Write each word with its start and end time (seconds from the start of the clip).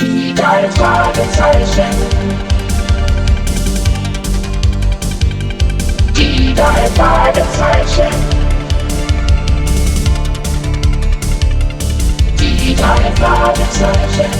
Die 0.00 0.32
drei 0.32 0.68
Fragezeichen. 0.70 1.90
Die 6.16 6.54
drei 6.54 6.86
Fragezeichen. 6.94 8.14
Die 12.38 12.74
drei 12.76 13.12
Fragezeichen. 13.16 14.30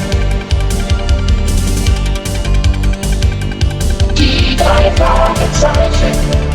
Die 4.17 4.57
drei 4.57 4.93
Fragezeichen. 4.97 6.49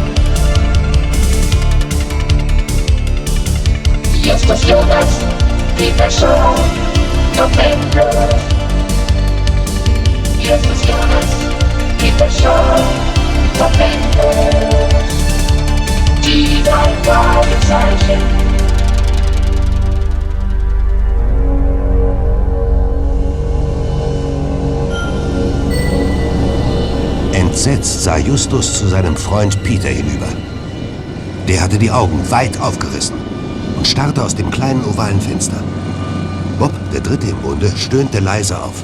Justus 4.23 4.63
Jonas, 4.69 5.07
Peter 5.77 6.09
Entsetzt 27.31 28.03
sah 28.03 28.17
Justus 28.17 28.79
zu 28.79 28.87
seinem 28.87 29.15
Freund 29.15 29.63
Peter 29.63 29.87
hinüber. 29.87 30.27
Der 31.47 31.61
hatte 31.61 31.77
die 31.77 31.91
Augen 31.91 32.19
weit 32.29 32.59
aufgerissen 32.59 33.15
und 33.77 33.87
starrte 33.87 34.21
aus 34.21 34.35
dem 34.35 34.51
kleinen 34.51 34.83
ovalen 34.83 35.21
Fenster. 35.21 35.63
Bob, 36.59 36.73
der 36.93 36.99
Dritte 36.99 37.27
im 37.27 37.37
Bunde, 37.37 37.71
stöhnte 37.77 38.19
leise 38.19 38.61
auf. 38.61 38.83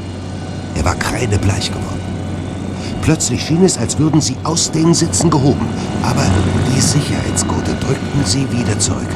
Er 0.79 0.85
war 0.85 0.95
kreidebleich 0.95 1.67
geworden. 1.67 1.99
Plötzlich 3.01 3.43
schien 3.43 3.65
es, 3.65 3.77
als 3.77 3.99
würden 3.99 4.21
sie 4.21 4.37
aus 4.45 4.71
den 4.71 4.93
Sitzen 4.93 5.29
gehoben, 5.29 5.67
aber 6.03 6.23
die 6.73 6.79
Sicherheitsgurte 6.79 7.71
drückten 7.81 8.23
sie 8.23 8.49
wieder 8.49 8.79
zurück. 8.79 9.09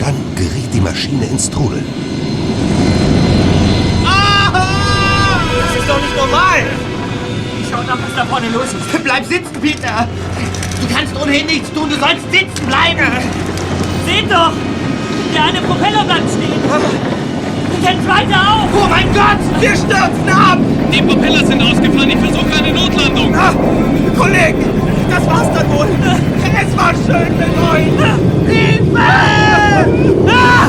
Dann 0.00 0.14
geriet 0.34 0.74
die 0.74 0.80
Maschine 0.80 1.24
ins 1.26 1.48
Trudeln. 1.50 1.84
Das 4.02 5.76
ist 5.78 5.88
doch 5.88 6.00
nicht 6.00 6.16
normal! 6.16 6.66
Schau 7.70 7.82
doch, 7.82 8.02
was 8.02 8.16
da 8.16 8.26
vorne 8.26 8.48
los 8.48 8.64
ist. 8.64 9.04
Bleib 9.04 9.24
sitzen, 9.26 9.60
Peter! 9.62 10.08
Du 10.80 10.92
kannst 10.92 11.14
ohnehin 11.14 11.46
nichts 11.46 11.72
tun, 11.72 11.88
du 11.88 11.94
sollst 11.94 12.28
sitzen 12.32 12.66
bleiben! 12.66 13.06
Seht 14.04 14.28
doch! 14.28 14.52
Der 15.32 15.44
eine 15.44 15.60
Propeller 15.60 16.04
bleibt 16.04 16.28
stehen! 16.28 17.19
Kennt 17.82 18.06
weiter 18.06 18.36
auf! 18.36 18.68
Oh 18.74 18.88
mein 18.88 19.06
Gott! 19.14 19.38
Wir 19.60 19.70
stürzen 19.70 20.28
ab! 20.28 20.58
Die 20.92 21.02
Propeller 21.02 21.44
sind 21.44 21.62
ausgefallen. 21.62 22.10
Ich 22.10 22.18
versuche 22.18 22.52
eine 22.58 22.72
Notlandung. 22.72 23.34
Ah, 23.34 23.54
Kollegen, 24.18 24.64
das 25.08 25.26
war's 25.26 25.48
dann 25.54 25.68
wohl. 25.70 25.88
Es 26.60 26.76
war 26.76 26.92
schön 26.92 27.32
mit 27.38 27.48
euch. 27.72 28.54
Hilfe! 28.54 28.98
Ah! 28.98 30.60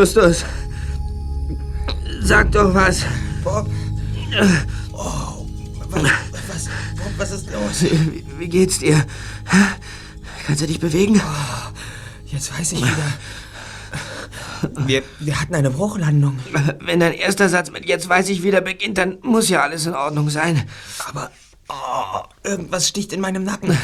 Justus, 0.00 0.46
sag 2.22 2.50
doch 2.52 2.72
was. 2.72 3.04
Bob? 3.44 3.68
Oh, 4.94 5.46
was, 5.90 6.02
was, 6.48 6.64
Bob, 6.96 7.12
was 7.18 7.30
ist 7.32 7.50
los? 7.52 7.82
Wie, 7.82 8.24
wie 8.38 8.48
geht's 8.48 8.78
dir? 8.78 9.04
Kannst 10.46 10.62
du 10.62 10.66
dich 10.66 10.80
bewegen? 10.80 11.20
Jetzt 12.24 12.58
weiß 12.58 12.72
ich 12.72 12.78
wieder. 12.78 13.12
Wir, 14.86 15.02
wir 15.18 15.38
hatten 15.38 15.54
eine 15.54 15.70
Bruchlandung. 15.70 16.38
Wenn 16.80 17.00
dein 17.00 17.12
erster 17.12 17.50
Satz 17.50 17.70
mit 17.70 17.84
jetzt 17.84 18.08
weiß 18.08 18.30
ich 18.30 18.42
wieder 18.42 18.62
beginnt, 18.62 18.96
dann 18.96 19.18
muss 19.20 19.50
ja 19.50 19.60
alles 19.60 19.84
in 19.84 19.94
Ordnung 19.94 20.30
sein. 20.30 20.66
Aber 21.10 21.30
oh, 21.68 22.22
irgendwas 22.42 22.88
sticht 22.88 23.12
in 23.12 23.20
meinem 23.20 23.44
Nacken. 23.44 23.76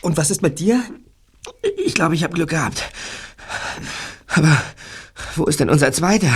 Und 0.00 0.16
was 0.16 0.30
ist 0.30 0.40
mit 0.40 0.60
dir? 0.60 0.82
Ich 1.76 1.94
glaube, 1.94 2.14
ich 2.14 2.24
habe 2.24 2.32
Glück 2.32 2.48
gehabt. 2.48 2.90
Aber 4.28 4.56
wo 5.36 5.44
ist 5.44 5.60
denn 5.60 5.70
unser 5.70 5.92
Zweiter? 5.92 6.32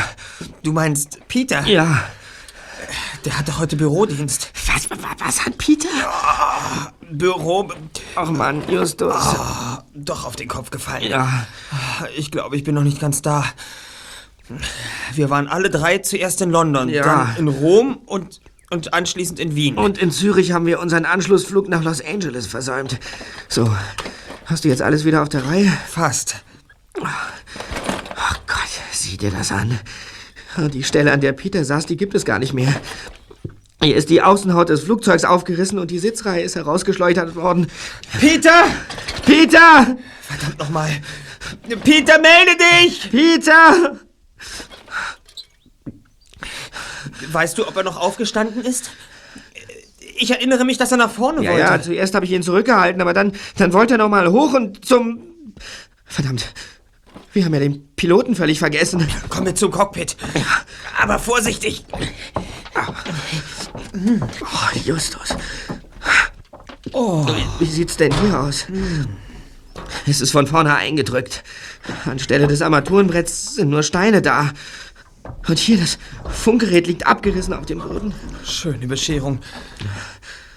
Du 0.62 0.72
meinst 0.72 1.18
Peter? 1.28 1.66
Ja. 1.66 2.04
Der 3.24 3.38
hatte 3.38 3.58
heute 3.58 3.76
Bürodienst. 3.76 4.50
Was, 4.66 4.88
was, 5.18 5.46
hat 5.46 5.56
Peter? 5.56 5.88
Büro. 7.10 7.70
Ach 8.16 8.30
Mann, 8.30 8.62
Justus. 8.68 9.14
Ah, 9.14 9.84
doch 9.94 10.26
auf 10.26 10.36
den 10.36 10.48
Kopf 10.48 10.70
gefallen. 10.70 11.04
Ja. 11.10 11.46
Ich 12.16 12.30
glaube, 12.30 12.56
ich 12.56 12.64
bin 12.64 12.74
noch 12.74 12.82
nicht 12.82 13.00
ganz 13.00 13.22
da. 13.22 13.44
Wir 15.14 15.30
waren 15.30 15.48
alle 15.48 15.70
drei 15.70 15.98
zuerst 15.98 16.42
in 16.42 16.50
London, 16.50 16.88
Ja. 16.90 17.02
dann 17.02 17.36
in 17.38 17.48
Rom 17.48 17.98
und, 18.04 18.40
und 18.70 18.92
anschließend 18.92 19.38
in 19.40 19.54
Wien. 19.54 19.78
Und 19.78 19.96
in 19.96 20.10
Zürich 20.10 20.52
haben 20.52 20.66
wir 20.66 20.80
unseren 20.80 21.06
Anschlussflug 21.06 21.68
nach 21.68 21.82
Los 21.82 22.02
Angeles 22.04 22.46
versäumt. 22.46 22.98
So, 23.48 23.74
hast 24.44 24.64
du 24.64 24.68
jetzt 24.68 24.82
alles 24.82 25.04
wieder 25.06 25.22
auf 25.22 25.30
der 25.30 25.46
Reihe? 25.46 25.72
Fast. 25.88 26.44
Sieh 29.04 29.18
dir 29.18 29.30
das 29.30 29.52
an. 29.52 29.78
Die 30.72 30.82
Stelle, 30.82 31.12
an 31.12 31.20
der 31.20 31.32
Peter 31.32 31.62
saß, 31.62 31.84
die 31.84 31.98
gibt 31.98 32.14
es 32.14 32.24
gar 32.24 32.38
nicht 32.38 32.54
mehr. 32.54 32.72
Hier 33.82 33.96
ist 33.96 34.08
die 34.08 34.22
Außenhaut 34.22 34.70
des 34.70 34.80
Flugzeugs 34.84 35.26
aufgerissen 35.26 35.78
und 35.78 35.90
die 35.90 35.98
Sitzreihe 35.98 36.42
ist 36.42 36.56
herausgeschleudert 36.56 37.36
worden. 37.36 37.66
Peter! 38.18 38.64
Peter! 39.26 39.98
Verdammt 40.22 40.58
nochmal. 40.58 40.90
Peter, 41.84 42.18
melde 42.18 42.56
dich! 42.80 43.10
Peter! 43.10 43.98
Weißt 47.30 47.58
du, 47.58 47.68
ob 47.68 47.76
er 47.76 47.82
noch 47.82 47.98
aufgestanden 48.00 48.64
ist? 48.64 48.90
Ich 50.16 50.30
erinnere 50.30 50.64
mich, 50.64 50.78
dass 50.78 50.92
er 50.92 50.96
nach 50.96 51.10
vorne 51.10 51.42
Ja, 51.44 51.50
wollte. 51.50 51.62
ja, 51.62 51.82
zuerst 51.82 52.14
habe 52.14 52.24
ich 52.24 52.32
ihn 52.32 52.42
zurückgehalten, 52.42 53.02
aber 53.02 53.12
dann, 53.12 53.32
dann 53.58 53.74
wollte 53.74 53.94
er 53.94 53.98
noch 53.98 54.08
mal 54.08 54.30
hoch 54.32 54.54
und 54.54 54.82
zum... 54.86 55.20
Verdammt, 56.06 56.54
wir 57.34 57.44
haben 57.44 57.54
ja 57.54 57.60
den 57.60 57.94
Piloten 57.96 58.34
völlig 58.36 58.58
vergessen. 58.58 59.06
Komm 59.28 59.44
mit 59.44 59.58
zum 59.58 59.70
Cockpit. 59.70 60.16
Aber 61.00 61.18
vorsichtig. 61.18 61.84
Oh, 64.40 64.78
Justus. 64.84 65.34
Oh. 66.92 67.26
Wie, 67.26 67.66
wie 67.66 67.70
sieht's 67.70 67.96
denn 67.96 68.12
hier 68.20 68.40
aus? 68.40 68.66
Es 70.06 70.20
ist 70.20 70.30
von 70.30 70.46
vorne 70.46 70.76
eingedrückt. 70.76 71.42
Anstelle 72.04 72.46
des 72.46 72.62
Armaturenbretts 72.62 73.56
sind 73.56 73.70
nur 73.70 73.82
Steine 73.82 74.22
da. 74.22 74.52
Und 75.48 75.58
hier, 75.58 75.78
das 75.78 75.98
Funkgerät 76.30 76.86
liegt 76.86 77.06
abgerissen 77.06 77.54
auf 77.54 77.66
dem 77.66 77.80
Boden. 77.80 78.14
Schöne 78.44 78.86
Bescherung. 78.86 79.40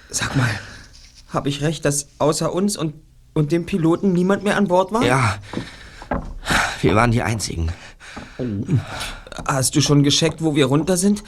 Sag 0.09 0.35
mal, 0.35 0.49
habe 1.29 1.49
ich 1.49 1.61
recht, 1.61 1.85
dass 1.85 2.07
außer 2.19 2.53
uns 2.53 2.77
und, 2.77 2.93
und 3.33 3.51
dem 3.51 3.65
Piloten 3.65 4.13
niemand 4.13 4.43
mehr 4.43 4.57
an 4.57 4.67
Bord 4.67 4.91
war? 4.91 5.03
Ja, 5.03 5.37
wir 6.81 6.95
waren 6.95 7.11
die 7.11 7.21
Einzigen. 7.23 7.71
Hast 9.47 9.75
du 9.75 9.81
schon 9.81 10.03
gescheckt, 10.03 10.41
wo 10.41 10.55
wir 10.55 10.65
runter 10.65 10.97
sind? 10.97 11.23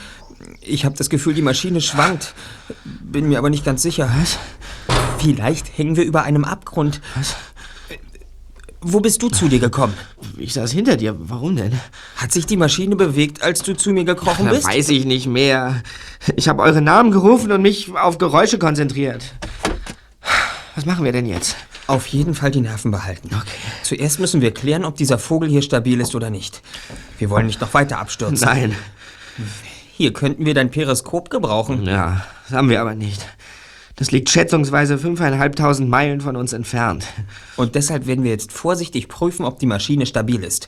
Ich 0.61 0.85
habe 0.85 0.95
das 0.97 1.09
Gefühl, 1.09 1.33
die 1.33 1.41
Maschine 1.41 1.81
schwankt. 1.81 2.33
Bin 2.83 3.27
mir 3.29 3.37
aber 3.37 3.49
nicht 3.49 3.65
ganz 3.65 3.81
sicher. 3.81 4.09
Was? 4.19 4.37
Vielleicht 5.19 5.77
hängen 5.77 5.95
wir 5.95 6.03
über 6.05 6.23
einem 6.23 6.45
Abgrund. 6.45 7.01
Was? 7.15 7.35
Wo 8.81 9.01
bist 9.01 9.21
du 9.21 9.27
zu 9.27 9.49
dir 9.49 9.59
gekommen? 9.59 9.93
Ich 10.37 10.53
saß 10.53 10.71
hinter 10.71 10.95
dir. 10.95 11.13
Warum 11.19 11.57
denn? 11.57 11.77
Hat 12.15 12.31
sich 12.31 12.45
die 12.45 12.55
Maschine 12.55 12.95
bewegt, 12.95 13.43
als 13.43 13.61
du 13.61 13.75
zu 13.75 13.91
mir 13.91 14.05
gekrochen 14.05 14.45
Na, 14.45 14.51
bist? 14.51 14.65
weiß 14.65 14.87
ich 14.89 15.03
nicht 15.03 15.27
mehr. 15.27 15.83
Ich 16.37 16.47
habe 16.47 16.61
eure 16.61 16.81
Namen 16.81 17.11
gerufen 17.11 17.51
und 17.51 17.61
mich 17.61 17.93
auf 17.97 18.17
Geräusche 18.17 18.57
konzentriert. 18.57 19.33
Was 20.75 20.85
machen 20.85 21.03
wir 21.03 21.11
denn 21.11 21.25
jetzt? 21.25 21.57
Auf 21.89 22.05
jeden 22.05 22.35
Fall 22.35 22.51
die 22.51 22.61
Nerven 22.61 22.91
behalten. 22.91 23.29
Okay. 23.33 23.49
Zuerst 23.81 24.19
müssen 24.19 24.41
wir 24.41 24.53
klären, 24.53 24.85
ob 24.85 24.95
dieser 24.95 25.17
Vogel 25.17 25.49
hier 25.49 25.63
stabil 25.63 25.99
ist 25.99 26.13
oder 26.13 26.29
nicht. 26.29 26.61
Wir 27.17 27.31
wollen 27.31 27.47
nicht 27.47 27.61
noch 27.61 27.73
weiter 27.73 27.97
abstürzen. 27.97 28.47
Nein. 28.47 28.75
Hier 29.97 30.13
könnten 30.13 30.45
wir 30.45 30.53
dein 30.53 30.69
Periskop 30.69 31.31
gebrauchen. 31.31 31.85
Ja, 31.85 32.23
das 32.47 32.55
haben 32.55 32.69
wir 32.69 32.79
aber 32.79 32.93
nicht. 32.93 33.27
Das 33.95 34.11
liegt 34.11 34.29
schätzungsweise 34.29 34.97
5.500 34.97 35.87
Meilen 35.87 36.21
von 36.21 36.35
uns 36.35 36.53
entfernt. 36.53 37.07
Und 37.55 37.73
deshalb 37.73 38.05
werden 38.05 38.23
wir 38.23 38.29
jetzt 38.29 38.51
vorsichtig 38.51 39.07
prüfen, 39.07 39.43
ob 39.43 39.57
die 39.57 39.65
Maschine 39.65 40.05
stabil 40.05 40.43
ist. 40.43 40.67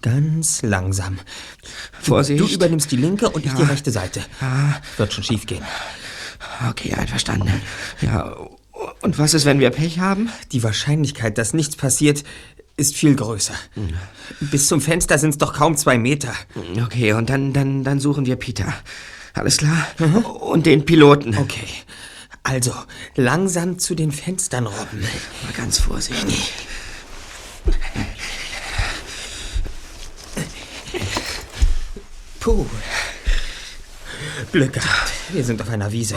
Ganz 0.00 0.62
langsam. 0.62 1.18
Vorsicht. 2.00 2.40
Du 2.40 2.46
übernimmst 2.46 2.90
die 2.90 2.96
linke 2.96 3.28
und 3.28 3.44
ich 3.44 3.52
die 3.52 3.64
rechte 3.64 3.90
Seite. 3.90 4.20
Ja. 4.40 4.80
Wird 4.96 5.12
schon 5.12 5.24
schief 5.24 5.44
gehen. 5.44 5.62
Okay, 6.70 6.94
einverstanden. 6.94 7.50
Ja, 8.00 8.34
und 9.02 9.18
was 9.18 9.34
ist, 9.34 9.44
wenn 9.44 9.60
wir 9.60 9.70
Pech 9.70 9.98
haben? 9.98 10.30
Die 10.52 10.62
Wahrscheinlichkeit, 10.62 11.38
dass 11.38 11.54
nichts 11.54 11.76
passiert, 11.76 12.24
ist 12.76 12.96
viel 12.96 13.14
größer. 13.14 13.54
Bis 14.40 14.68
zum 14.68 14.80
Fenster 14.80 15.18
sind 15.18 15.30
es 15.30 15.38
doch 15.38 15.54
kaum 15.54 15.76
zwei 15.76 15.98
Meter. 15.98 16.32
Okay, 16.82 17.12
und 17.12 17.30
dann, 17.30 17.52
dann, 17.52 17.84
dann 17.84 18.00
suchen 18.00 18.26
wir 18.26 18.36
Peter. 18.36 18.72
Alles 19.32 19.58
klar? 19.58 19.86
Und 20.40 20.66
den 20.66 20.84
Piloten. 20.84 21.36
Okay. 21.36 21.66
Also, 22.42 22.74
langsam 23.16 23.78
zu 23.78 23.94
den 23.94 24.12
Fenstern 24.12 24.66
robben. 24.66 25.00
Mal 25.00 25.52
ganz 25.56 25.78
vorsichtig. 25.78 26.52
Puh. 32.40 32.66
Glück 34.52 34.74
gehabt. 34.74 35.12
Wir 35.32 35.42
sind 35.42 35.62
auf 35.62 35.70
einer 35.70 35.90
Wiese. 35.90 36.16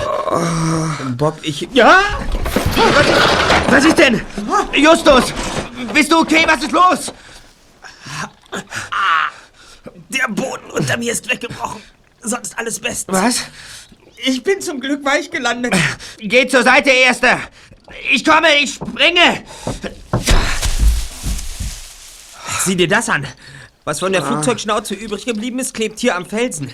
Bob, 1.17 1.39
ich. 1.43 1.69
Ja! 1.73 2.01
Was 3.69 3.85
ist 3.85 3.97
denn? 3.97 4.21
Justus! 4.73 5.33
Bist 5.93 6.11
du 6.11 6.19
okay? 6.19 6.45
Was 6.47 6.63
ist 6.63 6.71
los? 6.71 7.13
Der 10.09 10.27
Boden 10.29 10.71
unter 10.71 10.97
mir 10.97 11.11
ist 11.11 11.29
weggebrochen. 11.29 11.81
Sonst 12.21 12.57
alles 12.57 12.79
bestens. 12.79 13.17
Was? 13.17 13.41
Ich 14.25 14.41
bin 14.43 14.61
zum 14.61 14.79
Glück 14.79 15.03
weich 15.05 15.29
gelandet. 15.29 15.75
Geh 16.17 16.47
zur 16.47 16.63
Seite, 16.63 16.89
Erster! 16.89 17.39
Ich 18.11 18.25
komme, 18.25 18.47
ich 18.61 18.73
springe! 18.73 19.43
Sieh 22.65 22.75
dir 22.75 22.87
das 22.87 23.09
an. 23.09 23.27
Was 23.85 23.99
von 23.99 24.11
der 24.11 24.23
Flugzeugschnauze 24.23 24.93
übrig 24.93 25.25
geblieben 25.25 25.59
ist, 25.59 25.73
klebt 25.73 25.99
hier 25.99 26.15
am 26.15 26.25
Felsen. 26.25 26.73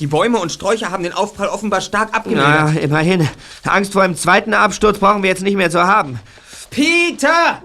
Die 0.00 0.06
Bäume 0.06 0.38
und 0.38 0.50
Sträucher 0.50 0.90
haben 0.90 1.04
den 1.04 1.12
Aufprall 1.12 1.48
offenbar 1.48 1.80
stark 1.80 2.14
abgemildert. 2.14 2.64
Naja, 2.66 2.80
immerhin. 2.80 3.28
Angst 3.62 3.92
vor 3.92 4.02
einem 4.02 4.16
zweiten 4.16 4.52
Absturz 4.52 4.98
brauchen 4.98 5.22
wir 5.22 5.30
jetzt 5.30 5.42
nicht 5.42 5.56
mehr 5.56 5.70
zu 5.70 5.84
haben. 5.84 6.18
Peter! 6.70 7.62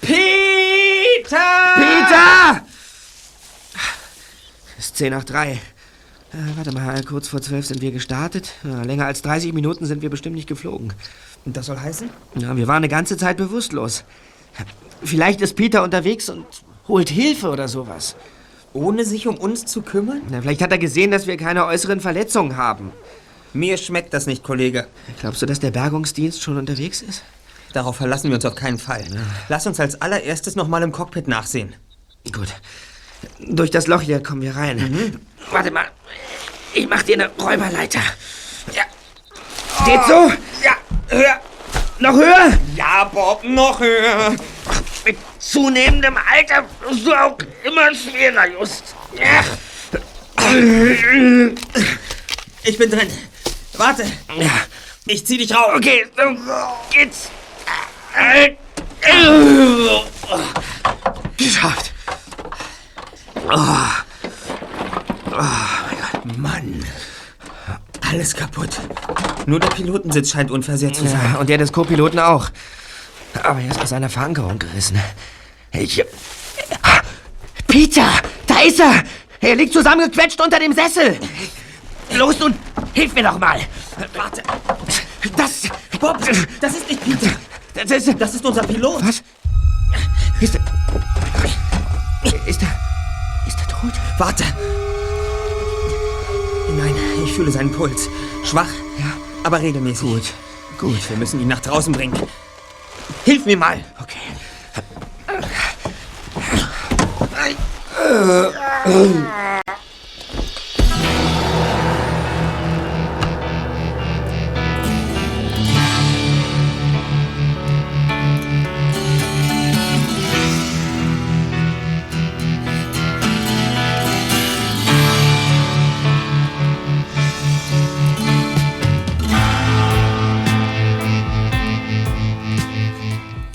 Peter! 0.00 0.16
Peter! 1.76 2.62
Es 4.78 4.86
ist 4.86 4.96
10 4.96 5.12
nach 5.12 5.24
3. 5.24 5.52
Äh, 5.52 5.58
warte 6.56 6.72
mal, 6.72 7.02
kurz 7.04 7.28
vor 7.28 7.40
12 7.40 7.66
sind 7.66 7.80
wir 7.82 7.92
gestartet. 7.92 8.52
Ja, 8.64 8.82
länger 8.82 9.06
als 9.06 9.22
30 9.22 9.52
Minuten 9.52 9.86
sind 9.86 10.02
wir 10.02 10.10
bestimmt 10.10 10.34
nicht 10.34 10.48
geflogen. 10.48 10.94
Und 11.44 11.56
das 11.56 11.66
soll 11.66 11.78
heißen? 11.78 12.08
Ja, 12.36 12.56
wir 12.56 12.66
waren 12.66 12.78
eine 12.78 12.88
ganze 12.88 13.16
Zeit 13.16 13.36
bewusstlos. 13.36 14.04
Vielleicht 15.02 15.42
ist 15.42 15.54
Peter 15.54 15.82
unterwegs 15.82 16.28
und 16.30 16.46
holt 16.88 17.10
Hilfe 17.10 17.50
oder 17.50 17.68
sowas. 17.68 18.16
Ohne 18.74 19.04
sich 19.04 19.26
um 19.28 19.38
uns 19.38 19.64
zu 19.64 19.82
kümmern? 19.82 20.20
Na, 20.28 20.42
vielleicht 20.42 20.60
hat 20.60 20.72
er 20.72 20.78
gesehen, 20.78 21.12
dass 21.12 21.26
wir 21.26 21.36
keine 21.36 21.64
äußeren 21.64 22.00
Verletzungen 22.00 22.56
haben. 22.56 22.92
Mir 23.52 23.76
schmeckt 23.76 24.12
das 24.12 24.26
nicht, 24.26 24.42
Kollege. 24.42 24.88
Glaubst 25.20 25.40
du, 25.40 25.46
dass 25.46 25.60
der 25.60 25.70
Bergungsdienst 25.70 26.42
schon 26.42 26.58
unterwegs 26.58 27.00
ist? 27.00 27.22
Darauf 27.72 27.96
verlassen 27.96 28.30
wir 28.30 28.34
uns 28.34 28.44
auf 28.44 28.56
keinen 28.56 28.78
Fall. 28.78 29.04
Lass 29.48 29.66
uns 29.68 29.78
als 29.78 30.02
allererstes 30.02 30.56
noch 30.56 30.66
mal 30.66 30.82
im 30.82 30.90
Cockpit 30.90 31.28
nachsehen. 31.28 31.74
Gut. 32.32 32.48
Durch 33.38 33.70
das 33.70 33.86
Loch 33.86 34.00
hier 34.00 34.20
kommen 34.20 34.42
wir 34.42 34.56
rein. 34.56 35.20
Warte 35.52 35.70
mal. 35.70 35.86
Ich 36.74 36.88
mach 36.88 37.04
dir 37.04 37.14
eine 37.14 37.30
Räuberleiter. 37.40 38.00
Ja. 38.72 38.82
Geht 39.84 40.04
so? 40.08 40.32
Ja. 40.64 40.76
Höher. 41.08 41.40
Noch 42.00 42.14
höher? 42.14 42.58
Ja, 42.74 43.04
Bob, 43.04 43.44
noch 43.44 43.78
höher. 43.78 44.30
Mit 44.30 44.83
zunehmendem 45.50 46.16
Alter 46.16 46.64
wirst 46.80 47.06
du 47.06 47.12
auch 47.12 47.36
immer 47.62 47.94
schwerer, 47.94 48.48
Just. 48.48 48.94
Ich 52.62 52.78
bin 52.78 52.90
drin. 52.90 53.08
Warte, 53.74 54.04
ja. 54.38 54.50
ich 55.06 55.26
zieh 55.26 55.38
dich 55.38 55.54
raus. 55.54 55.72
Okay, 55.76 56.06
so 56.16 56.22
geht's. 56.90 57.30
Geschafft. 61.36 61.92
Mann. 66.36 66.84
Alles 68.08 68.34
kaputt. 68.34 68.70
Nur 69.46 69.60
der 69.60 69.68
Pilotensitz 69.68 70.30
scheint 70.30 70.50
unversehrt 70.50 70.96
zu 70.96 71.06
sein. 71.06 71.20
Ja, 71.32 71.40
und 71.40 71.48
der 71.48 71.58
des 71.58 71.72
Co-Piloten 71.72 72.18
auch. 72.18 72.50
Aber 73.42 73.60
er 73.60 73.70
ist 73.70 73.80
aus 73.80 73.90
seiner 73.90 74.08
Verankerung 74.08 74.58
gerissen. 74.58 74.98
Ich. 75.74 76.02
Peter! 77.66 78.08
Da 78.46 78.60
ist 78.60 78.80
er! 78.80 79.02
Er 79.40 79.56
liegt 79.56 79.72
zusammengequetscht 79.72 80.40
unter 80.40 80.58
dem 80.58 80.72
Sessel! 80.72 81.18
Los 82.12 82.38
nun, 82.38 82.54
hilf 82.92 83.12
mir 83.14 83.24
doch 83.24 83.38
mal! 83.38 83.60
Warte, 84.14 84.42
Das. 85.36 85.62
Bob, 86.00 86.18
das 86.60 86.72
ist 86.74 86.88
nicht 86.88 87.02
Peter. 87.04 87.32
Das 87.74 87.90
ist. 87.90 88.20
Das 88.20 88.34
ist 88.34 88.44
unser 88.44 88.62
Pilot. 88.62 89.02
Was? 89.06 89.22
Ist 90.40 90.54
er. 90.54 90.64
Ist 92.46 92.62
er. 92.62 93.46
Ist 93.46 93.58
er 93.58 93.68
tot? 93.68 93.92
Warte. 94.18 94.44
Nein, 96.76 96.94
ich 97.24 97.32
fühle 97.32 97.50
seinen 97.50 97.72
Puls. 97.72 98.08
Schwach, 98.44 98.68
Ja. 98.98 99.06
aber 99.44 99.60
regelmäßig. 99.60 100.02
Gut. 100.02 100.22
Gut. 100.78 101.08
Wir 101.10 101.16
müssen 101.16 101.40
ihn 101.40 101.48
nach 101.48 101.60
draußen 101.60 101.92
bringen. 101.92 102.14
Hilf 103.24 103.46
mir 103.46 103.56
mal. 103.56 103.82
Okay. 104.00 104.18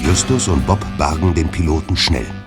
Justus 0.09 0.47
und 0.47 0.65
Bob 0.65 0.79
bargen 0.97 1.33
den 1.33 1.47
Piloten 1.49 1.95
schnell. 1.95 2.38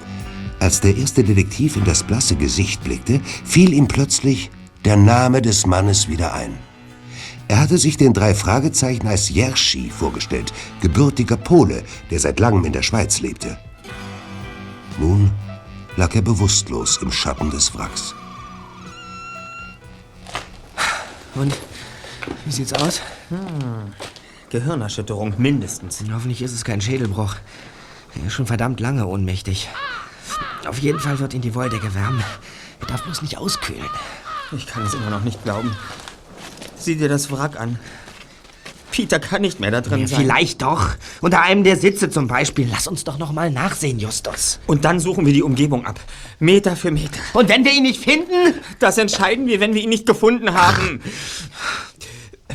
Als 0.62 0.80
der 0.80 0.96
erste 0.96 1.24
Detektiv 1.24 1.76
in 1.76 1.84
das 1.84 2.04
blasse 2.04 2.36
Gesicht 2.36 2.84
blickte, 2.84 3.20
fiel 3.44 3.72
ihm 3.72 3.88
plötzlich 3.88 4.48
der 4.84 4.96
Name 4.96 5.42
des 5.42 5.66
Mannes 5.66 6.06
wieder 6.06 6.34
ein. 6.34 6.56
Er 7.48 7.58
hatte 7.58 7.78
sich 7.78 7.96
den 7.96 8.12
drei 8.12 8.32
Fragezeichen 8.32 9.08
als 9.08 9.28
Jerschi 9.28 9.90
vorgestellt, 9.90 10.52
gebürtiger 10.80 11.36
Pole, 11.36 11.82
der 12.12 12.20
seit 12.20 12.38
langem 12.38 12.64
in 12.64 12.72
der 12.72 12.82
Schweiz 12.82 13.20
lebte. 13.20 13.58
Nun 15.00 15.32
lag 15.96 16.14
er 16.14 16.22
bewusstlos 16.22 17.00
im 17.02 17.10
Schatten 17.10 17.50
des 17.50 17.74
Wracks. 17.74 18.14
Und? 21.34 21.58
Wie 22.44 22.52
sieht's 22.52 22.72
aus? 22.72 23.00
Gehirnerschütterung 24.50 25.34
mindestens. 25.38 26.04
Hoffentlich 26.12 26.40
ist 26.40 26.52
es 26.52 26.64
kein 26.64 26.80
Schädelbruch. 26.80 27.34
Er 28.14 28.28
ist 28.28 28.34
schon 28.34 28.46
verdammt 28.46 28.78
lange 28.78 29.08
ohnmächtig. 29.08 29.68
Auf 30.66 30.78
jeden 30.78 31.00
Fall 31.00 31.18
wird 31.18 31.34
ihn 31.34 31.40
die 31.40 31.54
Wolldecke 31.54 31.94
wärmen. 31.94 32.22
Er 32.80 32.86
darf 32.86 33.02
bloß 33.04 33.22
nicht 33.22 33.38
auskühlen. 33.38 33.88
Ich 34.52 34.66
kann 34.66 34.84
es 34.84 34.94
immer 34.94 35.10
noch 35.10 35.24
nicht 35.24 35.42
glauben. 35.44 35.74
Sieh 36.76 36.96
dir 36.96 37.08
das 37.08 37.30
Wrack 37.30 37.58
an. 37.58 37.78
Peter 38.92 39.18
kann 39.18 39.40
nicht 39.40 39.58
mehr 39.58 39.70
da 39.70 39.80
drin 39.80 40.06
sein. 40.06 40.20
Vielleicht 40.20 40.62
doch. 40.62 40.90
Unter 41.22 41.40
einem 41.40 41.64
der 41.64 41.76
Sitze 41.76 42.10
zum 42.10 42.28
Beispiel. 42.28 42.68
Lass 42.70 42.86
uns 42.86 43.04
doch 43.04 43.18
noch 43.18 43.32
mal 43.32 43.50
nachsehen, 43.50 43.98
Justus. 43.98 44.60
Und 44.66 44.84
dann 44.84 45.00
suchen 45.00 45.24
wir 45.24 45.32
die 45.32 45.42
Umgebung 45.42 45.86
ab. 45.86 45.98
Meter 46.38 46.76
für 46.76 46.90
Meter. 46.90 47.18
Und 47.32 47.48
wenn 47.48 47.64
wir 47.64 47.72
ihn 47.72 47.84
nicht 47.84 48.02
finden? 48.02 48.54
Das 48.78 48.98
entscheiden 48.98 49.46
wir, 49.46 49.60
wenn 49.60 49.74
wir 49.74 49.82
ihn 49.82 49.88
nicht 49.88 50.06
gefunden 50.06 50.52
haben. 50.54 51.00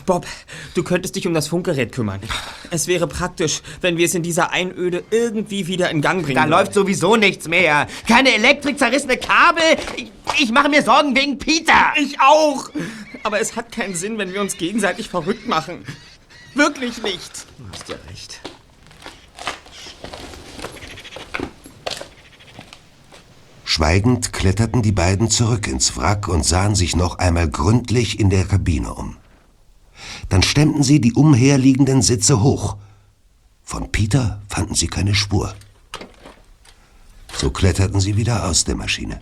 Bob, 0.07 0.25
du 0.73 0.83
könntest 0.83 1.17
dich 1.17 1.27
um 1.27 1.33
das 1.33 1.49
Funkgerät 1.49 1.91
kümmern. 1.91 2.21
Es 2.71 2.87
wäre 2.87 3.07
praktisch, 3.07 3.61
wenn 3.81 3.97
wir 3.97 4.05
es 4.05 4.15
in 4.15 4.23
dieser 4.23 4.51
Einöde 4.51 5.03
irgendwie 5.11 5.67
wieder 5.67 5.91
in 5.91 6.01
Gang 6.01 6.23
bringen. 6.23 6.37
Da 6.37 6.45
läuft 6.45 6.73
sowieso 6.73 7.17
nichts 7.17 7.47
mehr. 7.49 7.87
Keine 8.07 8.33
Elektrik, 8.33 8.79
zerrissene 8.79 9.17
Kabel. 9.17 9.63
Ich, 9.97 10.09
ich 10.39 10.51
mache 10.51 10.69
mir 10.69 10.81
Sorgen 10.81 11.13
wegen 11.15 11.37
Peter. 11.37 11.93
Ich 11.97 12.19
auch. 12.21 12.69
Aber 13.23 13.41
es 13.41 13.57
hat 13.57 13.73
keinen 13.73 13.95
Sinn, 13.95 14.17
wenn 14.17 14.33
wir 14.33 14.39
uns 14.39 14.55
gegenseitig 14.57 15.09
verrückt 15.09 15.45
machen. 15.45 15.83
Wirklich 16.55 17.03
nicht. 17.03 17.45
Du 17.57 17.65
hast 17.71 17.89
ja 17.89 17.95
recht. 18.09 18.39
Schweigend 23.65 24.31
kletterten 24.31 24.81
die 24.81 24.93
beiden 24.93 25.29
zurück 25.29 25.67
ins 25.67 25.97
Wrack 25.97 26.29
und 26.29 26.45
sahen 26.45 26.75
sich 26.75 26.95
noch 26.95 27.19
einmal 27.19 27.49
gründlich 27.49 28.21
in 28.21 28.29
der 28.29 28.45
Kabine 28.45 28.93
um. 28.93 29.17
Dann 30.29 30.43
stemmten 30.43 30.83
sie 30.83 30.99
die 30.99 31.13
umherliegenden 31.13 32.01
Sitze 32.01 32.41
hoch. 32.41 32.77
Von 33.63 33.91
Peter 33.91 34.41
fanden 34.47 34.75
sie 34.75 34.87
keine 34.87 35.15
Spur. 35.15 35.53
So 37.33 37.51
kletterten 37.51 37.99
sie 37.99 38.17
wieder 38.17 38.45
aus 38.45 38.63
der 38.63 38.75
Maschine. 38.75 39.21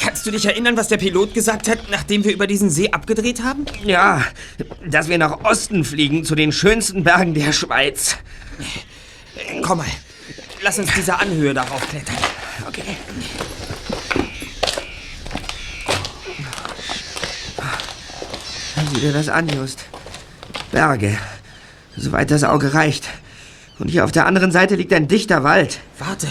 Kannst 0.00 0.26
du 0.26 0.30
dich 0.30 0.44
erinnern, 0.44 0.76
was 0.76 0.88
der 0.88 0.96
Pilot 0.96 1.34
gesagt 1.34 1.68
hat, 1.68 1.90
nachdem 1.90 2.24
wir 2.24 2.32
über 2.32 2.46
diesen 2.46 2.68
See 2.68 2.90
abgedreht 2.90 3.42
haben? 3.42 3.64
Ja, 3.84 4.24
dass 4.84 5.08
wir 5.08 5.18
nach 5.18 5.44
Osten 5.44 5.84
fliegen, 5.84 6.24
zu 6.24 6.34
den 6.34 6.52
schönsten 6.52 7.04
Bergen 7.04 7.34
der 7.34 7.52
Schweiz. 7.52 8.16
Komm 9.62 9.78
mal, 9.78 9.86
lass 10.62 10.78
uns 10.78 10.92
diese 10.94 11.18
Anhöhe 11.18 11.54
darauf 11.54 11.86
klettern. 11.88 12.16
Okay. 12.66 12.96
Sieh 18.92 19.00
dir 19.00 19.12
das 19.12 19.28
an, 19.28 19.48
Just. 19.48 19.84
Berge. 20.70 21.18
Soweit 21.96 22.30
das 22.30 22.44
Auge 22.44 22.74
reicht. 22.74 23.08
Und 23.78 23.88
hier 23.88 24.04
auf 24.04 24.12
der 24.12 24.26
anderen 24.26 24.52
Seite 24.52 24.76
liegt 24.76 24.92
ein 24.92 25.08
dichter 25.08 25.42
Wald. 25.44 25.80
Warte, 25.98 26.28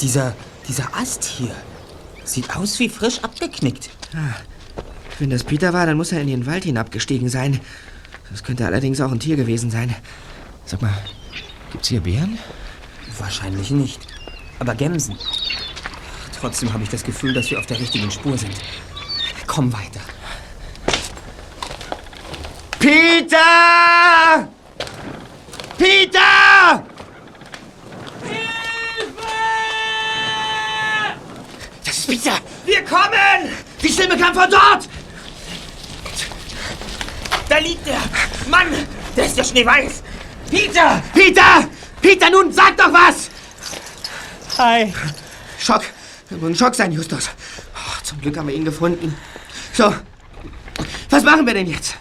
dieser, 0.00 0.34
dieser 0.68 0.94
Ast 0.96 1.24
hier 1.24 1.54
sieht 2.24 2.56
aus 2.56 2.78
wie 2.78 2.88
frisch 2.88 3.22
abgeknickt. 3.22 3.90
Wenn 5.18 5.30
das 5.30 5.44
Peter 5.44 5.72
war, 5.72 5.86
dann 5.86 5.96
muss 5.96 6.12
er 6.12 6.20
in 6.20 6.28
den 6.28 6.46
Wald 6.46 6.64
hinabgestiegen 6.64 7.28
sein. 7.28 7.60
Das 8.30 8.42
könnte 8.42 8.66
allerdings 8.66 9.00
auch 9.00 9.12
ein 9.12 9.20
Tier 9.20 9.36
gewesen 9.36 9.70
sein. 9.70 9.94
Sag 10.64 10.80
mal, 10.80 10.96
gibt's 11.70 11.88
hier 11.88 12.00
Bären? 12.00 12.38
Wahrscheinlich 13.18 13.70
nicht, 13.70 14.00
aber 14.58 14.74
Gämsen. 14.74 15.16
Trotzdem 16.40 16.72
habe 16.72 16.82
ich 16.82 16.88
das 16.88 17.04
Gefühl, 17.04 17.34
dass 17.34 17.50
wir 17.50 17.58
auf 17.58 17.66
der 17.66 17.78
richtigen 17.78 18.10
Spur 18.10 18.38
sind. 18.38 18.54
Komm 19.46 19.72
weiter. 19.72 20.00
Peter! 22.82 24.48
Peter! 25.78 26.84
Das 31.84 31.96
ist 31.96 32.08
Peter! 32.08 32.38
Wir 32.64 32.84
kommen! 32.84 33.52
Die 33.80 33.88
Stimme 33.88 34.18
kam 34.18 34.34
von 34.34 34.50
dort! 34.50 34.88
Da 37.48 37.58
liegt 37.58 37.86
er! 37.86 38.00
Mann, 38.50 38.66
der 39.16 39.26
ist 39.26 39.36
ja 39.36 39.44
schneeweiß! 39.44 40.02
Peter! 40.50 41.00
Peter! 41.14 41.68
Peter, 42.00 42.30
nun 42.30 42.52
sag 42.52 42.76
doch 42.76 42.92
was! 42.92 43.30
Hi. 44.58 44.92
Schock. 45.56 45.84
Das 46.28 46.40
muss 46.40 46.50
ein 46.50 46.56
Schock 46.56 46.74
sein, 46.74 46.90
Justus. 46.90 47.30
Oh, 47.76 48.02
zum 48.02 48.20
Glück 48.20 48.36
haben 48.36 48.48
wir 48.48 48.56
ihn 48.56 48.64
gefunden. 48.64 49.16
So. 49.72 49.94
Was 51.10 51.22
machen 51.22 51.46
wir 51.46 51.54
denn 51.54 51.68
jetzt? 51.68 51.96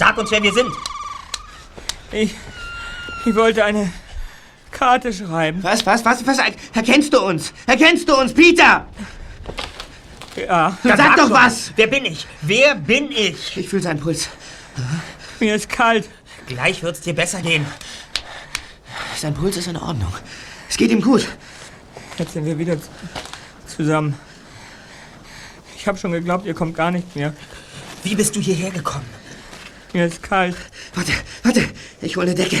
Sag 0.00 0.16
uns, 0.16 0.30
wer 0.30 0.42
wir 0.42 0.54
sind. 0.54 0.72
Ich, 2.10 2.34
ich 3.26 3.34
wollte 3.34 3.62
eine 3.62 3.92
Karte 4.70 5.12
schreiben. 5.12 5.62
Was, 5.62 5.84
was, 5.84 6.02
was, 6.06 6.26
was? 6.26 6.38
Erkennst 6.72 7.12
du 7.12 7.20
uns? 7.20 7.52
Erkennst 7.66 8.08
du 8.08 8.16
uns, 8.16 8.32
Peter? 8.32 8.88
Ja, 10.36 10.78
Dann 10.82 10.96
sag 10.96 11.16
doch 11.16 11.30
was! 11.30 11.72
Wer 11.76 11.86
bin 11.88 12.06
ich? 12.06 12.26
Wer 12.40 12.76
bin 12.76 13.12
ich? 13.12 13.58
Ich 13.58 13.68
fühle 13.68 13.82
seinen 13.82 14.00
Puls. 14.00 14.30
mir 15.38 15.54
ist 15.54 15.68
kalt. 15.68 16.08
Gleich 16.46 16.82
wird's 16.82 17.02
dir 17.02 17.14
besser 17.14 17.42
gehen. 17.42 17.66
Sein 19.18 19.34
Puls 19.34 19.58
ist 19.58 19.68
in 19.68 19.76
Ordnung. 19.76 20.14
Es 20.66 20.78
geht 20.78 20.90
ihm 20.92 21.02
gut. 21.02 21.28
Jetzt 22.16 22.32
sind 22.32 22.46
wir 22.46 22.58
wieder 22.58 22.78
zusammen. 23.66 24.18
Ich 25.76 25.86
habe 25.86 25.98
schon 25.98 26.12
geglaubt, 26.12 26.46
ihr 26.46 26.54
kommt 26.54 26.74
gar 26.74 26.90
nicht 26.90 27.14
mehr. 27.14 27.34
Wie 28.02 28.14
bist 28.14 28.34
du 28.34 28.40
hierher 28.40 28.70
gekommen? 28.70 29.19
Mir 29.92 30.06
ist 30.06 30.22
kalt. 30.22 30.56
Warte, 30.94 31.12
warte. 31.42 31.68
Ich 32.00 32.16
hole 32.16 32.26
eine 32.26 32.34
Decke. 32.34 32.58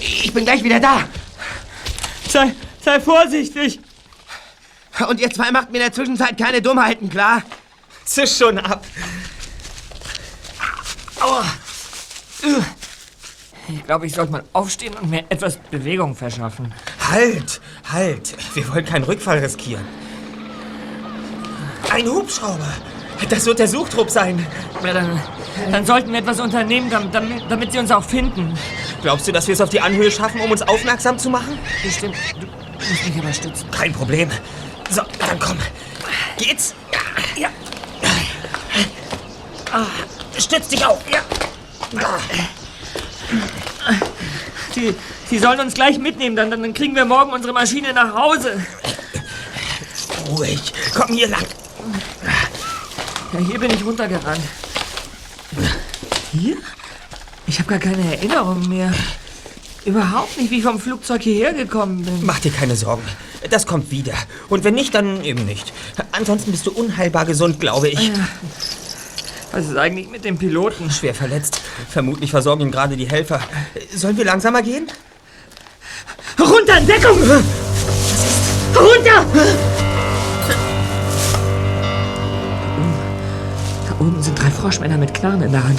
Ich 0.00 0.32
bin 0.32 0.44
gleich 0.44 0.62
wieder 0.62 0.80
da. 0.80 1.08
Sei, 2.28 2.54
sei 2.84 3.00
vorsichtig. 3.00 3.80
Und 5.08 5.20
ihr 5.20 5.30
zwei 5.30 5.50
macht 5.50 5.70
mir 5.70 5.78
in 5.78 5.84
der 5.84 5.92
Zwischenzeit 5.92 6.38
keine 6.38 6.62
Dummheiten, 6.62 7.08
klar? 7.08 7.42
Zisch 8.04 8.36
schon 8.36 8.58
ab. 8.58 8.84
Aua. 11.20 11.44
Ich 13.68 13.84
glaube, 13.86 14.06
ich 14.06 14.14
sollte 14.14 14.32
mal 14.32 14.44
aufstehen 14.52 14.94
und 14.94 15.10
mir 15.10 15.24
etwas 15.28 15.56
Bewegung 15.56 16.14
verschaffen. 16.14 16.72
Halt, 17.10 17.60
halt. 17.90 18.36
Wir 18.54 18.68
wollen 18.72 18.84
keinen 18.84 19.04
Rückfall 19.04 19.38
riskieren. 19.38 19.84
Ein 21.90 22.06
Hubschrauber. 22.06 22.72
Das 23.28 23.46
wird 23.46 23.58
der 23.58 23.68
Suchtrupp 23.68 24.10
sein. 24.10 24.44
Ja, 24.84 24.92
dann, 24.92 25.20
dann 25.70 25.86
sollten 25.86 26.12
wir 26.12 26.20
etwas 26.20 26.40
unternehmen, 26.40 26.90
damit, 26.90 27.44
damit, 27.48 27.72
sie 27.72 27.78
uns 27.78 27.90
auch 27.90 28.04
finden. 28.04 28.56
Glaubst 29.02 29.28
du, 29.28 29.32
dass 29.32 29.46
wir 29.46 29.52
es 29.52 29.60
auf 29.60 29.70
die 29.70 29.80
Anhöhe 29.80 30.10
schaffen, 30.10 30.40
um 30.40 30.50
uns 30.50 30.62
aufmerksam 30.62 31.18
zu 31.18 31.30
machen? 31.30 31.58
Bestimmt. 31.82 32.16
Du 32.40 32.46
musst 32.88 33.06
mich 33.06 33.18
aber 33.18 33.32
stützen. 33.32 33.70
Kein 33.70 33.92
Problem. 33.92 34.30
So, 34.90 35.02
dann 35.18 35.38
komm. 35.38 35.58
Geht's? 36.38 36.74
Ja. 37.36 37.48
Ah, 39.72 39.86
stütz 40.36 40.68
dich 40.68 40.84
auf. 40.84 40.98
Ja. 41.10 41.20
Sie, 44.74 44.94
sie 45.28 45.38
sollen 45.38 45.60
uns 45.60 45.74
gleich 45.74 45.98
mitnehmen, 45.98 46.36
dann, 46.36 46.50
dann 46.50 46.74
kriegen 46.74 46.94
wir 46.94 47.04
morgen 47.04 47.32
unsere 47.32 47.52
Maschine 47.52 47.92
nach 47.92 48.14
Hause. 48.14 48.64
Ruhig. 50.28 50.72
Komm 50.94 51.14
hier 51.14 51.28
lang. 51.28 51.44
Ja, 53.32 53.38
hier 53.38 53.60
bin 53.60 53.70
ich 53.70 53.84
runtergerannt. 53.84 54.40
Hier? 56.32 56.56
Ich 57.46 57.58
habe 57.58 57.68
gar 57.68 57.78
keine 57.78 58.16
Erinnerung 58.16 58.68
mehr. 58.68 58.92
Überhaupt 59.84 60.36
nicht, 60.36 60.50
wie 60.50 60.58
ich 60.58 60.64
vom 60.64 60.78
Flugzeug 60.78 61.22
hierher 61.22 61.54
gekommen 61.54 62.04
bin. 62.04 62.24
Mach 62.24 62.38
dir 62.38 62.50
keine 62.50 62.76
Sorgen. 62.76 63.02
Das 63.48 63.66
kommt 63.66 63.90
wieder. 63.90 64.14
Und 64.48 64.64
wenn 64.64 64.74
nicht, 64.74 64.94
dann 64.94 65.24
eben 65.24 65.46
nicht. 65.46 65.72
Ansonsten 66.12 66.50
bist 66.50 66.66
du 66.66 66.72
unheilbar 66.72 67.24
gesund, 67.24 67.60
glaube 67.60 67.88
ich. 67.88 68.10
Was 69.52 69.66
ist 69.66 69.76
eigentlich 69.76 70.08
mit 70.08 70.24
dem 70.24 70.38
Piloten? 70.38 70.90
Schwer 70.90 71.14
verletzt. 71.14 71.60
Vermutlich 71.88 72.30
versorgen 72.30 72.62
ihn 72.62 72.70
gerade 72.70 72.96
die 72.96 73.08
Helfer. 73.08 73.40
Sollen 73.94 74.16
wir 74.16 74.24
langsamer 74.24 74.62
gehen? 74.62 74.86
Runter 76.38 76.78
in 76.78 76.86
Deckung! 76.86 77.18
Runter! 78.74 79.26
Froschmänner 84.60 84.98
mit 84.98 85.14
Knarren 85.14 85.40
in 85.40 85.52
der 85.52 85.64
Hand. 85.64 85.78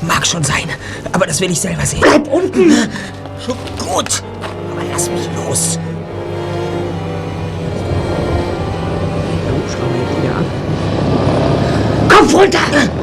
Mag 0.00 0.26
schon 0.26 0.42
sein, 0.42 0.64
aber 1.12 1.26
das 1.26 1.42
will 1.42 1.50
ich 1.50 1.60
selber 1.60 1.84
sehen. 1.84 2.00
Bleib 2.00 2.26
unten! 2.28 2.72
Schon 3.44 3.56
gut, 3.78 4.22
aber 4.70 4.80
lass 4.90 5.10
mich 5.10 5.28
los. 5.36 5.78
Der 9.44 9.52
Hubschrauber 9.54 9.94
hebt 9.94 10.22
wieder 10.22 10.36
ab. 10.36 10.46
Kopf 12.08 12.34
runter! 12.34 12.95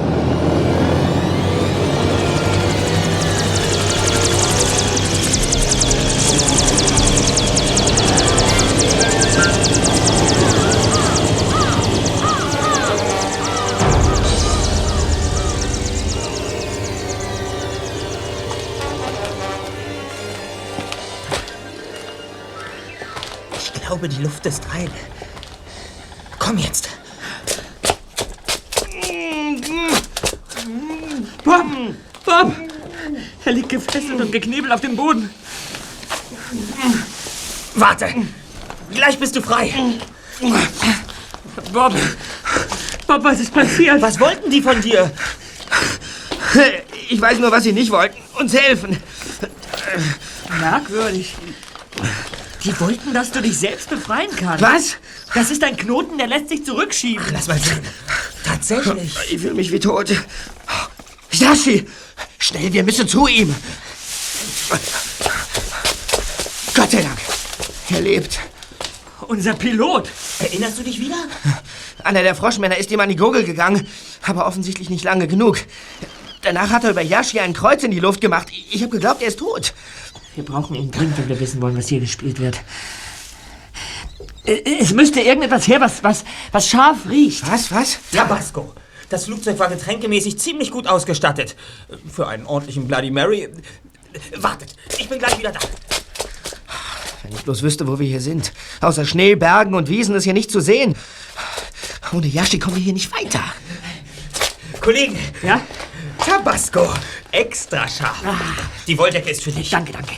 Die 24.23 24.29
Luft 24.29 24.45
ist 24.45 24.63
rein. 24.73 24.89
Komm 26.39 26.57
jetzt. 26.57 26.87
Bob! 31.43 31.65
Bob! 32.23 32.55
Er 33.43 33.51
liegt 33.51 33.67
gefesselt 33.67 34.21
und 34.21 34.31
geknebelt 34.31 34.71
auf 34.71 34.79
dem 34.79 34.95
Boden. 34.95 35.29
Warte. 37.75 38.13
Gleich 38.93 39.19
bist 39.19 39.35
du 39.35 39.41
frei. 39.41 39.73
Bob! 41.73 41.93
Bob, 43.05 43.23
was 43.25 43.41
ist 43.41 43.53
passiert? 43.53 44.01
Was 44.01 44.19
wollten 44.21 44.49
die 44.49 44.61
von 44.61 44.79
dir? 44.79 45.11
Ich 47.09 47.19
weiß 47.19 47.39
nur, 47.39 47.51
was 47.51 47.63
sie 47.63 47.73
nicht 47.73 47.91
wollten. 47.91 48.17
Uns 48.39 48.53
helfen. 48.53 48.95
Merkwürdig. 50.61 51.35
Die 52.63 52.79
wollten, 52.79 53.13
dass 53.13 53.31
du 53.31 53.41
dich 53.41 53.57
selbst 53.57 53.89
befreien 53.89 54.29
kannst. 54.35 54.63
Was? 54.63 54.95
Das 55.33 55.51
ist 55.51 55.63
ein 55.63 55.75
Knoten, 55.75 56.17
der 56.17 56.27
lässt 56.27 56.49
sich 56.49 56.65
zurückschieben. 56.65 57.25
Lass 57.33 57.47
mal 57.47 57.59
sehen. 57.59 57.81
Tatsächlich. 58.45 59.15
Ich 59.29 59.41
fühle 59.41 59.55
mich 59.55 59.71
wie 59.71 59.79
tot. 59.79 60.13
Sashi! 61.31 61.85
Schnell, 62.39 62.71
wir 62.71 62.83
müssen 62.83 63.07
zu 63.07 63.27
ihm. 63.27 63.53
Gott 66.73 66.91
sei 66.91 67.01
Dank. 67.01 67.19
Er 67.89 68.01
lebt. 68.01 68.39
Unser 69.27 69.53
Pilot. 69.53 70.09
Erinnerst 70.39 70.79
du 70.79 70.83
dich 70.83 70.99
wieder? 70.99 71.17
Einer 72.03 72.23
der 72.23 72.35
Froschmänner 72.35 72.77
ist 72.77 72.91
ihm 72.91 72.99
an 72.99 73.09
die 73.09 73.15
Gurgel 73.15 73.43
gegangen, 73.43 73.87
aber 74.21 74.45
offensichtlich 74.45 74.89
nicht 74.89 75.03
lange 75.03 75.27
genug. 75.27 75.57
Danach 76.41 76.69
hat 76.69 76.83
er 76.83 76.91
über 76.91 77.01
Yashi 77.01 77.39
ein 77.39 77.53
Kreuz 77.53 77.83
in 77.83 77.91
die 77.91 77.99
Luft 77.99 78.19
gemacht. 78.19 78.49
Ich 78.69 78.81
habe 78.81 78.91
geglaubt, 78.91 79.21
er 79.21 79.29
ist 79.29 79.39
tot. 79.39 79.73
Wir 80.35 80.43
brauchen 80.45 80.75
ihn 80.75 80.91
dringend, 80.91 81.17
wenn 81.17 81.29
wir 81.29 81.39
wissen 81.39 81.61
wollen, 81.61 81.77
was 81.77 81.87
hier 81.87 81.99
gespielt 81.99 82.39
wird. 82.39 82.59
Äh, 84.45 84.61
Es 84.79 84.91
müsste 84.93 85.21
irgendetwas 85.21 85.67
her, 85.67 85.79
was, 85.81 86.03
was, 86.03 86.23
was 86.51 86.67
scharf 86.67 87.07
riecht. 87.09 87.49
Was, 87.49 87.71
was? 87.71 87.99
Tabasco. 88.11 88.73
Das 89.09 89.25
Flugzeug 89.25 89.59
war 89.59 89.69
getränkemäßig 89.69 90.39
ziemlich 90.39 90.71
gut 90.71 90.87
ausgestattet. 90.87 91.55
Für 92.11 92.27
einen 92.27 92.45
ordentlichen 92.47 92.87
Bloody 92.87 93.11
Mary. 93.11 93.49
Wartet, 94.37 94.75
ich 94.97 95.07
bin 95.09 95.19
gleich 95.19 95.37
wieder 95.37 95.51
da. 95.51 95.59
Wenn 97.23 97.31
ich 97.33 97.43
bloß 97.43 97.61
wüsste, 97.61 97.87
wo 97.87 97.99
wir 97.99 98.07
hier 98.07 98.21
sind. 98.21 98.51
Außer 98.81 99.05
Schnee, 99.05 99.35
Bergen 99.35 99.75
und 99.75 99.87
Wiesen 99.87 100.15
ist 100.15 100.23
hier 100.23 100.33
nicht 100.33 100.51
zu 100.51 100.59
sehen. 100.61 100.95
Ohne 102.11 102.27
Yashi 102.27 102.59
kommen 102.59 102.75
wir 102.75 102.83
hier 102.83 102.93
nicht 102.93 103.11
weiter. 103.13 103.41
Kollegen, 104.81 105.17
Ja? 105.41 105.61
Tabasco. 106.25 106.93
Extra 107.31 107.87
scharf. 107.87 108.23
Die 108.87 108.97
Wolldecke 108.97 109.29
ist 109.29 109.43
für 109.43 109.51
dich. 109.51 109.69
Danke, 109.69 109.91
danke. 109.93 110.13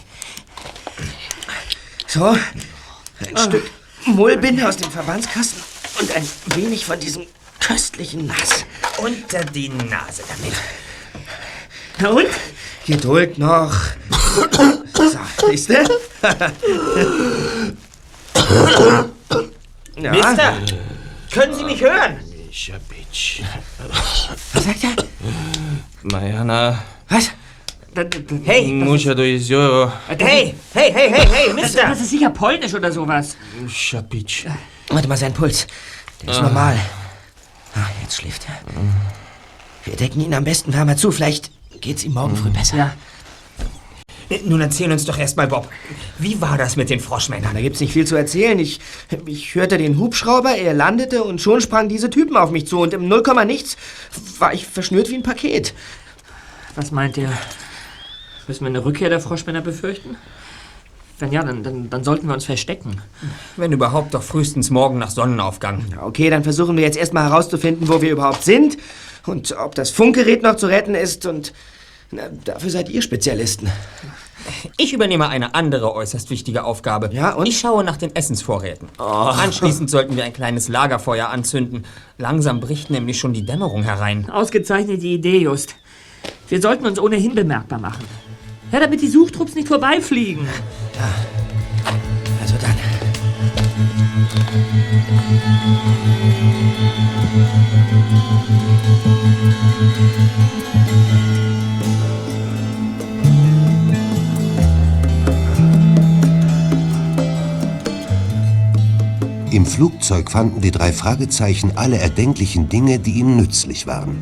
So, 2.07 2.25
ein 2.25 3.37
Stück 3.37 3.69
Mullbinde 4.05 4.67
aus 4.67 4.77
dem 4.77 4.91
Verbandskasten 4.91 5.61
und 5.99 6.15
ein 6.15 6.27
wenig 6.55 6.85
von 6.85 6.99
diesem 6.99 7.25
köstlichen 7.59 8.27
Nass. 8.27 8.65
Unter 8.97 9.43
die 9.43 9.69
Nase 9.69 10.23
damit. 10.27 10.53
Na 11.99 12.09
und? 12.09 12.27
Geduld 12.85 13.37
noch. 13.37 13.73
So, 14.93 15.19
siehst 15.49 15.69
du? 15.69 15.73
ja. 19.97 20.11
Mister, 20.11 20.53
können 21.31 21.55
Sie 21.55 21.63
mich 21.63 21.81
hören? 21.81 22.19
Was 24.53 24.63
sagt 24.63 24.83
er? 24.83 24.95
Mariana, 26.05 26.83
Was? 27.09 27.31
Hey, 28.43 28.71
mucha 28.73 29.15
doizio, 29.15 29.91
hey, 30.07 30.53
hey, 30.73 30.91
hey, 30.91 31.09
hey, 31.09 31.27
hey, 31.27 31.53
Mister. 31.53 31.87
Das 31.87 31.99
ist 32.01 32.11
sicher 32.11 32.29
polnisch 32.29 32.73
oder 32.75 32.91
sowas. 32.91 33.35
shapic. 33.67 34.45
Warte 34.89 35.07
mal, 35.07 35.17
sein 35.17 35.33
Puls. 35.33 35.65
Der 36.21 36.29
ist 36.31 36.41
normal. 36.41 36.77
Ah, 37.73 37.87
jetzt 38.03 38.17
schläft 38.17 38.45
er. 38.47 38.59
Wir 39.85 39.95
decken 39.95 40.21
ihn 40.21 40.33
am 40.35 40.43
besten 40.43 40.73
wärmer 40.73 40.95
zu. 40.95 41.11
Vielleicht 41.11 41.49
geht's 41.81 42.03
ihm 42.03 42.13
morgen 42.13 42.35
früh 42.35 42.49
besser. 42.51 42.77
Ja. 42.77 42.93
Nun 44.45 44.61
erzähl 44.61 44.91
uns 44.91 45.05
doch 45.05 45.17
erstmal, 45.17 45.47
Bob. 45.47 45.69
Wie 46.17 46.41
war 46.41 46.57
das 46.57 46.75
mit 46.75 46.89
den 46.89 46.99
Froschmännern? 46.99 47.53
Da 47.53 47.61
gibt's 47.61 47.79
nicht 47.79 47.93
viel 47.93 48.07
zu 48.07 48.15
erzählen. 48.15 48.57
Ich, 48.59 48.79
ich 49.25 49.55
hörte 49.55 49.77
den 49.77 49.99
Hubschrauber, 49.99 50.55
er 50.55 50.73
landete 50.73 51.23
und 51.23 51.41
schon 51.41 51.61
sprangen 51.61 51.89
diese 51.89 52.09
Typen 52.09 52.35
auf 52.35 52.51
mich 52.51 52.67
zu. 52.67 52.79
Und 52.79 52.93
im 52.93 53.07
Nullkomma 53.07 53.45
nichts 53.45 53.77
war 54.39 54.53
ich 54.53 54.65
verschnürt 54.65 55.09
wie 55.09 55.15
ein 55.15 55.23
Paket. 55.23 55.73
Was 56.75 56.91
meint 56.91 57.17
ihr? 57.17 57.31
Müssen 58.47 58.61
wir 58.61 58.69
eine 58.69 58.83
Rückkehr 58.83 59.09
der 59.09 59.19
Froschmänner 59.19 59.61
befürchten? 59.61 60.17
Wenn 61.17 61.31
ja, 61.31 61.43
dann, 61.43 61.63
dann, 61.63 61.89
dann 61.89 62.03
sollten 62.03 62.27
wir 62.27 62.33
uns 62.33 62.45
verstecken. 62.45 63.01
Wenn 63.55 63.71
überhaupt, 63.71 64.13
doch 64.13 64.23
frühestens 64.23 64.69
morgen 64.69 64.97
nach 64.97 65.09
Sonnenaufgang. 65.09 65.85
Okay, 66.01 66.29
dann 66.29 66.43
versuchen 66.43 66.75
wir 66.75 66.83
jetzt 66.83 66.97
erstmal 66.97 67.29
herauszufinden, 67.29 67.87
wo 67.87 68.01
wir 68.01 68.11
überhaupt 68.11 68.43
sind 68.43 68.77
und 69.25 69.55
ob 69.57 69.75
das 69.75 69.91
Funkgerät 69.91 70.43
noch 70.43 70.57
zu 70.57 70.67
retten 70.67 70.93
ist. 70.93 71.25
Und 71.25 71.53
na, 72.15 72.29
dafür 72.43 72.69
seid 72.69 72.89
ihr 72.89 73.01
Spezialisten. 73.01 73.69
Ich 74.77 74.93
übernehme 74.93 75.27
eine 75.27 75.55
andere 75.55 75.93
äußerst 75.93 76.29
wichtige 76.29 76.63
Aufgabe. 76.63 77.09
Ja, 77.11 77.33
und? 77.33 77.47
Ich 77.47 77.59
schaue 77.59 77.83
nach 77.83 77.97
den 77.97 78.15
Essensvorräten. 78.15 78.87
Anschließend 78.97 79.89
sollten 79.89 80.15
wir 80.15 80.23
ein 80.23 80.33
kleines 80.33 80.67
Lagerfeuer 80.67 81.29
anzünden. 81.29 81.83
Langsam 82.17 82.59
bricht 82.59 82.89
nämlich 82.89 83.19
schon 83.19 83.33
die 83.33 83.45
Dämmerung 83.45 83.83
herein. 83.83 84.29
Ausgezeichnete 84.29 85.05
Idee, 85.05 85.39
Just. 85.39 85.75
Wir 86.47 86.61
sollten 86.61 86.85
uns 86.85 86.99
ohnehin 86.99 87.33
bemerkbar 87.35 87.79
machen. 87.79 88.05
Ja, 88.71 88.79
damit 88.79 89.01
die 89.01 89.09
Suchtrupps 89.09 89.55
nicht 89.55 89.67
vorbeifliegen. 89.67 90.47
Also 92.41 92.55
dann. 92.61 92.75
Im 109.55 109.65
Flugzeug 109.65 110.31
fanden 110.31 110.59
die 110.59 110.71
drei 110.71 110.91
Fragezeichen 110.91 111.77
alle 111.77 111.97
erdenklichen 111.97 112.67
Dinge, 112.67 112.99
die 112.99 113.11
ihnen 113.11 113.37
nützlich 113.37 113.87
waren. 113.87 114.17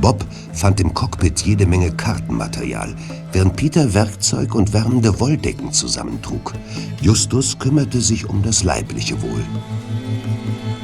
Bob 0.00 0.24
fand 0.52 0.78
im 0.78 0.94
Cockpit 0.94 1.40
jede 1.40 1.66
Menge 1.66 1.90
Kartenmaterial, 1.90 2.94
während 3.32 3.56
Peter 3.56 3.92
Werkzeug 3.92 4.54
und 4.54 4.72
wärmende 4.72 5.18
Wolldecken 5.18 5.72
zusammentrug. 5.72 6.54
Justus 7.00 7.58
kümmerte 7.58 8.00
sich 8.00 8.30
um 8.30 8.40
das 8.44 8.62
leibliche 8.62 9.20
Wohl. 9.20 9.42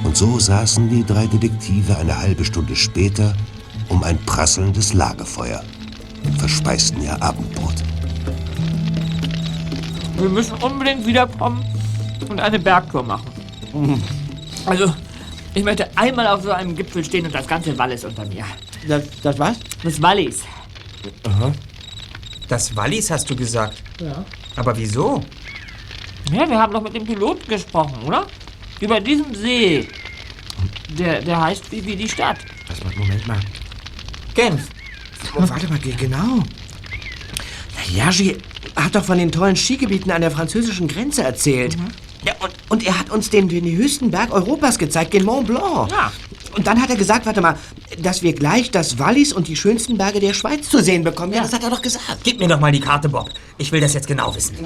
Und 0.03 0.17
so 0.17 0.41
saßen 0.41 0.89
die 0.91 1.05
drei 1.05 1.29
Detektive 1.29 1.97
eine 1.97 2.19
halbe 2.19 2.45
Stunde 2.45 2.75
später 2.75 3.33
um 3.91 4.03
ein 4.03 4.19
prasselndes 4.27 4.93
Lagerfeuer 4.93 5.63
und 6.25 6.37
verspeisten 6.41 7.01
ihr 7.01 7.23
Abendbrot. 7.23 7.77
Wir 10.17 10.29
müssen 10.31 10.61
unbedingt 10.61 11.07
wiederkommen 11.07 11.65
und 12.29 12.41
eine 12.41 12.59
Bergtour 12.59 13.05
machen. 13.05 13.34
Also, 14.67 14.95
ich 15.55 15.65
möchte 15.65 15.89
einmal 15.97 16.27
auf 16.29 16.43
so 16.43 16.51
einem 16.53 16.75
Gipfel 16.77 17.05
stehen 17.05 17.27
und 17.27 17.35
das 17.35 17.47
ganze 17.47 17.77
Wallis 17.79 18.05
unter 18.05 18.25
mir. 18.27 18.45
Das, 18.89 19.05
das 19.23 19.39
was? 19.39 19.57
Das 19.83 20.01
Wallis. 20.03 20.43
Das 22.49 22.75
Wallis 22.77 23.11
hast 23.11 23.29
du 23.31 23.37
gesagt? 23.37 23.83
Ja. 24.01 24.25
Aber 24.57 24.77
wieso? 24.77 25.23
Ja, 26.33 26.49
wir 26.49 26.59
haben 26.59 26.73
doch 26.73 26.83
mit 26.83 26.95
dem 26.95 27.05
Piloten 27.05 27.47
gesprochen, 27.49 28.03
oder? 28.05 28.27
Über 28.81 29.01
diesen 29.01 29.35
See. 29.35 29.89
Der, 30.99 31.21
der 31.23 31.41
heißt 31.41 31.71
wie, 31.73 31.85
wie 31.85 31.97
die 31.97 32.09
Stadt. 32.09 32.39
Was, 32.69 32.79
Moment 32.97 33.27
mal. 33.27 33.41
Genf. 34.35 34.69
Oh, 35.37 35.43
warte 35.49 35.69
mal, 35.69 35.79
ge- 35.79 35.95
genau. 35.97 36.43
Yaji 37.93 38.39
hat 38.77 38.95
doch 38.95 39.05
von 39.05 39.19
den 39.19 39.31
tollen 39.31 39.57
Skigebieten 39.57 40.11
an 40.11 40.21
der 40.21 40.31
französischen 40.31 40.89
Grenze 40.89 41.23
erzählt. 41.23 41.77
Ja, 42.25 42.35
und, 42.41 42.53
und 42.71 42.87
er 42.87 42.99
hat 42.99 43.11
uns 43.11 43.31
den, 43.31 43.49
den 43.49 43.65
höchsten 43.65 44.11
Berg 44.11 44.33
Europas 44.33 44.79
gezeigt, 44.79 45.13
den 45.13 45.25
Mont 45.25 45.47
Blanc. 45.47 45.91
Ja. 45.91 46.13
Und 46.57 46.67
dann 46.67 46.81
hat 46.81 46.89
er 46.89 46.97
gesagt, 46.97 47.27
warte 47.27 47.41
mal, 47.41 47.59
dass 48.01 48.23
wir 48.23 48.33
gleich 48.33 48.71
das 48.71 48.99
Wallis 48.99 49.33
und 49.33 49.49
die 49.49 49.57
schönsten 49.57 49.99
Berge 49.99 50.21
der 50.21 50.35
Schweiz 50.35 50.69
zu 50.69 50.83
sehen 50.83 51.03
bekommen. 51.05 51.33
Ja, 51.33 51.43
das 51.43 51.53
hat 51.53 51.65
er 51.65 51.71
doch 51.71 51.83
gesagt. 51.83 52.19
Gib 52.23 52.39
mir 52.39 52.49
doch 52.49 52.61
mal 52.61 52.73
die 52.73 52.81
Karte, 52.81 53.09
Bob. 53.09 53.29
Ich 53.59 53.73
will 53.73 53.81
das 53.81 53.95
jetzt 53.95 54.07
genau 54.07 54.35
wissen. 54.35 54.57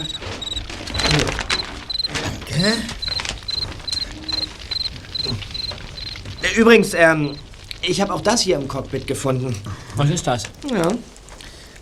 Übrigens, 6.57 6.93
ähm, 6.95 7.37
ich 7.83 8.01
habe 8.01 8.13
auch 8.13 8.21
das 8.21 8.43
hier 8.43 8.57
im 8.57 8.69
Cockpit 8.69 9.07
gefunden. 9.07 9.55
Was 9.97 10.11
ist 10.11 10.27
das? 10.27 10.45
Ja, 10.71 10.93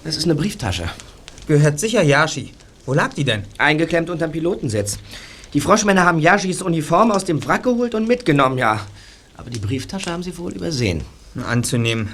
das 0.04 0.16
ist 0.16 0.24
eine 0.24 0.34
Brieftasche. 0.34 0.90
Gehört 1.48 1.80
sicher 1.80 2.02
Yashi. 2.02 2.52
Wo 2.84 2.94
lag 2.94 3.14
die 3.14 3.24
denn? 3.24 3.44
Eingeklemmt 3.58 4.10
unterm 4.10 4.30
Pilotensitz. 4.32 4.98
Die 5.56 5.62
Froschmänner 5.62 6.04
haben 6.04 6.18
Yashis 6.18 6.60
Uniform 6.60 7.10
aus 7.10 7.24
dem 7.24 7.42
Wrack 7.46 7.62
geholt 7.62 7.94
und 7.94 8.06
mitgenommen, 8.06 8.58
ja. 8.58 8.78
Aber 9.38 9.48
die 9.48 9.58
Brieftasche 9.58 10.12
haben 10.12 10.22
sie 10.22 10.36
wohl 10.36 10.52
übersehen. 10.52 11.02
Anzunehmen. 11.48 12.12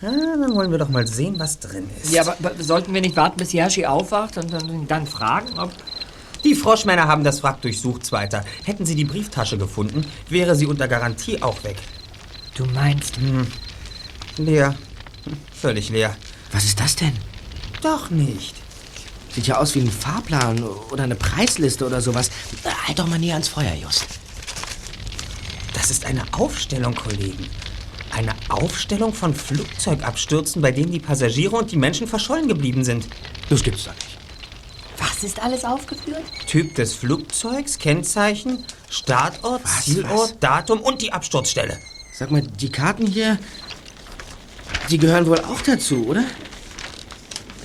Ja, 0.00 0.10
dann 0.10 0.54
wollen 0.54 0.70
wir 0.70 0.78
doch 0.78 0.88
mal 0.88 1.06
sehen, 1.06 1.38
was 1.38 1.58
drin 1.58 1.84
ist. 2.02 2.10
Ja, 2.10 2.22
aber, 2.22 2.36
aber 2.42 2.64
sollten 2.64 2.94
wir 2.94 3.02
nicht 3.02 3.16
warten, 3.16 3.36
bis 3.36 3.52
Yashi 3.52 3.84
aufwacht 3.84 4.38
und 4.38 4.50
dann, 4.50 4.88
dann 4.88 5.06
fragen, 5.06 5.58
ob... 5.58 5.70
Die 6.42 6.54
Froschmänner 6.54 7.06
haben 7.06 7.22
das 7.22 7.42
Wrack 7.42 7.60
durchsucht, 7.60 8.06
Zweiter. 8.06 8.46
Hätten 8.64 8.86
sie 8.86 8.94
die 8.94 9.04
Brieftasche 9.04 9.58
gefunden, 9.58 10.06
wäre 10.30 10.56
sie 10.56 10.64
unter 10.64 10.88
Garantie 10.88 11.42
auch 11.42 11.62
weg. 11.64 11.76
Du 12.54 12.64
meinst... 12.64 13.18
Leer. 14.38 14.74
Hm, 15.24 15.36
Völlig 15.52 15.90
leer. 15.90 16.16
Was 16.50 16.64
ist 16.64 16.80
das 16.80 16.96
denn? 16.96 17.12
Doch 17.82 18.08
nicht. 18.08 18.59
Sieht 19.32 19.46
ja 19.46 19.58
aus 19.58 19.74
wie 19.74 19.80
ein 19.80 19.90
Fahrplan 19.90 20.62
oder 20.62 21.04
eine 21.04 21.14
Preisliste 21.14 21.86
oder 21.86 22.00
sowas. 22.00 22.30
Halt 22.86 22.98
doch 22.98 23.06
mal 23.06 23.18
näher 23.18 23.34
ans 23.34 23.48
Feuer, 23.48 23.74
Just. 23.74 24.06
Das 25.74 25.90
ist 25.90 26.04
eine 26.04 26.22
Aufstellung, 26.32 26.94
Kollegen. 26.94 27.48
Eine 28.10 28.34
Aufstellung 28.48 29.14
von 29.14 29.34
Flugzeugabstürzen, 29.34 30.60
bei 30.60 30.72
denen 30.72 30.90
die 30.90 30.98
Passagiere 30.98 31.56
und 31.56 31.70
die 31.70 31.76
Menschen 31.76 32.08
verschollen 32.08 32.48
geblieben 32.48 32.84
sind. 32.84 33.06
Das 33.48 33.62
gibt's 33.62 33.84
doch 33.84 33.94
nicht. 33.94 34.18
Was 34.98 35.24
ist 35.24 35.40
alles 35.40 35.64
aufgeführt? 35.64 36.22
Typ 36.46 36.74
des 36.74 36.94
Flugzeugs, 36.94 37.78
Kennzeichen, 37.78 38.64
Startort, 38.90 39.62
Was, 39.64 39.84
Zielort, 39.84 40.12
was? 40.12 40.38
Datum 40.40 40.80
und 40.80 41.02
die 41.02 41.12
Absturzstelle. 41.12 41.78
Sag 42.12 42.30
mal, 42.30 42.42
die 42.42 42.70
Karten 42.70 43.06
hier, 43.06 43.38
die 44.90 44.98
gehören 44.98 45.26
wohl 45.26 45.38
auch 45.40 45.60
dazu, 45.62 46.06
oder? 46.06 46.24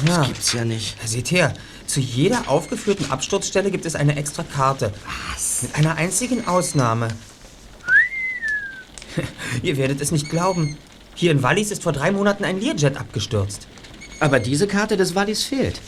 Ja. 0.06 0.18
Das 0.18 0.28
gibt's 0.28 0.54
ja 0.54 0.66
nicht. 0.66 0.96
Seht 1.08 1.32
her, 1.32 1.54
Zu 1.88 2.00
jeder 2.00 2.50
aufgeführten 2.50 3.12
Absturzstelle 3.12 3.70
gibt 3.70 3.86
es 3.86 3.96
eine 3.96 4.16
extra 4.16 4.44
Karte. 4.44 4.92
Was? 5.32 5.62
Mit 5.62 5.76
einer 5.76 5.96
einzigen 5.96 6.48
Ausnahme. 6.48 7.10
Ihr 9.62 9.78
werdet 9.78 10.02
es 10.02 10.12
nicht 10.12 10.30
glauben. 10.30 10.78
Hier 11.14 11.32
in 11.32 11.44
Wallis 11.44 11.72
ist 11.72 11.84
vor 11.84 11.94
drei 11.94 12.12
Monaten 12.12 12.44
ein 12.44 12.60
Learjet 12.60 12.98
abgestürzt. 12.98 13.68
Aber 14.20 14.40
diese 14.40 14.68
Karte 14.68 14.98
des 14.98 15.14
Wallis 15.16 15.44
fehlt. 15.44 15.80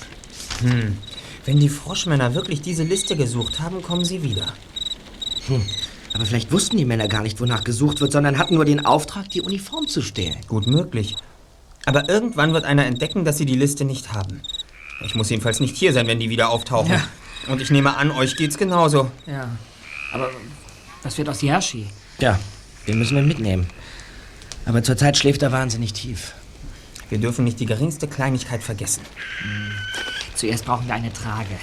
Wenn 1.46 1.60
die 1.60 1.70
Froschmänner 1.70 2.36
wirklich 2.36 2.62
diese 2.62 2.84
Liste 2.84 3.16
gesucht 3.16 3.60
haben, 3.60 3.82
kommen 3.82 4.06
sie 4.06 4.22
wieder. 4.24 4.54
Aber 6.14 6.26
vielleicht 6.26 6.52
wussten 6.52 6.78
die 6.78 6.86
Männer 6.86 7.08
gar 7.08 7.22
nicht, 7.22 7.40
wonach 7.40 7.64
gesucht 7.64 8.02
wird, 8.02 8.12
sondern 8.12 8.38
hatten 8.38 8.56
nur 8.56 8.66
den 8.66 8.86
Auftrag, 8.86 9.30
die 9.30 9.42
Uniform 9.42 9.88
zu 9.88 10.02
stehlen. 10.02 10.38
Gut 10.48 10.68
möglich. 10.68 11.16
Aber 11.88 12.10
irgendwann 12.10 12.52
wird 12.52 12.66
einer 12.66 12.86
entdecken, 12.86 13.24
dass 13.24 13.38
sie 13.38 13.46
die 13.46 13.56
Liste 13.56 13.86
nicht 13.86 14.12
haben. 14.12 14.42
Ich 15.06 15.16
muss 15.16 15.30
jedenfalls 15.30 15.62
nicht 15.62 15.78
hier 15.78 15.94
sein, 15.94 16.06
wenn 16.06 16.20
die 16.20 16.30
wieder 16.30 16.50
auftauchen. 16.50 16.92
Ja. 16.92 17.08
Und 17.48 17.62
ich 17.62 17.72
nehme 17.72 17.96
an, 17.96 18.12
euch 18.12 18.36
geht's 18.36 18.58
genauso. 18.58 19.10
Ja. 19.26 19.48
Aber 20.12 20.30
was 21.02 21.18
wird 21.18 21.30
aus 21.30 21.42
Yashi? 21.42 21.88
Ja, 22.20 22.38
den 22.90 23.00
müssen 23.00 23.16
wir 23.16 23.24
mitnehmen. 23.24 23.68
Aber 24.66 24.84
zurzeit 24.84 25.16
schläft 25.16 25.42
er 25.44 25.54
wahnsinnig 25.54 25.94
tief. 25.94 26.34
Wir 27.08 27.20
dürfen 27.20 27.46
nicht 27.46 27.62
die 27.62 27.66
geringste 27.66 28.10
Kleinigkeit 28.10 28.62
vergessen. 28.62 29.04
Zuerst 30.36 30.66
brauchen 30.66 30.88
wir 30.88 30.94
eine 30.94 31.14
Trage. 31.14 31.56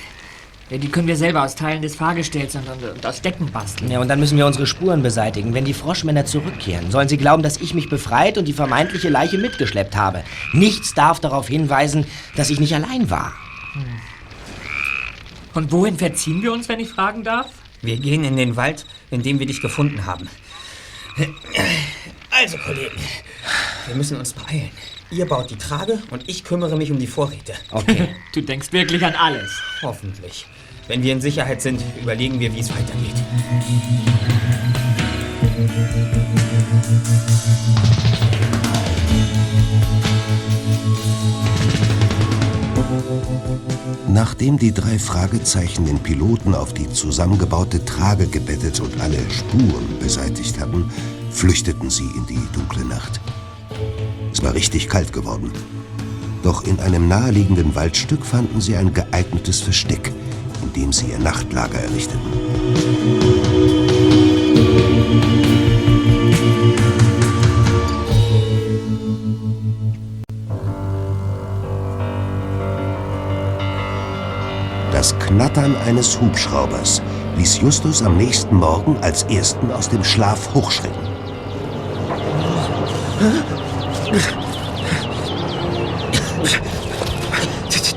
Ja, 0.71 0.79
Die 0.79 0.89
können 0.89 1.07
wir 1.07 1.17
selber 1.17 1.43
aus 1.43 1.55
Teilen 1.55 1.83
des 1.83 1.97
Fahrgestells 1.97 2.55
und, 2.55 2.67
und, 2.69 2.83
und 2.83 3.07
aus 3.07 3.21
Decken 3.21 3.51
basteln. 3.53 3.91
Ja, 3.91 4.01
und 4.01 4.09
dann 4.09 4.19
müssen 4.19 4.39
wir 4.39 4.47
unsere 4.47 4.67
Spuren 4.67 5.03
beseitigen. 5.03 5.53
Wenn 5.53 5.65
die 5.65 5.75
Froschmänner 5.75 6.25
zurückkehren, 6.25 6.91
sollen 6.91 7.09
sie 7.09 7.19
glauben, 7.19 7.43
dass 7.43 7.59
ich 7.59 7.75
mich 7.75 7.91
befreit 7.91 8.39
und 8.39 8.47
die 8.47 8.55
vermeintliche 8.55 9.11
Leiche 9.11 9.37
mitgeschleppt 9.39 9.95
habe. 9.95 10.25
Nichts 10.53 10.95
darf 10.95 11.21
darauf 11.21 11.49
hinweisen, 11.49 12.07
dass 12.37 12.51
ich 12.51 12.61
nicht 12.61 12.75
allein 12.75 13.11
war. 13.11 13.35
Und 15.53 15.71
wohin 15.71 15.99
verziehen 15.99 16.43
wir 16.43 16.53
uns, 16.53 16.69
wenn 16.69 16.81
ich 16.81 16.89
fragen 16.89 17.23
darf? 17.25 17.49
Wir 17.83 17.99
gehen 17.99 18.25
in 18.25 18.37
den 18.37 18.57
Wald, 18.57 18.87
in 19.11 19.23
dem 19.23 19.39
wir 19.39 19.47
dich 19.47 19.61
gefunden 19.61 20.07
haben. 20.07 20.29
Also, 22.31 22.57
Kollegen, 22.59 22.97
wir 23.87 23.95
müssen 23.95 24.17
uns 24.17 24.33
beeilen. 24.33 24.71
Ihr 25.11 25.27
baut 25.27 25.51
die 25.51 25.57
Trage 25.57 26.03
und 26.11 26.29
ich 26.29 26.45
kümmere 26.45 26.77
mich 26.77 26.91
um 26.91 26.99
die 26.99 27.07
Vorräte. 27.07 27.55
Okay. 27.71 28.09
Du 28.35 28.41
denkst 28.41 28.73
wirklich 28.73 29.05
an 29.05 29.15
alles. 29.15 29.63
Hoffentlich. 29.83 30.47
Wenn 30.89 31.05
wir 31.05 31.13
in 31.13 31.21
Sicherheit 31.21 31.63
sind, 31.63 31.81
überlegen 32.03 32.41
wir, 32.41 32.53
wie 32.53 32.59
es 32.59 32.69
weitergeht. 32.69 33.15
Nachdem 44.09 44.59
die 44.59 44.73
drei 44.73 44.99
Fragezeichen 44.99 45.87
den 45.87 46.01
Piloten 46.01 46.55
auf 46.55 46.75
die 46.75 46.91
zusammengebaute 46.93 47.85
Trage 47.85 48.27
gebettet 48.27 48.81
und 48.81 49.01
alle 49.01 49.19
Spuren 49.31 49.99
beseitigt 50.01 50.59
hatten, 50.59 50.91
flüchteten 51.31 51.89
sie 51.89 52.11
in 52.17 52.27
die 52.27 52.49
dunkle 52.53 52.85
Nacht. 52.85 53.21
War 54.45 54.53
richtig 54.53 54.91
kalt 54.91 55.15
geworden. 55.15 55.51
Doch 56.43 56.65
in 56.65 56.79
einem 56.79 57.09
naheliegenden 57.09 57.75
Waldstück 57.75 58.27
fanden 58.27 58.61
sie 58.61 58.77
ein 58.77 58.93
geeignetes 58.93 59.63
Versteck, 59.63 60.13
in 60.63 60.73
dem 60.75 60.93
sie 60.93 61.07
ihr 61.07 61.19
Nachtlager 61.19 61.79
errichteten. 61.79 62.21
Das 74.93 75.19
Knattern 75.21 75.75
eines 75.87 76.21
Hubschraubers 76.21 77.01
ließ 77.39 77.63
Justus 77.63 78.03
am 78.03 78.19
nächsten 78.19 78.57
Morgen 78.57 78.99
als 78.99 79.23
ersten 79.23 79.71
aus 79.71 79.89
dem 79.89 80.05
Schlaf 80.05 80.53
hochschrecken. 80.55 81.15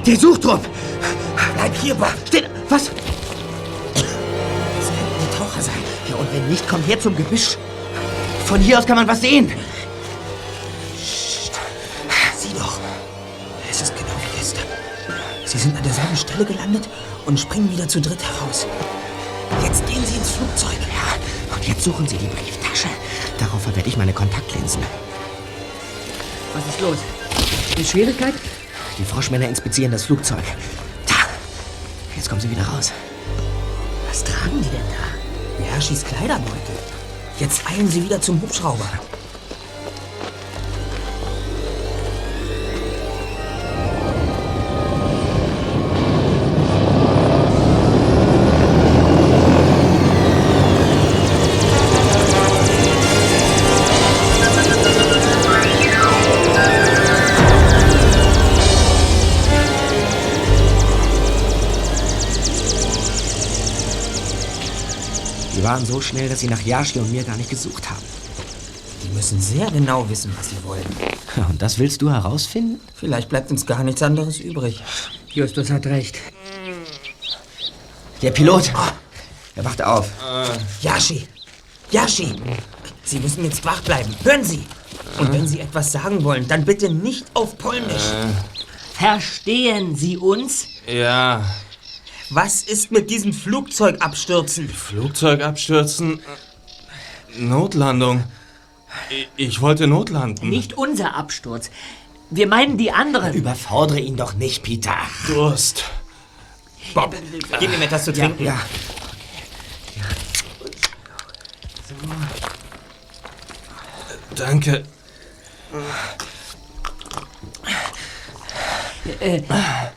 Der 0.08 0.15
Suchtrupp! 0.15 0.62
Bleib 1.56 1.75
hier, 1.82 1.93
Bob! 1.93 2.13
Steht. 2.25 2.49
Was? 2.69 2.86
Das 2.86 2.93
könnten 2.93 4.15
die 5.21 5.38
Taucher 5.38 5.62
sein. 5.62 5.84
Ja, 6.10 6.15
und 6.15 6.34
wenn 6.34 6.47
nicht, 6.47 6.63
komm 6.69 6.82
her 6.84 6.97
zum 6.97 7.13
Gebüsch. 7.15 7.58
Von 8.45 8.62
hier 8.62 8.80
aus 8.80 8.86
kann 8.86 8.95
man 8.95 9.08
was 9.08 9.19
sehen. 9.19 9.51
Sieh 10.95 12.53
doch. 12.58 12.80
Es 13.69 13.82
ist 13.82 13.93
genau 13.97 14.08
wie 14.21 14.39
gestern. 14.39 14.63
Sie 15.43 15.58
sind 15.58 15.75
an 15.75 15.84
derselben 15.84 16.15
Stelle 16.15 16.45
gelandet 16.45 16.88
und 17.25 17.38
springen 17.38 17.69
wieder 17.69 17.89
zu 17.89 17.99
dritt 17.99 18.23
heraus. 18.23 18.65
Jetzt 19.62 19.86
gehen 19.88 20.06
sie 20.06 20.15
ins 20.15 20.32
Flugzeug. 20.32 20.77
Ja, 20.88 21.53
und 21.53 21.67
jetzt 21.67 21.84
suchen 21.84 22.08
sie 22.08 22.15
die 22.15 22.27
Brieftasche. 22.27 22.88
Darauf 23.39 23.62
verwerde 23.63 23.89
ich 23.89 23.97
meine 23.97 24.13
Kontaktlinsen. 24.13 24.82
Was 26.58 26.65
ist 26.65 26.82
los? 26.82 26.98
Die 27.78 27.86
Schwierigkeit? 27.86 28.34
Die 28.98 29.04
Froschmänner 29.04 29.48
inspizieren 29.48 29.91
das 29.91 30.06
Flugzeug. 30.06 30.43
Da! 31.06 31.13
Jetzt 32.15 32.30
kommen 32.30 32.41
sie 32.41 32.50
wieder 32.50 32.63
raus. 32.63 32.91
Was 34.10 34.24
tragen 34.24 34.60
die 34.63 34.70
denn 34.70 34.82
da? 34.89 35.63
Hershis 35.72 36.04
Kleiderbeutel. 36.04 36.76
Jetzt 37.39 37.62
eilen 37.70 37.88
sie 37.88 38.04
wieder 38.04 38.20
zum 38.20 38.41
Hubschrauber. 38.41 38.89
Waren 65.78 65.86
so 65.86 66.02
schnell, 66.02 66.28
dass 66.28 66.40
sie 66.40 66.48
nach 66.48 66.62
Yashi 66.62 66.98
und 66.98 67.12
mir 67.12 67.24
gar 67.24 67.38
nicht 67.38 67.52
gesucht 67.52 67.88
haben. 67.88 68.02
Die 69.04 69.10
müssen 69.10 69.40
sehr 69.40 69.70
genau 69.70 70.10
wissen, 70.10 70.34
was 70.36 70.50
sie 70.50 70.56
wollen. 70.63 70.86
Und 71.50 71.62
das 71.62 71.78
willst 71.78 72.02
du 72.02 72.10
herausfinden? 72.10 72.80
Vielleicht 72.96 73.30
bleibt 73.30 73.52
uns 73.52 73.68
gar 73.68 73.84
nichts 73.84 74.02
anderes 74.02 74.40
übrig. 74.40 74.82
Justus 75.32 75.70
hat 75.70 75.86
recht. 75.86 76.18
Der 78.24 78.32
Pilot! 78.32 78.72
Er 79.56 79.66
wacht 79.66 79.84
auf. 79.84 80.10
Yashi! 80.82 81.28
Yashi! 81.92 82.36
Sie 83.04 83.20
müssen 83.20 83.44
jetzt 83.44 83.63
wach 83.63 83.82
bleiben. 83.82 84.16
Hören 84.24 84.44
Sie! 84.44 84.63
Und 85.20 85.32
wenn 85.32 85.48
Sie 85.48 85.60
etwas 85.60 85.92
sagen 85.92 86.24
wollen, 86.24 86.48
dann 86.48 86.66
bitte 86.66 86.90
nicht 86.92 87.26
auf 87.36 87.56
Polnisch. 87.60 88.13
Verstehen 88.94 89.96
Sie 89.96 90.18
uns? 90.18 90.66
Ja, 90.88 91.46
Was 92.30 92.62
ist 92.62 92.92
mit 92.92 93.10
diesen 93.10 93.34
Flugzeugabstürzen? 93.34 94.68
Flugzeug 94.70 95.42
abstürzen. 95.42 96.20
Notlandung. 97.38 98.24
Ich, 99.38 99.62
wollte 99.62 99.88
notlanden. 99.88 100.50
Nicht 100.50 100.74
unser 100.78 101.16
Absturz. 101.16 101.70
Wir 102.30 102.48
meinen 102.48 102.78
die 102.78 102.92
anderen. 102.92 103.34
Überfordere 103.34 104.00
ihn 104.00 104.18
doch 104.18 104.34
nicht, 104.34 104.63
Peter. 104.63 104.96
Durst. 105.28 105.86
Bob, 106.94 107.16
gib 107.60 107.74
ihm 107.74 107.82
etwas 107.82 108.06
zu 108.06 108.13
trinken. 108.13 108.44
Ja. 108.44 108.60
Danke. 114.36 114.84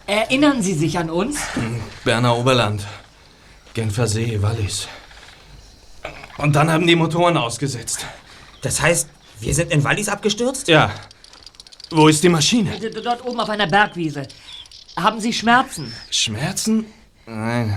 Erinnern 0.07 0.63
Sie 0.63 0.75
sich 0.75 0.99
an 0.99 1.11
uns? 1.11 1.39
Berner 2.05 2.37
Oberland. 2.37 2.87
Genfer 3.75 4.07
See, 4.07 4.41
Wallis. 4.43 4.89
Und 6.39 6.57
dann 6.57 6.71
haben 6.71 6.87
die 6.87 6.97
Motoren 6.97 7.37
ausgesetzt. 7.37 8.07
Das 8.63 8.81
heißt, 8.81 9.09
wir 9.41 9.55
sind 9.55 9.71
in 9.73 9.85
Wallis 9.85 10.09
abgestürzt? 10.09 10.69
Ja. 10.69 10.91
Wo 11.91 12.09
ist 12.09 12.23
die 12.23 12.29
Maschine? 12.29 12.79
Dort 13.03 13.25
oben 13.25 13.41
auf 13.41 13.49
einer 13.49 13.67
Bergwiese. 13.67 14.27
Haben 14.97 15.21
Sie 15.21 15.33
Schmerzen? 15.33 15.93
Schmerzen? 16.11 16.87
Nein. 17.27 17.77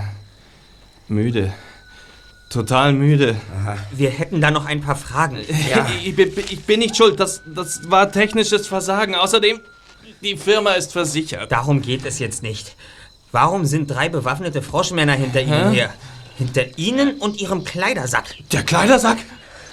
Müde. 1.08 1.52
Total 2.50 2.92
müde. 2.92 3.36
Wir 3.92 4.10
hätten 4.10 4.40
da 4.40 4.50
noch 4.50 4.66
ein 4.66 4.80
paar 4.80 4.96
Fragen. 4.96 5.38
Ich, 6.04 6.14
bin- 6.14 6.32
ich 6.36 6.64
bin 6.64 6.80
nicht 6.80 6.96
schuld. 6.96 7.18
Das, 7.18 7.42
das 7.46 7.90
war 7.90 8.10
technisches 8.12 8.66
Versagen. 8.68 9.14
Außerdem, 9.14 9.60
die 10.22 10.36
Firma 10.36 10.72
ist 10.72 10.92
versichert. 10.92 11.50
Darum 11.52 11.82
geht 11.82 12.04
es 12.04 12.18
jetzt 12.18 12.42
nicht. 12.42 12.76
Warum 13.32 13.64
sind 13.64 13.90
drei 13.90 14.08
bewaffnete 14.08 14.62
Froschmänner 14.62 15.14
hinter 15.14 15.42
Ihnen 15.42 15.72
her? 15.72 15.92
Hinter 16.38 16.78
Ihnen 16.78 17.18
und 17.18 17.40
Ihrem 17.40 17.64
Kleidersack. 17.64 18.26
Der 18.52 18.62
Kleidersack? 18.62 19.18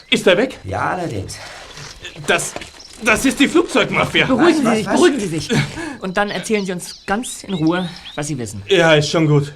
Ist 0.09 0.27
er 0.27 0.37
weg? 0.37 0.59
Ja, 0.63 0.91
allerdings. 0.91 1.37
Das, 2.27 2.53
das 3.03 3.25
ist 3.25 3.39
die 3.39 3.47
Flugzeugmafia. 3.47 4.25
Beruhigen 4.25 4.65
was, 4.65 4.71
Sie 4.71 4.77
sich, 4.77 4.85
was? 4.87 4.93
beruhigen 4.95 5.19
Sie 5.19 5.27
sich. 5.27 5.49
Und 6.01 6.17
dann 6.17 6.29
erzählen 6.29 6.65
Sie 6.65 6.71
uns 6.71 7.05
ganz 7.05 7.43
in 7.43 7.53
Ruhe, 7.53 7.89
was 8.15 8.27
Sie 8.27 8.37
wissen. 8.37 8.61
Ja, 8.67 8.93
ist 8.95 9.09
schon 9.09 9.27
gut. 9.27 9.53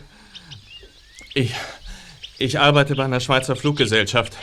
Ich, 1.34 1.54
ich 2.38 2.60
arbeite 2.60 2.96
bei 2.96 3.04
einer 3.04 3.20
Schweizer 3.20 3.56
Fluggesellschaft. 3.56 4.38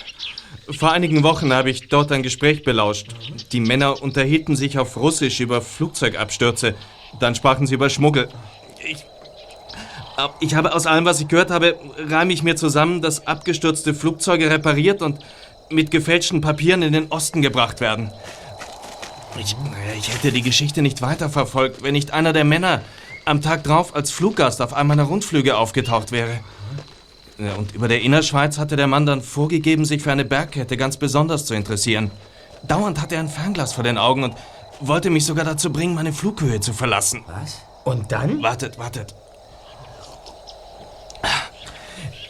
Vor 0.79 0.93
einigen 0.93 1.23
Wochen 1.23 1.53
habe 1.53 1.71
ich 1.71 1.89
dort 1.89 2.13
ein 2.13 2.23
Gespräch 2.23 2.63
belauscht. 2.63 3.09
Die 3.53 3.61
Männer 3.61 4.03
unterhielten 4.03 4.57
sich 4.57 4.79
auf 4.79 4.97
Russisch 4.97 5.41
über 5.41 5.61
Flugzeugabstürze. 5.61 6.75
Dann 7.21 7.35
sprachen 7.35 7.67
sie 7.67 7.75
über 7.75 7.91
Schmuggel. 7.91 8.29
Ich, 8.85 9.05
ich 10.41 10.55
habe 10.55 10.75
aus 10.75 10.87
allem, 10.87 11.05
was 11.05 11.21
ich 11.21 11.29
gehört 11.29 11.51
habe, 11.51 11.77
reime 11.99 12.33
ich 12.33 12.43
mir 12.43 12.57
zusammen, 12.57 13.03
dass 13.03 13.27
abgestürzte 13.27 13.95
Flugzeuge 13.95 14.51
repariert 14.51 15.03
und 15.03 15.19
mit 15.71 15.91
gefälschten 15.91 16.41
Papieren 16.41 16.83
in 16.83 16.93
den 16.93 17.11
Osten 17.11 17.43
gebracht 17.43 17.81
werden. 17.81 18.11
Ich, 19.39 19.57
ich 19.99 20.13
hätte 20.13 20.33
die 20.33 20.43
Geschichte 20.43 20.83
nicht 20.83 21.01
weiterverfolgt, 21.01 21.83
wenn 21.83 21.93
nicht 21.93 22.13
einer 22.13 22.33
der 22.33 22.45
Männer 22.45 22.83
am 23.25 23.41
Tag 23.41 23.65
drauf 23.65 23.95
als 23.95 24.11
Fluggast 24.11 24.61
auf 24.61 24.75
einem 24.75 24.89
meiner 24.89 25.05
Rundflüge 25.05 25.57
aufgetaucht 25.57 26.13
wäre. 26.13 26.41
Ja, 27.39 27.55
Und 27.55 27.75
über 27.75 27.89
der 27.89 28.03
Innerschweiz 28.03 28.59
hatte 28.59 28.77
der 28.77 28.87
Mann 28.87 29.07
dann 29.07 29.23
vorgegeben, 29.23 29.85
sich 29.85 30.03
für 30.03 30.13
eine 30.13 30.25
Bergkette 30.25 30.77
ganz 30.77 30.97
besonders 30.97 31.45
zu 31.47 31.55
interessieren. 31.55 32.11
Dauernd 32.67 33.01
hatte 33.01 33.15
er 33.17 33.21
ein 33.21 33.29
Fernglas 33.29 33.73
vor 33.73 33.85
den 33.85 33.99
Augen 33.99 34.25
und 34.25 34.35
wollte 34.81 35.11
mich 35.11 35.25
sogar 35.25 35.45
dazu 35.45 35.73
bringen, 35.73 35.95
meine 35.95 36.13
Flughöhe 36.13 36.61
zu 36.61 36.73
verlassen. 36.73 37.25
Was? 37.27 37.59
Und 37.85 38.13
dann? 38.13 38.43
Wartet, 38.43 38.79
wartet. 38.79 39.15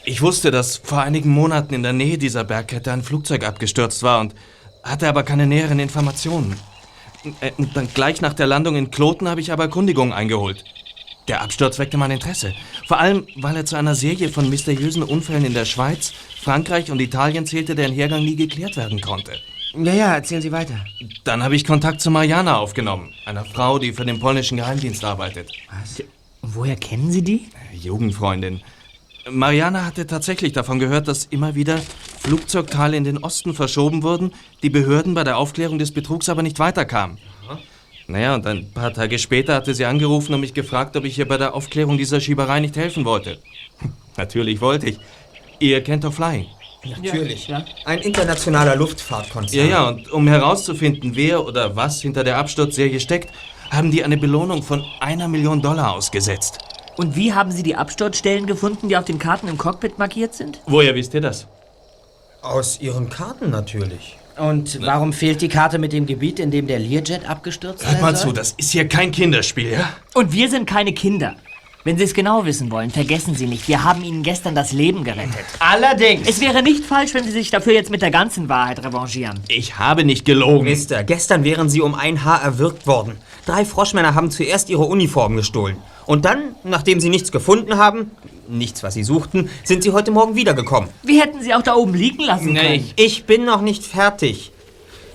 Ich 0.05 0.21
wusste, 0.21 0.51
dass 0.51 0.79
vor 0.79 1.01
einigen 1.01 1.31
Monaten 1.31 1.75
in 1.75 1.83
der 1.83 1.93
Nähe 1.93 2.19
dieser 2.19 2.43
Bergkette 2.45 2.93
ein 2.93 3.03
Flugzeug 3.03 3.45
abgestürzt 3.45 4.03
war 4.03 4.21
und 4.21 4.35
hatte 4.83 5.09
aber 5.09 5.23
keine 5.23 5.47
näheren 5.47 5.79
Informationen. 5.79 6.59
Äh, 7.41 7.53
Und 7.57 7.77
dann 7.77 7.89
gleich 7.95 8.21
nach 8.21 8.35
der 8.35 8.49
Landung 8.49 8.75
in 8.75 8.91
Kloten 8.91 9.29
habe 9.29 9.41
ich 9.41 9.53
aber 9.53 9.65
Erkundigungen 9.65 10.13
eingeholt. 10.13 10.65
Der 11.33 11.41
Absturz 11.41 11.79
weckte 11.79 11.97
mein 11.97 12.11
Interesse. 12.11 12.53
Vor 12.87 13.01
allem, 13.01 13.27
weil 13.37 13.57
er 13.57 13.65
zu 13.65 13.75
einer 13.75 13.95
Serie 13.95 14.29
von 14.29 14.51
mysteriösen 14.51 15.03
Unfällen 15.03 15.47
in 15.47 15.55
der 15.55 15.65
Schweiz, 15.65 16.13
Frankreich 16.39 16.91
und 16.91 17.01
Italien 17.01 17.47
zählte, 17.47 17.75
deren 17.75 17.95
Hergang 17.95 18.23
nie 18.23 18.37
geklärt 18.37 18.77
werden 18.77 19.01
konnte. 19.01 19.33
Ja, 19.73 19.95
ja, 19.95 20.15
erzählen 20.15 20.43
Sie 20.43 20.53
weiter. 20.53 20.85
Dann 21.25 21.43
habe 21.43 21.57
ich 21.57 21.65
Kontakt 21.65 22.03
zu 22.03 22.11
Mariana 22.11 22.59
aufgenommen, 22.59 23.15
einer 23.25 23.47
Frau, 23.47 23.79
die 23.79 23.95
für 23.95 24.05
den 24.05 24.21
polnischen 24.21 24.59
Geheimdienst 24.59 25.07
arbeitet. 25.07 25.51
Woher 26.43 26.77
kennen 26.77 27.11
Sie 27.11 27.23
die? 27.23 27.49
Jugendfreundin. 27.73 28.61
Mariana 29.31 29.87
hatte 29.87 30.07
tatsächlich 30.07 30.53
davon 30.53 30.81
gehört, 30.81 31.09
dass 31.09 31.25
immer 31.25 31.55
wieder 31.55 31.81
Flugzeugteile 32.19 32.99
in 32.99 33.05
den 33.05 33.17
Osten 33.17 33.55
verschoben 33.55 34.03
wurden, 34.03 34.33
die 34.63 34.69
Behörden 34.69 35.15
bei 35.15 35.25
der 35.25 35.39
Aufklärung 35.39 35.79
des 35.79 35.93
Betrugs 35.93 36.29
aber 36.29 36.43
nicht 36.43 36.59
weiterkamen. 36.59 37.17
Naja, 38.13 38.35
und 38.35 38.47
ein 38.47 38.71
paar 38.71 38.93
Tage 38.93 39.19
später 39.19 39.55
hatte 39.55 39.75
sie 39.75 39.87
angerufen 39.87 40.35
und 40.35 40.41
mich 40.41 40.53
gefragt, 40.53 40.99
ob 40.99 41.05
ich 41.05 41.19
ihr 41.19 41.27
bei 41.27 41.39
der 41.39 41.55
Aufklärung 41.55 41.97
dieser 41.97 42.21
Schieberei 42.21 42.61
nicht 42.61 42.77
helfen 42.77 43.07
wollte. 43.07 43.39
Natürlich 44.19 44.61
wollte 44.61 44.91
ich. 44.91 44.99
Ihr 45.61 45.83
kennt 45.83 46.05
doch 46.05 46.13
Flying. 46.13 46.47
Natürlich. 46.85 47.49
Ja. 47.49 47.65
Ein 47.87 48.01
internationaler 48.01 48.77
Luftfahrtkonzern. 48.77 49.67
Ja, 49.67 49.71
ja, 49.71 49.89
und 49.89 50.13
um 50.13 50.29
herauszufinden, 50.29 51.17
wer 51.17 51.47
oder 51.47 51.75
was 51.75 52.03
hinter 52.03 52.23
der 52.23 52.37
Absturzserie 52.37 53.01
steckt, 53.01 53.33
haben 53.71 53.91
die 53.91 54.05
eine 54.05 54.19
Belohnung 54.19 54.63
von 54.63 54.85
einer 55.01 55.27
Million 55.27 55.63
Dollar 55.63 55.95
ausgesetzt. 55.95 56.59
Und 56.99 57.17
wie 57.17 57.33
haben 57.33 57.51
Sie 57.51 57.63
die 57.63 57.77
Absturzstellen 57.77 58.47
gefunden, 58.47 58.91
die 58.91 58.99
auf 58.99 59.07
den 59.07 59.19
Karten 59.19 59.49
im 59.49 59.57
Cockpit 59.57 59.99
markiert 59.99 60.35
sind? 60.35 60.61
Woher 60.67 60.95
wisst 60.95 61.15
ihr 61.15 61.23
das? 61.23 61.47
Aus 62.43 62.79
Ihren 62.79 63.09
Karten 63.09 63.49
natürlich. 63.49 64.19
Und 64.39 64.81
warum 64.83 65.13
fehlt 65.13 65.43
die 65.43 65.49
Karte 65.49 65.79
mit 65.79 65.93
dem 65.93 66.07
Gebiet, 66.07 66.39
in 66.39 66.51
dem 66.51 66.67
der 66.67 66.79
Learjet 66.79 67.29
abgestürzt 67.29 67.85
Hört 67.85 67.93
sein 67.93 68.01
mal 68.01 68.17
soll? 68.17 68.29
zu, 68.29 68.33
das 68.33 68.53
ist 68.57 68.73
hier 68.73 68.89
kein 68.89 69.13
Kinderspiel, 69.13 69.73
ja? 69.73 69.91
Und 70.15 70.33
wir 70.33 70.49
sind 70.49 70.67
keine 70.67 70.93
Kinder. 70.93 71.37
Wenn 71.85 71.99
Sie 71.99 72.05
es 72.05 72.15
genau 72.15 72.45
wissen 72.45 72.71
wollen, 72.71 72.91
vergessen 72.91 73.35
Sie 73.35 73.47
nicht, 73.47 73.67
wir 73.67 73.83
haben 73.83 74.05
Ihnen 74.05 74.23
gestern 74.23 74.55
das 74.55 74.73
Leben 74.73 75.03
gerettet. 75.03 75.45
Allerdings. 75.59 76.29
Es 76.29 76.41
wäre 76.41 76.63
nicht 76.63 76.85
falsch, 76.85 77.13
wenn 77.13 77.25
Sie 77.25 77.33
sich 77.33 77.51
dafür 77.51 77.73
jetzt 77.73 77.91
mit 77.91 78.03
der 78.03 78.13
ganzen 78.13 78.49
Wahrheit 78.49 78.85
revanchieren. 78.85 79.41
Ich 79.49 79.79
habe 79.79 80.05
nicht 80.05 80.25
gelogen. 80.25 80.65
Mister, 80.65 81.03
gestern 81.03 81.43
wären 81.43 81.69
Sie 81.69 81.81
um 81.81 81.97
ein 81.97 82.25
Haar 82.25 82.41
erwürgt 82.41 82.87
worden. 82.87 83.19
Drei 83.47 83.65
Froschmänner 83.65 84.15
haben 84.15 84.31
zuerst 84.31 84.71
Ihre 84.71 84.85
Uniform 84.85 85.35
gestohlen. 85.35 85.77
Und 86.07 86.25
dann, 86.25 86.57
nachdem 86.65 87.01
Sie 87.01 87.09
nichts 87.09 87.31
gefunden 87.33 87.77
haben, 87.77 88.11
nichts, 88.49 88.83
was 88.83 88.95
Sie 88.95 89.05
suchten, 89.05 89.49
sind 89.65 89.83
Sie 89.83 89.93
heute 89.93 90.11
Morgen 90.11 90.35
wiedergekommen. 90.35 90.91
Wir 91.03 91.23
hätten 91.23 91.43
Sie 91.43 91.55
auch 91.55 91.63
da 91.63 91.75
oben 91.75 91.95
liegen 91.95 92.23
lassen 92.23 92.53
Nee, 92.53 92.61
können. 92.79 92.91
Ich 92.97 93.25
bin 93.25 93.45
noch 93.45 93.61
nicht 93.63 93.85
fertig. 93.85 94.53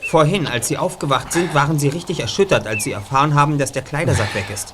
Vorhin, 0.10 0.48
als 0.48 0.70
Sie 0.70 0.78
aufgewacht 0.78 1.34
sind, 1.34 1.54
waren 1.54 1.80
Sie 1.80 1.90
richtig 1.90 2.22
erschüttert, 2.22 2.66
als 2.66 2.84
Sie 2.86 2.92
erfahren 2.94 3.36
haben, 3.36 3.58
dass 3.58 3.74
der 3.74 3.82
Kleidersack 3.82 4.34
weg 4.36 4.46
ist. 4.54 4.74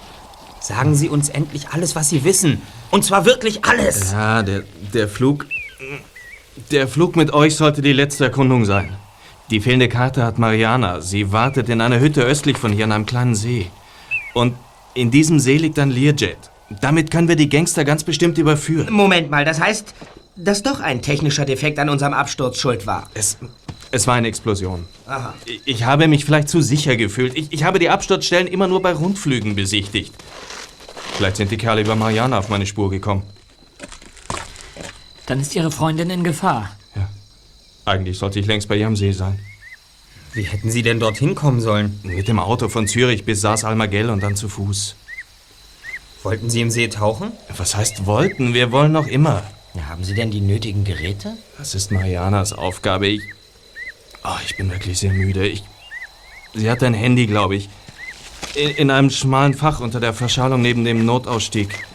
Sagen 0.61 0.95
Sie 0.95 1.09
uns 1.09 1.29
endlich 1.29 1.69
alles, 1.69 1.95
was 1.95 2.09
Sie 2.09 2.23
wissen. 2.23 2.61
Und 2.91 3.03
zwar 3.03 3.25
wirklich 3.25 3.65
alles. 3.65 4.11
Ja, 4.11 4.43
der, 4.43 4.63
der 4.93 5.07
Flug. 5.07 5.47
Der 6.71 6.87
Flug 6.87 7.15
mit 7.15 7.33
euch 7.33 7.55
sollte 7.55 7.81
die 7.81 7.93
letzte 7.93 8.25
Erkundung 8.25 8.63
sein. 8.65 8.95
Die 9.49 9.59
fehlende 9.59 9.89
Karte 9.89 10.23
hat 10.23 10.37
Mariana. 10.37 11.01
Sie 11.01 11.31
wartet 11.31 11.67
in 11.67 11.81
einer 11.81 11.99
Hütte 11.99 12.21
östlich 12.21 12.57
von 12.57 12.71
hier 12.71 12.85
an 12.85 12.91
einem 12.91 13.05
kleinen 13.07 13.35
See. 13.35 13.71
Und 14.33 14.53
in 14.93 15.11
diesem 15.11 15.39
See 15.39 15.57
liegt 15.57 15.79
ein 15.79 15.91
Learjet. 15.91 16.37
Damit 16.81 17.11
können 17.11 17.27
wir 17.27 17.35
die 17.35 17.49
Gangster 17.49 17.83
ganz 17.85 18.03
bestimmt 18.03 18.37
überführen. 18.37 18.91
Moment 18.91 19.29
mal, 19.29 19.45
das 19.45 19.59
heißt, 19.59 19.93
dass 20.35 20.63
doch 20.63 20.79
ein 20.79 21.01
technischer 21.01 21.45
Defekt 21.45 21.77
an 21.79 21.89
unserem 21.89 22.13
Absturz 22.13 22.57
schuld 22.57 22.87
war. 22.87 23.09
Es, 23.13 23.37
es 23.91 24.07
war 24.07 24.15
eine 24.15 24.27
Explosion. 24.27 24.85
Aha. 25.05 25.33
Ich, 25.45 25.61
ich 25.65 25.83
habe 25.83 26.07
mich 26.07 26.25
vielleicht 26.25 26.49
zu 26.49 26.61
sicher 26.61 26.95
gefühlt. 26.95 27.35
Ich, 27.35 27.51
ich 27.51 27.63
habe 27.63 27.79
die 27.79 27.89
Absturzstellen 27.89 28.47
immer 28.47 28.67
nur 28.67 28.81
bei 28.81 28.93
Rundflügen 28.93 29.55
besichtigt. 29.55 30.13
Vielleicht 31.15 31.35
sind 31.35 31.51
die 31.51 31.57
Kerle 31.57 31.81
über 31.81 31.95
Mariana 31.95 32.39
auf 32.39 32.49
meine 32.49 32.65
Spur 32.65 32.89
gekommen. 32.89 33.23
Dann 35.27 35.39
ist 35.39 35.55
Ihre 35.55 35.71
Freundin 35.71 36.09
in 36.09 36.23
Gefahr. 36.23 36.71
Eigentlich 37.85 38.17
sollte 38.17 38.39
ich 38.39 38.45
längst 38.45 38.67
bei 38.67 38.77
ihr 38.77 38.87
am 38.87 38.95
See 38.95 39.11
sein. 39.11 39.39
Wie 40.33 40.43
hätten 40.43 40.71
Sie 40.71 40.81
denn 40.81 40.99
dorthin 40.99 41.35
kommen 41.35 41.61
sollen? 41.61 41.99
Mit 42.03 42.27
dem 42.27 42.39
Auto 42.39 42.67
von 42.67 42.87
Zürich 42.87 43.23
bis 43.23 43.41
Saas 43.41 43.63
Almagell 43.63 44.09
und 44.09 44.23
dann 44.23 44.35
zu 44.35 44.49
Fuß. 44.49 44.95
Wollten 46.23 46.49
Sie 46.49 46.61
im 46.61 46.71
See 46.71 46.87
tauchen? 46.87 47.31
Was 47.55 47.75
heißt 47.75 48.07
wollten? 48.07 48.55
Wir 48.55 48.71
wollen 48.71 48.91
noch 48.91 49.07
immer. 49.07 49.43
Haben 49.89 50.03
Sie 50.03 50.15
denn 50.15 50.31
die 50.31 50.41
nötigen 50.41 50.85
Geräte? 50.85 51.37
Das 51.57 51.75
ist 51.75 51.91
Marianas 51.91 52.53
Aufgabe. 52.53 53.07
Ich. 53.07 53.21
Oh, 54.23 54.37
ich 54.45 54.57
bin 54.57 54.71
wirklich 54.71 54.99
sehr 54.99 55.13
müde. 55.13 55.47
Ich. 55.47 55.63
Sie 56.55 56.69
hat 56.69 56.81
ein 56.81 56.93
Handy, 56.93 57.27
glaube 57.27 57.55
ich. 57.55 57.69
In, 58.55 58.69
in 58.69 58.91
einem 58.91 59.09
schmalen 59.11 59.53
Fach 59.53 59.81
unter 59.81 59.99
der 59.99 60.13
Verschalung 60.13 60.61
neben 60.61 60.83
dem 60.83 61.05
Notausstieg 61.05 61.85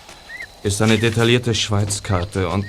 ist 0.62 0.83
eine 0.83 0.98
detaillierte 0.98 1.55
Schweizkarte 1.55 2.48
und. 2.48 2.66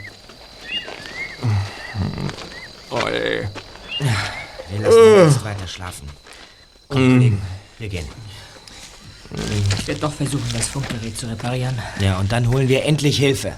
Oh, 2.89 3.07
ey. 3.07 3.47
Wir 4.71 4.81
lassen 4.81 4.97
ihn 4.97 5.29
jetzt 5.29 5.43
weiter 5.43 5.67
schlafen. 5.67 6.07
Komm, 6.87 6.97
Kollegen, 6.97 7.41
wir 7.77 7.89
gehen. 7.89 8.05
Ich 9.77 9.87
werde 9.87 10.01
doch 10.01 10.13
versuchen, 10.13 10.49
das 10.53 10.67
Funkgerät 10.67 11.17
zu 11.17 11.27
reparieren. 11.27 11.77
Ja, 11.99 12.19
und 12.19 12.31
dann 12.31 12.47
holen 12.49 12.67
wir 12.67 12.83
endlich 12.83 13.17
Hilfe. 13.17 13.53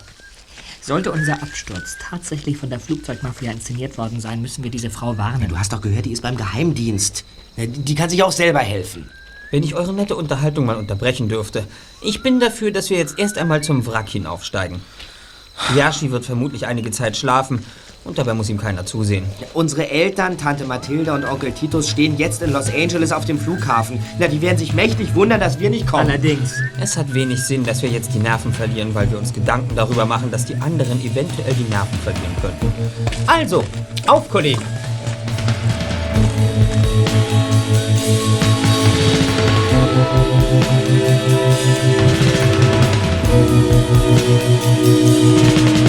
Sollte 0.82 1.12
unser 1.12 1.42
Absturz 1.42 1.98
tatsächlich 2.02 2.58
von 2.58 2.70
der 2.70 2.80
Flugzeugmafia 2.80 3.52
inszeniert 3.52 3.98
worden 3.98 4.20
sein, 4.20 4.42
müssen 4.42 4.64
wir 4.64 4.72
diese 4.72 4.90
Frau 4.90 5.18
warnen. 5.18 5.48
Du 5.48 5.58
hast 5.58 5.72
doch 5.72 5.82
gehört, 5.82 6.06
die 6.06 6.12
ist 6.12 6.24
beim 6.24 6.38
Geheimdienst. 6.38 7.24
Die 7.56 7.96
kann 7.96 8.10
sich 8.10 8.24
auch 8.24 8.32
selber 8.32 8.60
helfen. 8.60 9.10
Wenn 9.52 9.64
ich 9.64 9.76
eure 9.76 9.94
nette 9.94 10.16
Unterhaltung 10.16 10.66
mal 10.66 10.78
unterbrechen 10.78 11.30
dürfte. 11.30 11.68
Ich 12.02 12.24
bin 12.24 12.40
dafür, 12.40 12.72
dass 12.72 12.90
wir 12.90 12.98
jetzt 12.98 13.20
erst 13.20 13.38
einmal 13.38 13.62
zum 13.62 13.86
Wrack 13.86 14.10
hinaufsteigen. 14.10 14.82
Yashi 15.76 16.12
wird 16.12 16.26
vermutlich 16.26 16.66
einige 16.66 16.92
Zeit 16.92 17.16
schlafen 17.16 17.64
und 18.04 18.18
dabei 18.18 18.34
muss 18.34 18.50
ihm 18.50 18.58
keiner 18.58 18.86
zusehen. 18.86 19.26
Unsere 19.54 19.90
Eltern, 19.90 20.38
Tante 20.38 20.66
Mathilda 20.66 21.14
und 21.14 21.24
Onkel 21.24 21.52
Titus, 21.52 21.88
stehen 21.88 22.18
jetzt 22.18 22.42
in 22.42 22.52
Los 22.52 22.74
Angeles 22.74 23.12
auf 23.12 23.26
dem 23.26 23.38
Flughafen. 23.38 24.00
Na, 24.18 24.28
die 24.28 24.42
werden 24.42 24.58
sich 24.58 24.74
mächtig 24.74 25.14
wundern, 25.14 25.40
dass 25.40 25.60
wir 25.60 25.70
nicht 25.70 25.86
kommen. 25.86 26.10
Allerdings. 26.10 26.56
Es 26.82 26.98
hat 26.98 27.14
wenig 27.14 27.44
Sinn, 27.44 27.64
dass 27.64 27.84
wir 27.84 27.90
jetzt 27.90 28.14
die 28.16 28.20
Nerven 28.20 28.54
verlieren, 28.54 28.96
weil 28.96 29.10
wir 29.12 29.20
uns 29.20 29.32
Gedanken 29.32 29.76
darüber 29.76 30.06
machen, 30.06 30.32
dass 30.32 30.46
die 30.46 30.56
anderen 30.56 31.00
eventuell 31.06 31.54
die 31.54 31.70
Nerven 31.70 32.00
verlieren 32.00 32.36
könnten. 32.42 32.74
Also, 33.28 33.64
auf, 34.08 34.28
Kollegen! 34.30 34.62
Musik 43.32 45.81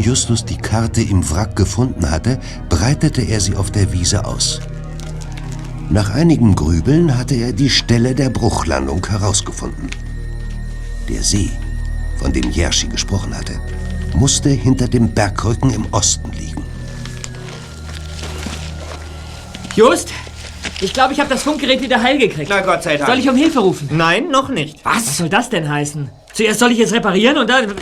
Justus 0.00 0.44
die 0.44 0.56
Karte 0.56 1.02
im 1.02 1.28
Wrack 1.30 1.56
gefunden 1.56 2.10
hatte, 2.10 2.38
breitete 2.68 3.22
er 3.22 3.40
sie 3.40 3.56
auf 3.56 3.70
der 3.70 3.92
Wiese 3.92 4.24
aus. 4.24 4.60
Nach 5.90 6.10
einigem 6.10 6.54
Grübeln 6.54 7.16
hatte 7.16 7.34
er 7.34 7.52
die 7.52 7.70
Stelle 7.70 8.14
der 8.14 8.30
Bruchlandung 8.30 9.04
herausgefunden. 9.06 9.90
Der 11.08 11.22
See, 11.22 11.50
von 12.18 12.32
dem 12.32 12.50
Jerschi 12.50 12.86
gesprochen 12.86 13.36
hatte, 13.36 13.60
musste 14.14 14.50
hinter 14.50 14.88
dem 14.88 15.12
Bergrücken 15.12 15.70
im 15.74 15.86
Osten 15.92 16.30
liegen. 16.32 16.62
Just, 19.74 20.10
ich 20.80 20.92
glaube, 20.92 21.12
ich 21.12 21.20
habe 21.20 21.30
das 21.30 21.42
Funkgerät 21.42 21.82
wieder 21.82 22.02
heil 22.02 22.18
gekriegt. 22.18 22.50
Na 22.50 22.60
Gott 22.60 22.82
sei 22.82 22.96
Dank. 22.96 23.10
Soll 23.10 23.18
ich 23.18 23.28
um 23.28 23.36
Hilfe 23.36 23.58
rufen? 23.60 23.88
Nein, 23.92 24.28
noch 24.28 24.48
nicht. 24.48 24.84
Was 24.84 25.18
soll 25.18 25.28
das 25.28 25.50
denn 25.50 25.68
heißen? 25.68 26.08
Zuerst 26.32 26.60
soll 26.60 26.72
ich 26.72 26.80
es 26.80 26.92
reparieren 26.92 27.36
und 27.38 27.50
dann... 27.50 27.74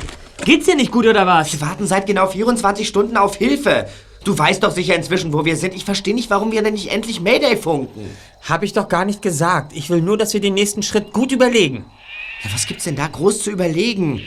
Geht's 0.48 0.64
dir 0.64 0.76
nicht 0.76 0.92
gut 0.92 1.04
oder 1.04 1.26
was? 1.26 1.52
Wir 1.52 1.61
warten 1.61 1.87
seit 1.87 2.06
genau 2.06 2.26
24 2.26 2.88
Stunden 2.88 3.18
auf 3.18 3.37
Hilfe. 3.37 3.87
Du 4.24 4.38
weißt 4.38 4.62
doch 4.62 4.70
sicher 4.70 4.94
inzwischen, 4.94 5.34
wo 5.34 5.44
wir 5.44 5.56
sind. 5.56 5.74
Ich 5.74 5.84
verstehe 5.84 6.14
nicht, 6.14 6.30
warum 6.30 6.52
wir 6.52 6.62
denn 6.62 6.72
nicht 6.72 6.90
endlich 6.90 7.20
Mayday 7.20 7.54
funken. 7.54 8.08
Hab 8.48 8.62
ich 8.62 8.72
doch 8.72 8.88
gar 8.88 9.04
nicht 9.04 9.20
gesagt. 9.20 9.74
Ich 9.74 9.90
will 9.90 10.00
nur, 10.00 10.16
dass 10.16 10.32
wir 10.32 10.40
den 10.40 10.54
nächsten 10.54 10.82
Schritt 10.82 11.12
gut 11.12 11.32
überlegen. 11.32 11.84
Ja, 12.42 12.50
was 12.54 12.66
gibt's 12.66 12.84
denn 12.84 12.96
da 12.96 13.08
groß 13.08 13.42
zu 13.42 13.50
überlegen? 13.50 14.22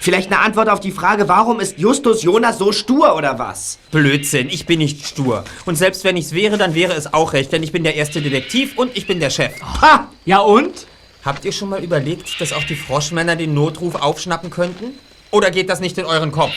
Vielleicht 0.00 0.30
eine 0.30 0.40
Antwort 0.40 0.68
auf 0.68 0.80
die 0.80 0.92
Frage, 0.92 1.30
warum 1.30 1.60
ist 1.60 1.78
Justus 1.78 2.22
Jonas 2.22 2.58
so 2.58 2.70
stur 2.70 3.16
oder 3.16 3.38
was? 3.38 3.78
Blödsinn, 3.90 4.50
ich 4.50 4.66
bin 4.66 4.80
nicht 4.80 5.06
stur. 5.06 5.44
Und 5.64 5.76
selbst 5.76 6.04
wenn 6.04 6.18
ich's 6.18 6.32
wäre, 6.32 6.58
dann 6.58 6.74
wäre 6.74 6.92
es 6.92 7.14
auch 7.14 7.32
recht, 7.32 7.52
denn 7.52 7.62
ich 7.62 7.72
bin 7.72 7.84
der 7.84 7.94
erste 7.94 8.20
Detektiv 8.20 8.76
und 8.76 8.94
ich 8.98 9.06
bin 9.06 9.18
der 9.18 9.30
Chef. 9.30 9.54
Ha! 9.80 10.08
Ja 10.26 10.40
und? 10.40 10.86
Habt 11.24 11.46
ihr 11.46 11.52
schon 11.52 11.70
mal 11.70 11.82
überlegt, 11.82 12.38
dass 12.42 12.52
auch 12.52 12.64
die 12.64 12.76
Froschmänner 12.76 13.34
den 13.34 13.54
Notruf 13.54 13.94
aufschnappen 13.94 14.50
könnten? 14.50 14.92
Oder 15.34 15.50
geht 15.50 15.68
das 15.68 15.80
nicht 15.80 15.98
in 15.98 16.04
euren 16.04 16.30
Kopf? 16.30 16.52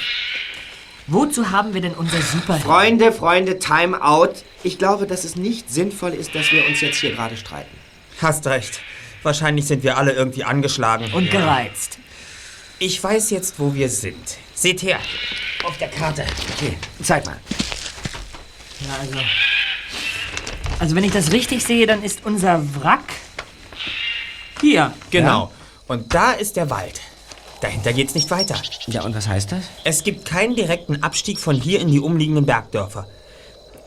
Wozu 1.08 1.50
haben 1.50 1.74
wir 1.74 1.82
denn 1.82 1.94
unser 1.96 2.22
Super... 2.22 2.60
Freunde, 2.60 3.12
Freunde, 3.12 3.58
Time 3.58 4.00
out. 4.04 4.44
Ich 4.62 4.78
glaube, 4.78 5.08
dass 5.08 5.24
es 5.24 5.36
nicht 5.36 5.72
sinnvoll 5.72 6.13
ist, 6.13 6.36
dass 6.36 6.52
wir 6.52 6.63
uns 6.68 6.82
jetzt 6.82 6.98
hier 7.00 7.16
gerade 7.16 7.36
streiten. 7.38 7.76
Hast 8.22 8.46
recht. 8.46 8.80
Wahrscheinlich 9.24 9.66
sind 9.66 9.82
wir 9.82 9.98
alle 9.98 10.12
irgendwie 10.12 10.44
angeschlagen. 10.44 11.12
Und 11.12 11.32
gereizt. 11.32 11.98
ich 12.78 13.04
weiß 13.04 13.32
jetzt, 13.32 13.58
wo 13.58 13.74
wir 13.74 13.90
sind. 13.90 14.38
Seht 14.54 14.84
her. 14.84 15.00
Auf 15.63 15.80
der 15.80 15.88
Karte. 15.88 16.24
Okay, 16.56 16.78
zeig 17.02 17.26
mal. 17.26 17.40
Ja, 18.82 18.96
also... 19.02 19.20
Also 20.78 20.96
wenn 20.96 21.04
ich 21.04 21.13
das 21.13 21.32
richtig 21.32 21.63
sehe, 21.63 21.88
dann 21.88 22.04
ist 22.04 22.20
unser 22.26 22.62
Wrack... 22.76 23.16
Hier. 24.62 24.94
Genau. 25.10 25.52
Und 25.88 26.13
da 26.13 26.34
ist 26.34 26.58
der 26.58 26.70
Wald. 26.70 27.02
Dahinter 27.62 27.93
geht's 27.93 28.13
nicht 28.13 28.30
weiter. 28.30 28.56
Ja, 28.88 29.04
und 29.04 29.15
was 29.15 29.28
heißt 29.28 29.52
das? 29.52 29.62
Es 29.84 30.04
gibt 30.04 30.26
keinen 30.26 30.56
direkten 30.56 31.04
Abstieg 31.04 31.39
von 31.39 31.56
hier 31.56 31.80
in 31.80 31.88
die 31.88 32.00
umliegenden 32.00 32.46
Bergdörfer. 32.46 33.08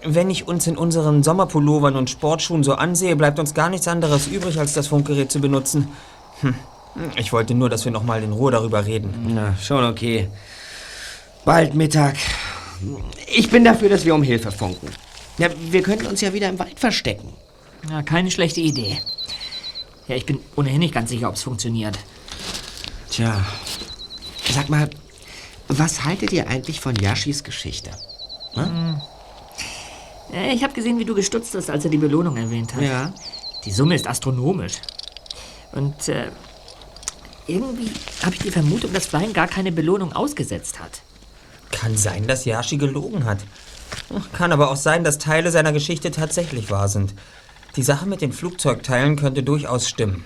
Wenn 0.02 0.30
ich 0.30 0.48
uns 0.48 0.66
in 0.66 0.76
unseren 0.76 1.22
Sommerpullovern 1.22 1.94
und 1.94 2.10
Sportschuhen 2.10 2.64
so 2.64 2.74
ansehe, 2.74 3.16
bleibt 3.16 3.38
uns 3.38 3.54
gar 3.54 3.68
nichts 3.68 3.86
anderes 3.86 4.26
übrig, 4.26 4.58
als 4.58 4.72
das 4.72 4.88
Funkgerät 4.88 5.30
zu 5.30 5.40
benutzen. 5.40 5.88
Hm. 6.40 6.54
Ich 7.16 7.32
wollte 7.32 7.54
nur, 7.54 7.68
dass 7.68 7.84
wir 7.84 7.92
noch 7.92 8.02
mal 8.02 8.22
in 8.22 8.32
Ruhe 8.32 8.50
darüber 8.50 8.84
reden. 8.86 9.32
Na, 9.34 9.54
schon 9.56 9.84
okay. 9.84 10.28
Bald 11.44 11.74
Mittag. 11.74 12.16
Ich 13.26 13.50
bin 13.50 13.62
dafür, 13.62 13.88
dass 13.88 14.04
wir 14.04 14.14
um 14.14 14.22
Hilfe 14.22 14.50
funken. 14.50 14.88
Ja, 15.38 15.48
wir 15.70 15.82
könnten 15.82 16.06
uns 16.06 16.20
ja 16.20 16.32
wieder 16.32 16.48
im 16.48 16.58
Wald 16.58 16.80
verstecken. 16.80 17.32
Ja, 17.88 18.02
keine 18.02 18.30
schlechte 18.30 18.60
Idee. 18.60 18.98
Ja, 20.08 20.16
ich 20.16 20.26
bin 20.26 20.40
ohnehin 20.56 20.80
nicht 20.80 20.94
ganz 20.94 21.10
sicher, 21.10 21.28
ob 21.28 21.36
es 21.36 21.42
funktioniert. 21.42 21.98
Tja. 23.10 23.44
Sag 24.52 24.68
mal, 24.68 24.88
was 25.68 26.04
haltet 26.04 26.32
ihr 26.32 26.48
eigentlich 26.48 26.80
von 26.80 26.94
Yashis 26.96 27.44
Geschichte? 27.44 27.90
Äh, 30.32 30.54
Ich 30.54 30.62
habe 30.62 30.72
gesehen, 30.72 30.98
wie 30.98 31.04
du 31.04 31.14
gestutzt 31.14 31.54
hast, 31.54 31.70
als 31.70 31.84
er 31.84 31.90
die 31.90 31.98
Belohnung 31.98 32.36
erwähnt 32.36 32.74
hat. 32.74 32.82
Ja. 32.82 33.12
Die 33.64 33.70
Summe 33.72 33.94
ist 33.94 34.06
astronomisch. 34.06 34.74
Und 35.72 36.08
äh, 36.08 36.30
irgendwie 37.46 37.90
habe 38.24 38.34
ich 38.34 38.40
die 38.42 38.50
Vermutung, 38.50 38.92
dass 38.92 39.06
Flying 39.06 39.32
gar 39.32 39.48
keine 39.48 39.72
Belohnung 39.72 40.12
ausgesetzt 40.12 40.80
hat. 40.80 41.02
Kann 41.70 41.96
sein, 41.96 42.26
dass 42.26 42.44
Yashi 42.44 42.76
gelogen 42.76 43.24
hat. 43.24 43.38
Kann 44.32 44.52
aber 44.52 44.70
auch 44.70 44.76
sein, 44.76 45.04
dass 45.04 45.18
Teile 45.18 45.50
seiner 45.50 45.72
Geschichte 45.72 46.10
tatsächlich 46.10 46.70
wahr 46.70 46.88
sind. 46.88 47.14
Die 47.76 47.82
Sache 47.82 48.06
mit 48.06 48.20
den 48.20 48.32
Flugzeugteilen 48.32 49.16
könnte 49.16 49.42
durchaus 49.42 49.88
stimmen. 49.88 50.24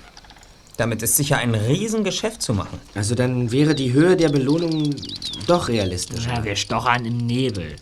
Damit 0.77 1.03
ist 1.03 1.17
sicher 1.17 1.39
ein 1.39 1.55
Riesengeschäft 1.55 2.43
zu 2.43 2.53
machen. 2.53 2.81
Also 2.95 3.15
dann 3.15 3.53
wäre 3.53 3.75
die 3.75 3.93
Höhe 3.93 4.17
der 4.17 4.29
Belohnung 4.29 4.95
doch 5.47 5.69
realistisch. 5.69 6.27
Ja, 6.27 6.43
wir 6.43 6.57
stochern 6.57 7.05
im 7.05 7.19
Nebel. 7.19 7.77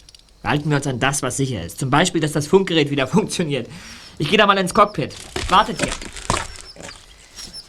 Halten 0.45 0.69
wir 0.71 0.77
uns 0.77 0.87
an 0.87 1.01
das, 1.01 1.23
was 1.23 1.37
sicher 1.37 1.65
ist. 1.65 1.79
Zum 1.79 1.89
Beispiel, 1.89 2.21
dass 2.21 2.33
das 2.33 2.47
Funkgerät 2.47 2.91
wieder 2.91 3.07
funktioniert. 3.09 3.69
Ich 4.19 4.29
gehe 4.29 4.39
da 4.39 4.47
mal 4.47 4.59
ins 4.59 4.75
Cockpit. 4.75 5.15
Wartet 5.49 5.81
hier. 5.83 5.93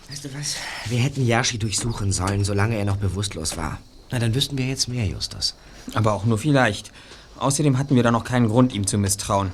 Weißt 0.10 0.26
du 0.26 0.30
was? 0.38 0.58
Wir 0.90 1.00
hätten 1.00 1.26
Yashi 1.26 1.58
durchsuchen 1.58 2.12
sollen, 2.12 2.44
solange 2.44 2.76
er 2.78 2.86
noch 2.86 2.98
bewusstlos 2.98 3.56
war. 3.56 3.80
Na, 4.12 4.20
dann 4.20 4.36
wüssten 4.36 4.58
wir 4.58 4.66
jetzt 4.66 4.90
mehr, 4.90 5.06
Justus. 5.06 5.56
Aber 5.94 6.14
auch 6.14 6.26
nur 6.26 6.38
vielleicht. 6.38 6.92
Außerdem 7.40 7.78
hatten 7.78 7.96
wir 7.96 8.04
da 8.04 8.12
noch 8.12 8.24
keinen 8.24 8.48
Grund, 8.48 8.74
ihm 8.74 8.86
zu 8.86 8.98
misstrauen. 8.98 9.54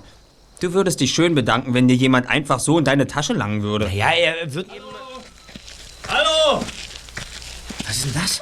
Du 0.60 0.74
würdest 0.74 1.00
dich 1.00 1.14
schön 1.14 1.36
bedanken, 1.36 1.74
wenn 1.74 1.88
dir 1.88 1.96
jemand 1.96 2.28
einfach 2.28 2.60
so 2.60 2.80
in 2.80 2.86
deine 2.86 3.08
Tasche 3.08 3.34
langen 3.34 3.62
würde. 3.62 3.90
Ja, 3.94 4.12
er 4.12 4.54
wird... 4.54 4.68
Hallo! 6.10 6.64
Was 7.86 7.98
ist 7.98 8.06
denn 8.06 8.14
das? 8.22 8.42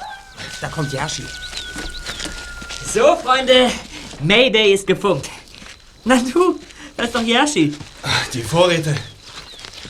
Da 0.60 0.68
kommt 0.68 0.92
Yashi. 0.92 1.24
So, 2.84 3.14
Freunde. 3.16 3.70
Mayday 4.20 4.72
ist 4.72 4.86
gefunkt. 4.86 5.28
Na 6.04 6.16
du, 6.16 6.58
das 6.96 7.06
ist 7.06 7.14
doch 7.14 7.22
Yashi. 7.22 7.74
Die 8.32 8.42
Vorräte. 8.42 8.94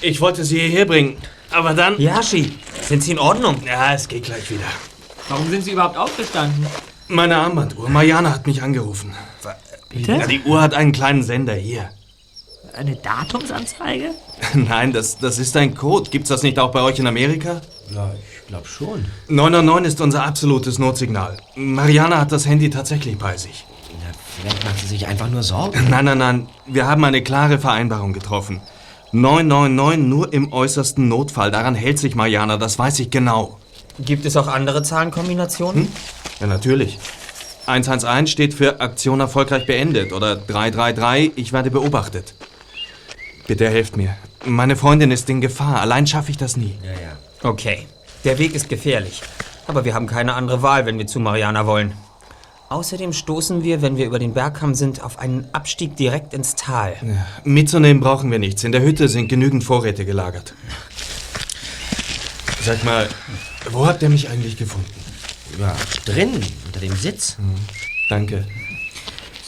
Ich 0.00 0.20
wollte 0.20 0.44
sie 0.44 0.58
hierher 0.58 0.86
bringen. 0.86 1.18
Aber 1.50 1.72
dann. 1.72 1.98
Yashi, 2.00 2.58
sind 2.82 3.02
Sie 3.02 3.12
in 3.12 3.18
Ordnung? 3.18 3.62
Ja, 3.64 3.94
es 3.94 4.08
geht 4.08 4.24
gleich 4.24 4.50
wieder. 4.50 4.66
Warum 5.28 5.48
sind 5.48 5.62
Sie 5.62 5.72
überhaupt 5.72 5.96
aufgestanden? 5.96 6.66
Meine 7.06 7.36
Armbanduhr. 7.36 7.88
Mariana 7.88 8.30
hat 8.34 8.46
mich 8.46 8.60
angerufen. 8.62 9.14
Bitte? 9.88 10.12
Ja, 10.12 10.26
die 10.26 10.40
Uhr 10.42 10.60
hat 10.60 10.74
einen 10.74 10.92
kleinen 10.92 11.22
Sender 11.22 11.54
hier. 11.54 11.90
Eine 12.78 12.94
Datumsanzeige? 12.94 14.10
Nein, 14.54 14.92
das, 14.92 15.18
das 15.18 15.40
ist 15.40 15.56
ein 15.56 15.74
Code. 15.74 16.10
Gibt's 16.10 16.28
das 16.28 16.44
nicht 16.44 16.60
auch 16.60 16.70
bei 16.70 16.80
euch 16.80 17.00
in 17.00 17.08
Amerika? 17.08 17.60
Ja, 17.92 18.12
ich 18.14 18.46
glaube 18.46 18.68
schon. 18.68 19.04
999 19.26 19.94
ist 19.94 20.00
unser 20.00 20.22
absolutes 20.22 20.78
Notsignal. 20.78 21.38
Mariana 21.56 22.20
hat 22.20 22.30
das 22.30 22.46
Handy 22.46 22.70
tatsächlich 22.70 23.18
bei 23.18 23.36
sich. 23.36 23.66
Na, 23.98 24.12
vielleicht 24.36 24.64
macht 24.64 24.78
sie 24.78 24.86
sich 24.86 25.08
einfach 25.08 25.28
nur 25.28 25.42
Sorgen. 25.42 25.76
Nein, 25.90 26.04
nein, 26.04 26.18
nein. 26.18 26.48
Wir 26.66 26.86
haben 26.86 27.02
eine 27.02 27.20
klare 27.20 27.58
Vereinbarung 27.58 28.12
getroffen. 28.12 28.60
999 29.10 30.06
nur 30.08 30.32
im 30.32 30.52
äußersten 30.52 31.08
Notfall. 31.08 31.50
Daran 31.50 31.74
hält 31.74 31.98
sich 31.98 32.14
Mariana, 32.14 32.58
das 32.58 32.78
weiß 32.78 33.00
ich 33.00 33.10
genau. 33.10 33.58
Gibt 33.98 34.24
es 34.24 34.36
auch 34.36 34.46
andere 34.46 34.84
Zahlenkombinationen? 34.84 35.90
Ja, 36.38 36.46
natürlich. 36.46 37.00
111 37.66 38.30
steht 38.30 38.54
für 38.54 38.80
Aktion 38.80 39.18
erfolgreich 39.18 39.66
beendet 39.66 40.12
oder 40.12 40.36
333, 40.36 41.32
ich 41.34 41.52
werde 41.52 41.72
beobachtet. 41.72 42.34
Bitte 43.48 43.68
helft 43.68 43.96
mir. 43.96 44.14
Meine 44.44 44.76
Freundin 44.76 45.10
ist 45.10 45.28
in 45.30 45.40
Gefahr. 45.40 45.80
Allein 45.80 46.06
schaffe 46.06 46.30
ich 46.30 46.36
das 46.36 46.58
nie. 46.58 46.74
Ja, 46.82 46.90
ja. 46.90 47.18
Okay. 47.42 47.86
Der 48.24 48.38
Weg 48.38 48.54
ist 48.54 48.68
gefährlich. 48.68 49.22
Aber 49.66 49.86
wir 49.86 49.94
haben 49.94 50.06
keine 50.06 50.34
andere 50.34 50.62
Wahl, 50.62 50.84
wenn 50.84 50.98
wir 50.98 51.06
zu 51.06 51.18
Mariana 51.18 51.66
wollen. 51.66 51.94
Außerdem 52.68 53.14
stoßen 53.14 53.64
wir, 53.64 53.80
wenn 53.80 53.96
wir 53.96 54.04
über 54.04 54.18
den 54.18 54.34
Bergkamm 54.34 54.74
sind, 54.74 55.02
auf 55.02 55.18
einen 55.18 55.48
Abstieg 55.52 55.96
direkt 55.96 56.34
ins 56.34 56.56
Tal. 56.56 56.94
Mitzunehmen 57.42 58.02
brauchen 58.02 58.30
wir 58.30 58.38
nichts. 58.38 58.64
In 58.64 58.72
der 58.72 58.82
Hütte 58.82 59.08
sind 59.08 59.28
genügend 59.28 59.64
Vorräte 59.64 60.04
gelagert. 60.04 60.52
Sag 62.62 62.84
mal, 62.84 63.08
wo 63.70 63.86
habt 63.86 64.02
ihr 64.02 64.10
mich 64.10 64.28
eigentlich 64.28 64.58
gefunden? 64.58 64.92
Ja, 65.58 65.74
drin, 66.04 66.42
unter 66.66 66.80
dem 66.80 66.94
Sitz. 66.94 67.38
Danke. 68.10 68.44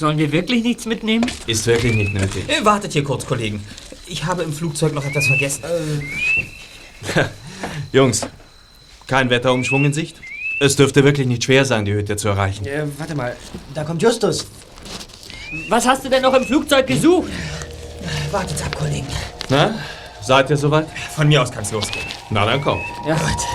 Sollen 0.00 0.16
wir 0.16 0.32
wirklich 0.32 0.62
nichts 0.62 0.86
mitnehmen? 0.86 1.26
Ist 1.46 1.66
wirklich 1.66 1.94
nicht 1.94 2.14
nötig. 2.14 2.48
Äh, 2.48 2.64
wartet 2.64 2.94
hier 2.94 3.04
kurz, 3.04 3.26
Kollegen. 3.26 3.62
Ich 4.10 4.24
habe 4.24 4.42
im 4.42 4.52
Flugzeug 4.52 4.92
noch 4.92 5.04
etwas 5.04 5.28
vergessen. 5.28 5.62
Jungs, 7.92 8.26
kein 9.06 9.30
Wetterumschwung 9.30 9.84
in 9.84 9.92
Sicht? 9.92 10.20
Es 10.58 10.74
dürfte 10.74 11.04
wirklich 11.04 11.28
nicht 11.28 11.44
schwer 11.44 11.64
sein, 11.64 11.84
die 11.84 11.92
Hütte 11.92 12.16
zu 12.16 12.28
erreichen. 12.28 12.66
Äh, 12.66 12.86
warte 12.98 13.14
mal, 13.14 13.36
da 13.72 13.84
kommt 13.84 14.02
Justus. 14.02 14.48
Was 15.68 15.86
hast 15.86 16.04
du 16.04 16.08
denn 16.08 16.22
noch 16.22 16.34
im 16.34 16.44
Flugzeug 16.44 16.88
gesucht? 16.88 17.30
Wartet 18.32 18.60
ab, 18.64 18.76
Kollegen. 18.76 19.06
Na, 19.48 19.74
seid 20.20 20.50
ihr 20.50 20.56
soweit? 20.56 20.88
Von 21.14 21.28
mir 21.28 21.40
aus 21.40 21.52
kann's 21.52 21.70
losgehen. 21.70 22.04
Na, 22.30 22.44
dann 22.44 22.60
komm. 22.60 22.80
Ja. 23.06 23.14
Gut. 23.14 23.46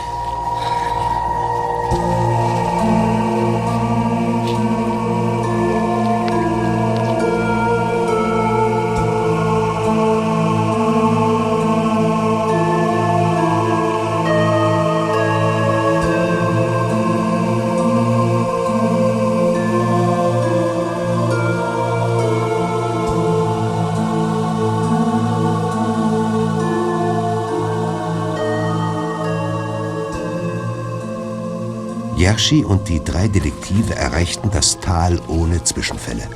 Jerschi 32.26 32.66
und 32.66 32.90
die 32.90 33.04
drei 33.04 33.28
Detektive 33.28 33.94
erreichten 33.94 34.50
das 34.52 34.80
Tal 34.80 35.22
ohne 35.28 35.64
Zwischenfälle. 35.64 36.28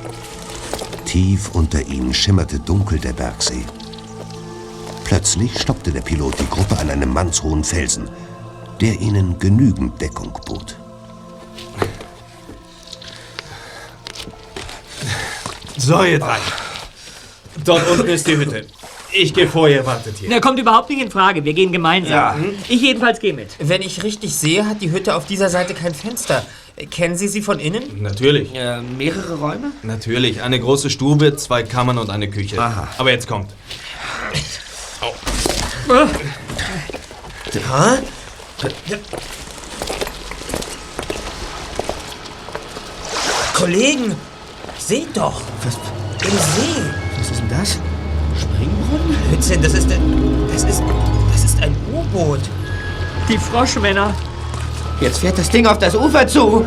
Tief 1.04 1.50
unter 1.52 1.84
ihnen 1.84 2.14
schimmerte 2.14 2.60
dunkel 2.60 3.00
der 3.00 3.12
Bergsee. 3.12 3.64
Plötzlich 5.02 5.58
stoppte 5.60 5.90
der 5.90 6.02
Pilot 6.02 6.38
die 6.38 6.48
Gruppe 6.48 6.78
an 6.78 6.90
einem 6.90 7.12
mannshohen 7.12 7.64
Felsen, 7.64 8.08
der 8.80 9.00
ihnen 9.00 9.40
genügend 9.40 10.00
Deckung 10.00 10.32
bot. 10.46 10.78
So, 15.76 16.04
ihr 16.04 16.20
drei. 16.20 16.38
Dort 17.64 17.88
unten 17.88 18.06
ist 18.06 18.28
die 18.28 18.36
Hütte. 18.36 18.64
Ich 19.22 19.34
gehe 19.34 19.48
vor, 19.48 19.68
ihr 19.68 19.84
wartet 19.84 20.16
hier. 20.18 20.28
Na, 20.30 20.40
kommt 20.40 20.58
überhaupt 20.58 20.88
nicht 20.90 21.02
in 21.02 21.10
Frage. 21.10 21.44
Wir 21.44 21.52
gehen 21.52 21.72
gemeinsam. 21.72 22.54
Ich 22.68 22.80
jedenfalls 22.80 23.20
gehe 23.20 23.34
mit. 23.34 23.48
Wenn 23.58 23.82
ich 23.82 24.02
richtig 24.02 24.34
sehe, 24.34 24.66
hat 24.66 24.80
die 24.80 24.90
Hütte 24.90 25.14
auf 25.14 25.26
dieser 25.26 25.48
Seite 25.50 25.74
kein 25.74 25.94
Fenster. 25.94 26.44
Kennen 26.90 27.16
Sie 27.16 27.28
sie 27.28 27.42
von 27.42 27.58
innen? 27.58 27.82
Natürlich. 28.00 28.54
Äh, 28.54 28.80
mehrere 28.80 29.34
Räume? 29.34 29.72
Natürlich. 29.82 30.42
Eine 30.42 30.58
große 30.58 30.88
Stube, 30.88 31.36
zwei 31.36 31.62
Kammern 31.62 31.98
und 31.98 32.08
eine 32.08 32.30
Küche. 32.30 32.58
Aha. 32.58 32.88
Aber 32.96 33.10
jetzt 33.10 33.28
kommt. 33.28 33.50
Kollegen, 43.54 44.14
seht 44.78 45.14
doch. 45.14 45.42
Was, 45.64 45.74
Im 46.24 46.30
See. 46.30 46.82
was 47.18 47.30
ist 47.30 47.40
denn 47.40 47.48
das? 47.50 47.78
Blödsinn, 49.40 49.62
das 49.62 49.72
ist 49.72 49.90
ein... 49.90 50.48
Das 50.52 50.64
ist... 50.64 50.82
Das 51.32 51.44
ist 51.44 51.62
ein 51.62 51.74
U-Boot. 51.92 52.40
Die 53.26 53.38
Froschmänner. 53.38 54.12
Jetzt 55.00 55.20
fährt 55.20 55.38
das 55.38 55.48
Ding 55.48 55.66
auf 55.66 55.78
das 55.78 55.94
Ufer 55.94 56.26
zu. 56.26 56.66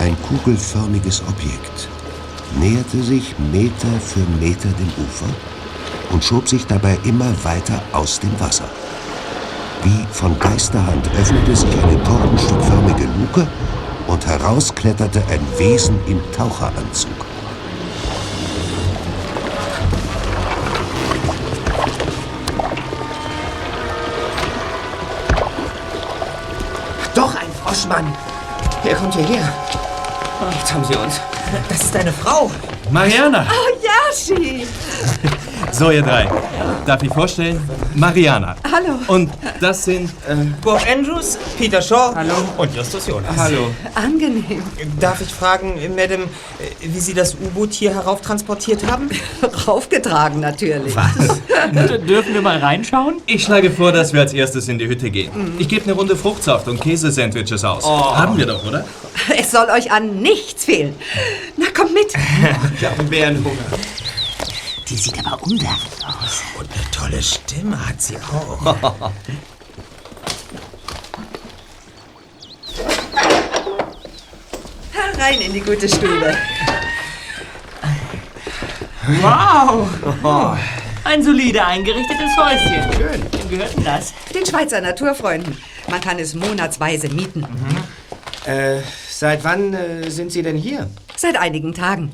Ein 0.00 0.16
kugelförmiges 0.28 1.22
Objekt 1.28 1.88
näherte 2.58 3.02
sich 3.02 3.34
Meter 3.50 3.88
für 4.04 4.20
Meter 4.38 4.68
dem 4.68 4.92
Ufer 5.06 5.32
und 6.12 6.22
schob 6.22 6.46
sich 6.46 6.66
dabei 6.66 6.98
immer 7.04 7.32
weiter 7.42 7.80
aus 7.92 8.20
dem 8.20 8.38
Wasser. 8.38 8.68
Wie 9.82 10.04
von 10.12 10.38
Geisterhand 10.38 11.08
öffnete 11.18 11.56
sich 11.56 11.70
eine 11.82 12.02
tortenstückförmige 12.04 13.08
Luke 13.18 13.46
und 14.08 14.26
herauskletterte 14.26 15.22
ein 15.30 15.40
Wesen 15.58 15.98
im 16.06 16.20
Taucheranzug. 16.36 17.29
Froschmann. 27.80 28.12
Er 28.84 28.94
kommt 28.94 29.14
hierher. 29.14 29.48
Jetzt 30.58 30.74
haben 30.74 30.84
sie 30.84 30.96
uns. 30.96 31.20
Das 31.68 31.80
ist 31.80 31.96
eine 31.96 32.12
Frau. 32.12 32.50
Mariana. 32.90 33.46
Yashi! 33.82 34.39
So, 35.80 35.90
ihr 35.90 36.02
drei. 36.02 36.28
Darf 36.84 37.02
ich 37.02 37.08
vorstellen? 37.08 37.58
Mariana. 37.94 38.54
Hallo. 38.70 38.98
Und 39.06 39.30
das 39.62 39.86
sind. 39.86 40.10
Äh, 40.28 40.34
Bob 40.60 40.78
Andrews, 40.86 41.38
Peter 41.56 41.80
Shaw 41.80 42.12
Hallo. 42.14 42.34
und 42.58 42.76
Justus 42.76 43.06
Jonas. 43.06 43.34
hallo. 43.34 43.68
Angenehm. 43.94 44.62
Darf 45.00 45.22
ich 45.22 45.32
fragen, 45.32 45.80
Madame, 45.96 46.24
äh, 46.24 46.26
wie 46.82 47.00
Sie 47.00 47.14
das 47.14 47.34
U-Boot 47.34 47.72
hier 47.72 47.94
herauftransportiert 47.94 48.90
haben? 48.90 49.08
Raufgetragen 49.66 50.40
natürlich. 50.40 50.94
D 51.72 51.96
dürfen 52.06 52.34
wir 52.34 52.42
mal 52.42 52.58
reinschauen? 52.58 53.22
Ich 53.24 53.44
schlage 53.44 53.70
vor, 53.70 53.90
dass 53.90 54.12
wir 54.12 54.20
als 54.20 54.34
erstes 54.34 54.68
in 54.68 54.78
die 54.78 54.86
Hütte 54.86 55.10
gehen. 55.10 55.54
Ich 55.58 55.68
gebe 55.70 55.84
eine 55.84 55.94
Runde 55.94 56.14
Fruchtsaft 56.14 56.68
und 56.68 56.78
Käsesandwiches 56.78 57.64
aus. 57.64 57.86
Haben 57.86 58.36
wir 58.36 58.44
doch, 58.44 58.66
oder? 58.66 58.84
Es 59.34 59.50
soll 59.50 59.70
euch 59.70 59.90
an 59.90 60.20
nichts 60.20 60.66
fehlen. 60.66 60.94
Na, 61.56 61.64
kommt 61.74 61.94
mit. 61.94 62.12
Ich 62.78 62.84
habe 62.84 63.02
Bärenhunger. 63.04 63.56
Die 64.90 64.96
sieht 64.96 65.24
aber 65.24 65.40
unwerfend 65.44 66.04
aus. 66.04 66.42
Und 66.58 66.68
eine 66.72 66.90
tolle 66.90 67.22
Stimme 67.22 67.88
hat 67.88 68.02
sie 68.02 68.16
auch. 68.16 68.74
Herein 74.92 75.40
in 75.42 75.52
die 75.52 75.60
gute 75.60 75.88
Stube. 75.88 76.36
Wow! 79.20 79.86
Ein 81.04 81.22
solide 81.22 81.64
eingerichtetes 81.64 82.36
Häuschen. 82.36 82.92
Schön. 82.92 83.22
Wem 83.32 83.48
gehört 83.48 83.76
denn 83.76 83.84
das? 83.84 84.12
Den 84.34 84.44
Schweizer 84.44 84.80
Naturfreunden. 84.80 85.56
Man 85.88 86.00
kann 86.00 86.18
es 86.18 86.34
monatsweise 86.34 87.08
mieten. 87.08 87.46
Äh, 88.44 88.80
seit 89.08 89.44
wann 89.44 89.72
äh, 89.72 90.10
sind 90.10 90.32
Sie 90.32 90.42
denn 90.42 90.56
hier? 90.56 90.90
Seit 91.16 91.36
einigen 91.36 91.74
Tagen. 91.74 92.10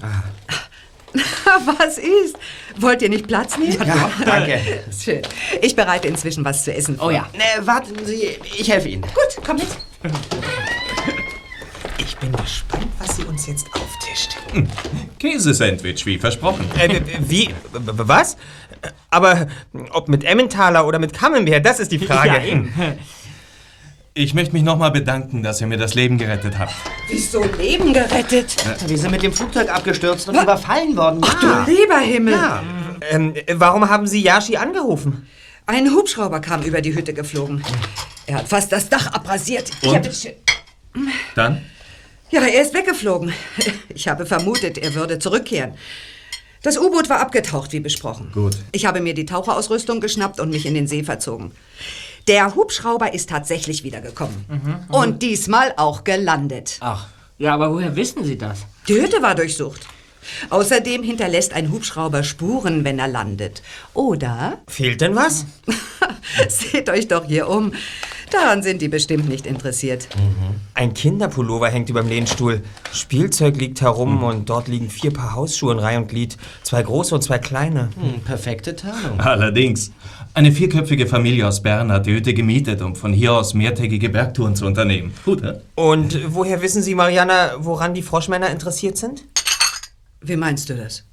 Was 1.78 1.98
ist? 1.98 2.36
Wollt 2.78 3.02
ihr 3.02 3.08
nicht 3.08 3.26
Platz 3.26 3.56
nehmen? 3.58 3.76
Ja, 3.86 4.10
danke. 4.24 4.60
Schön. 5.02 5.22
Ich 5.62 5.74
bereite 5.76 6.08
inzwischen 6.08 6.44
was 6.44 6.64
zu 6.64 6.74
essen. 6.74 6.96
vor. 6.96 7.06
Oh 7.08 7.10
ja. 7.10 7.28
Ne, 7.34 7.66
warten 7.66 7.94
Sie, 8.04 8.36
ich 8.58 8.70
helfe 8.70 8.88
Ihnen. 8.88 9.02
Gut, 9.02 9.44
komm 9.44 9.56
mit. 9.56 9.66
Ich 11.98 12.16
bin 12.18 12.32
gespannt, 12.32 12.86
was 12.98 13.16
sie 13.16 13.24
uns 13.24 13.46
jetzt 13.46 13.66
auftischt. 13.74 14.36
Käsesandwich, 15.18 16.06
wie 16.06 16.18
versprochen. 16.18 16.66
Äh, 16.78 17.00
wie? 17.20 17.50
Was? 17.72 18.34
Äh, 18.82 18.88
Aber 19.10 19.48
ob 19.90 20.08
mit 20.08 20.24
Emmentaler 20.24 20.86
oder 20.86 20.98
mit 20.98 21.12
Camembert, 21.12 21.64
das 21.66 21.80
ist 21.80 21.90
die 21.92 21.98
Frage. 21.98 22.28
Ja, 22.28 22.42
eben. 22.44 22.72
Ich 24.18 24.32
möchte 24.32 24.54
mich 24.54 24.62
nochmal 24.62 24.92
bedanken, 24.92 25.42
dass 25.42 25.60
ihr 25.60 25.66
mir 25.66 25.76
das 25.76 25.92
Leben 25.92 26.16
gerettet 26.16 26.58
habt. 26.58 26.72
Wieso 27.10 27.44
Leben 27.58 27.92
gerettet? 27.92 28.56
Wir 28.86 28.96
sind 28.96 29.10
mit 29.10 29.22
dem 29.22 29.30
Flugzeug 29.30 29.68
abgestürzt 29.68 30.26
und 30.30 30.40
überfallen 30.40 30.96
worden. 30.96 31.20
Ach 31.22 31.38
du 31.66 31.70
lieber 31.70 31.98
Himmel. 31.98 32.32
Ja. 32.32 32.62
Ähm, 33.10 33.34
warum 33.52 33.90
haben 33.90 34.06
Sie 34.06 34.22
Yashi 34.22 34.56
angerufen? 34.56 35.28
Ein 35.66 35.90
Hubschrauber 35.90 36.40
kam 36.40 36.62
über 36.62 36.80
die 36.80 36.94
Hütte 36.94 37.12
geflogen. 37.12 37.62
Er 38.26 38.38
hat 38.38 38.48
fast 38.48 38.72
das 38.72 38.88
Dach 38.88 39.12
abrasiert. 39.12 39.70
Und? 39.82 39.92
Ja, 39.92 39.98
bitteschön. 39.98 40.32
Dann? 41.34 41.66
Ja, 42.30 42.40
er 42.40 42.62
ist 42.62 42.72
weggeflogen. 42.72 43.34
Ich 43.90 44.08
habe 44.08 44.24
vermutet, 44.24 44.78
er 44.78 44.94
würde 44.94 45.18
zurückkehren. 45.18 45.74
Das 46.62 46.78
U-Boot 46.78 47.10
war 47.10 47.20
abgetaucht, 47.20 47.72
wie 47.72 47.80
besprochen. 47.80 48.30
Gut. 48.32 48.56
Ich 48.72 48.86
habe 48.86 49.02
mir 49.02 49.12
die 49.12 49.26
Taucherausrüstung 49.26 50.00
geschnappt 50.00 50.40
und 50.40 50.48
mich 50.48 50.64
in 50.64 50.72
den 50.72 50.86
See 50.86 51.04
verzogen. 51.04 51.52
Der 52.28 52.54
Hubschrauber 52.54 53.14
ist 53.14 53.28
tatsächlich 53.30 53.84
wiedergekommen. 53.84 54.44
Und 54.88 55.22
diesmal 55.22 55.72
auch 55.76 56.04
gelandet. 56.04 56.78
Ach, 56.80 57.06
Ja, 57.38 57.54
aber 57.54 57.70
woher 57.72 57.94
wissen 57.96 58.24
Sie 58.24 58.36
das? 58.38 58.66
Die 58.88 58.94
Hütte 58.94 59.22
war 59.22 59.34
durchsucht. 59.34 59.86
Außerdem 60.50 61.02
hinterlässt 61.04 61.52
ein 61.52 61.70
Hubschrauber 61.70 62.24
Spuren, 62.24 62.84
wenn 62.84 62.98
er 62.98 63.06
landet. 63.08 63.62
Oder? 63.94 64.58
Fehlt 64.66 65.00
denn 65.00 65.14
was? 65.14 65.46
Seht 66.48 66.88
euch 66.90 67.06
doch 67.06 67.24
hier 67.26 67.48
um. 67.48 67.72
Daran 68.32 68.64
sind 68.64 68.82
die 68.82 68.88
bestimmt 68.88 69.28
nicht 69.28 69.46
interessiert. 69.46 70.08
Ein 70.74 70.94
Kinderpullover 70.94 71.68
hängt 71.68 71.90
über 71.90 72.00
dem 72.02 72.08
Lehnstuhl. 72.08 72.62
Spielzeug 72.92 73.56
liegt 73.56 73.80
herum 73.80 74.24
und 74.24 74.50
dort 74.50 74.66
liegen 74.66 74.90
vier 74.90 75.12
Paar 75.12 75.34
Hausschuhe 75.36 75.72
in 75.72 75.78
Reihe 75.78 75.98
und 75.98 76.08
Glied. 76.08 76.36
Zwei 76.64 76.82
große 76.82 77.14
und 77.14 77.22
zwei 77.22 77.38
kleine. 77.38 77.90
hm, 77.94 78.20
perfekte 78.22 78.74
Tarnung. 78.74 79.20
Allerdings. 79.20 79.92
Eine 80.36 80.52
vierköpfige 80.52 81.06
Familie 81.06 81.48
aus 81.48 81.62
Bern 81.62 81.90
hat 81.90 82.04
die 82.04 82.12
Hütte 82.12 82.34
gemietet, 82.34 82.82
um 82.82 82.94
von 82.94 83.14
hier 83.14 83.32
aus 83.32 83.54
mehrtägige 83.54 84.10
Bergtouren 84.10 84.54
zu 84.54 84.66
unternehmen. 84.66 85.14
Gut, 85.24 85.42
hä? 85.42 85.54
Und 85.76 86.18
woher 86.34 86.60
wissen 86.60 86.82
Sie, 86.82 86.94
Mariana, 86.94 87.52
woran 87.60 87.94
die 87.94 88.02
Froschmänner 88.02 88.50
interessiert 88.50 88.98
sind? 88.98 89.24
Wie 90.20 90.36
meinst 90.36 90.68
du 90.68 90.74
das? 90.76 91.04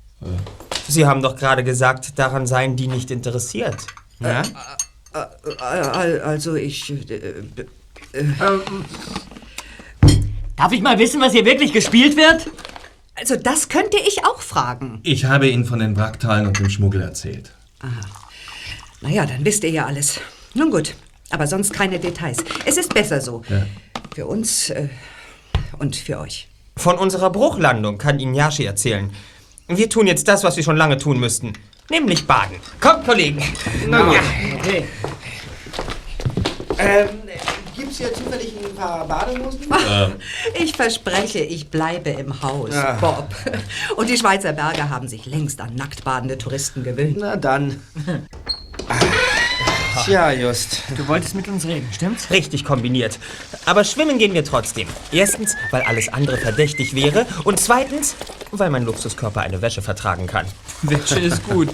Sie 0.90 1.06
haben 1.06 1.22
doch 1.22 1.38
gerade 1.38 1.64
gesagt, 1.64 2.20
daran 2.20 2.46
seien 2.46 2.76
die 2.76 2.88
nicht 2.90 3.12
interessiert. 3.12 3.78
Ja? 4.20 4.42
Al- 5.14 6.20
Also 6.20 6.56
ich... 6.56 6.92
äh, 7.10 7.44
Darf 10.58 10.74
ich 10.74 10.82
mal 10.82 11.00
wissen, 11.00 11.22
was 11.22 11.32
hier 11.32 11.46
wirklich 11.46 11.72
gespielt 11.72 12.18
wird? 12.18 12.50
Also 13.16 13.38
das 13.38 13.70
könnte 13.70 13.96
ich 14.06 14.26
auch 14.26 14.42
fragen. 14.42 15.00
Ich 15.04 15.24
habe 15.24 15.48
Ihnen 15.48 15.64
von 15.64 15.80
den 15.80 15.96
Wracktalen 15.96 16.46
und 16.46 16.60
dem 16.60 16.70
Schmuggel 16.70 17.02
erzählt. 17.02 17.54
Naja, 19.04 19.26
dann 19.26 19.44
wisst 19.46 19.64
ihr 19.66 19.70
ja 19.70 19.86
alles. 19.86 20.20
Nun 20.54 20.72
gut, 20.72 20.96
aber 21.30 21.46
sonst 21.46 21.74
keine 21.74 22.00
Details. 22.00 22.38
Es 22.66 22.78
ist 22.78 22.94
besser 22.94 23.20
so. 23.22 23.42
Ja. 23.50 23.66
Für 24.16 24.26
uns 24.28 24.70
äh, 24.70 24.88
und 25.78 25.96
für 25.96 26.20
euch. 26.20 26.48
Von 26.78 26.98
unserer 26.98 27.30
Bruchlandung 27.30 27.98
kann 27.98 28.20
Ihnen 28.20 28.34
Yashi 28.34 28.64
erzählen. 28.66 29.12
Wir 29.68 29.90
tun 29.90 30.08
jetzt 30.08 30.28
das, 30.28 30.44
was 30.44 30.56
wir 30.56 30.64
schon 30.64 30.78
lange 30.78 30.98
tun 30.98 31.20
müssten. 31.20 31.54
Nämlich 31.90 32.26
baden. 32.26 32.56
Kommt, 32.80 33.06
Kollegen. 33.06 33.44
Na 33.88 34.02
gut. 34.04 34.16
Okay. 34.60 34.86
Ähm, 36.78 37.10
gibt's 37.76 37.98
hier 37.98 38.14
zufällig 38.14 38.54
ein 38.64 38.74
paar 38.76 39.06
Badehosen? 39.08 39.60
Ich 40.56 40.74
verspreche, 40.76 41.40
ich 41.40 41.70
bleibe 41.70 42.10
im 42.12 42.42
Haus, 42.42 42.74
Ah. 42.74 42.98
Bob. 43.00 43.36
Und 43.98 44.10
die 44.10 44.18
Schweizer 44.18 44.54
Berge 44.54 44.90
haben 44.90 45.08
sich 45.08 45.26
längst 45.26 45.60
an 45.62 45.76
nackt 45.76 46.04
badende 46.04 46.38
Touristen 46.38 46.84
gewöhnt. 46.84 47.18
Na 47.20 47.36
dann. 47.36 47.82
Tja, 50.06 50.32
just. 50.32 50.82
Du 50.98 51.08
wolltest 51.08 51.36
mit 51.36 51.48
uns 51.48 51.66
reden, 51.66 51.88
stimmt's? 51.94 52.30
Richtig 52.32 52.66
kombiniert. 52.66 53.20
Aber 53.66 53.84
schwimmen 53.84 54.18
gehen 54.18 54.34
wir 54.34 54.44
trotzdem. 54.44 54.88
Erstens, 55.12 55.56
weil 55.72 55.84
alles 55.84 56.12
andere 56.12 56.38
verdächtig 56.38 56.96
wäre. 56.96 57.26
Und 57.44 57.60
zweitens, 57.60 58.16
weil 58.52 58.70
mein 58.70 58.84
Luxuskörper 58.84 59.42
eine 59.42 59.62
Wäsche 59.62 59.82
vertragen 59.82 60.28
kann. 60.28 60.46
Wäsche 60.82 61.20
ist 61.20 61.44
gut. 61.48 61.70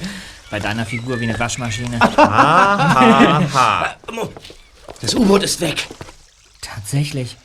Bei 0.52 0.60
deiner 0.60 0.86
Figur 0.86 1.20
wie 1.20 1.30
eine 1.30 1.40
Waschmaschine. 1.40 2.00
Aha. 2.18 3.96
Das 5.02 5.16
U-Boot 5.16 5.44
ist 5.44 5.62
weg. 5.62 5.88
Tatsächlich. 6.62 7.38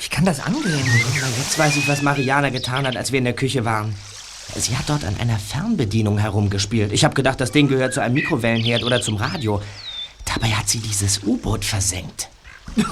Wie 0.00 0.08
kann 0.08 0.24
das 0.24 0.40
angehen? 0.40 0.84
Jetzt 1.38 1.58
weiß 1.58 1.76
ich, 1.76 1.88
was 1.88 2.02
Mariana 2.02 2.50
getan 2.50 2.86
hat, 2.86 2.96
als 2.96 3.12
wir 3.12 3.18
in 3.18 3.24
der 3.24 3.34
Küche 3.34 3.64
waren. 3.64 3.94
Sie 4.54 4.76
hat 4.76 4.88
dort 4.88 5.04
an 5.04 5.16
einer 5.18 5.38
Fernbedienung 5.38 6.18
herumgespielt. 6.18 6.92
Ich 6.92 7.04
habe 7.04 7.14
gedacht, 7.14 7.40
das 7.40 7.52
Ding 7.52 7.68
gehört 7.68 7.94
zu 7.94 8.00
einem 8.00 8.14
Mikrowellenherd 8.14 8.84
oder 8.84 9.02
zum 9.02 9.16
Radio. 9.16 9.60
Dabei 10.24 10.48
hat 10.48 10.68
sie 10.68 10.78
dieses 10.78 11.22
U-Boot 11.24 11.64
versenkt. 11.64 12.28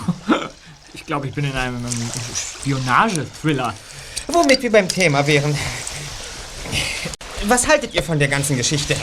Ich 0.96 1.04
glaube, 1.04 1.26
ich 1.26 1.34
bin 1.34 1.44
in 1.44 1.52
einem 1.52 1.84
ähm, 1.84 2.10
Spionage-Thriller. 2.34 3.74
Womit 4.28 4.62
wir 4.62 4.70
beim 4.72 4.88
Thema 4.88 5.26
wären. 5.26 5.54
Was 7.46 7.66
haltet 7.66 7.92
ihr 7.94 8.02
von 8.02 8.18
der 8.18 8.28
ganzen 8.28 8.56
Geschichte? 8.56 8.96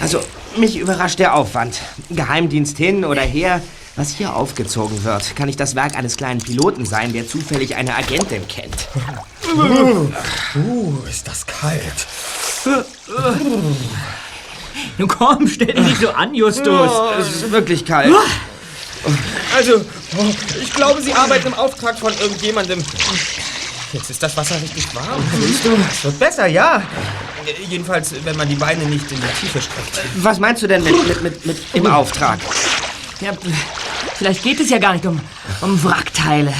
Also, 0.00 0.20
mich 0.56 0.78
überrascht 0.78 1.18
der 1.18 1.34
Aufwand. 1.34 1.80
Geheimdienst 2.08 2.78
hin 2.78 3.04
oder 3.04 3.22
her. 3.22 3.60
Was 3.96 4.10
hier 4.10 4.34
aufgezogen 4.34 5.04
wird, 5.04 5.36
kann 5.36 5.46
nicht 5.46 5.60
das 5.60 5.76
Werk 5.76 5.96
eines 5.96 6.16
kleinen 6.16 6.40
Piloten 6.40 6.84
sein, 6.84 7.12
der 7.12 7.28
zufällig 7.28 7.76
eine 7.76 7.94
Agentin 7.94 8.46
kennt. 8.48 8.88
Uh, 10.56 10.98
ist 11.08 11.28
das 11.28 11.46
kalt. 11.46 12.06
Nun 14.98 15.08
komm, 15.08 15.46
stell 15.46 15.68
dich 15.68 15.84
nicht 15.84 16.00
so 16.00 16.10
an, 16.10 16.34
Justus. 16.34 16.90
Es 17.20 17.28
ist 17.36 17.52
wirklich 17.52 17.84
kalt. 17.84 18.12
Also, 19.54 19.84
ich 20.60 20.72
glaube, 20.72 21.00
Sie 21.00 21.12
arbeiten 21.12 21.48
im 21.48 21.54
Auftrag 21.54 21.96
von 21.96 22.12
irgendjemandem. 22.18 22.82
Jetzt 23.92 24.10
ist 24.10 24.20
das 24.20 24.36
Wasser 24.36 24.60
richtig 24.60 24.92
warm. 24.92 25.22
Siehst 25.40 25.64
du? 25.64 25.76
Es 25.88 26.02
wird 26.02 26.18
besser, 26.18 26.46
ja. 26.48 26.82
Jedenfalls, 27.68 28.12
wenn 28.24 28.36
man 28.36 28.48
die 28.48 28.56
Beine 28.56 28.84
nicht 28.86 29.12
in 29.12 29.18
die 29.18 29.40
Tiefe 29.40 29.60
streckt. 29.60 30.00
Was 30.16 30.40
meinst 30.40 30.64
du 30.64 30.66
denn 30.66 30.82
mit, 30.82 31.06
mit, 31.06 31.22
mit, 31.22 31.46
mit 31.46 31.58
im 31.74 31.86
Auftrag? 31.86 32.40
Ja, 33.20 33.32
vielleicht 34.16 34.42
geht 34.42 34.60
es 34.60 34.70
ja 34.70 34.78
gar 34.78 34.92
nicht 34.92 35.06
um, 35.06 35.20
um 35.60 35.82
Wrackteile. 35.84 36.52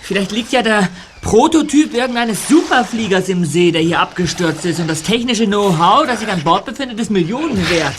Vielleicht 0.00 0.32
liegt 0.32 0.52
ja 0.52 0.62
der 0.62 0.88
Prototyp 1.20 1.94
irgendeines 1.94 2.48
Superfliegers 2.48 3.28
im 3.28 3.44
See, 3.44 3.70
der 3.70 3.82
hier 3.82 4.00
abgestürzt 4.00 4.64
ist. 4.64 4.80
Und 4.80 4.88
das 4.88 5.02
technische 5.02 5.46
Know-how, 5.46 6.06
das 6.06 6.20
sich 6.20 6.28
an 6.28 6.42
Bord 6.42 6.64
befindet, 6.64 6.98
ist 6.98 7.10
Millionen 7.10 7.68
wert. 7.70 7.94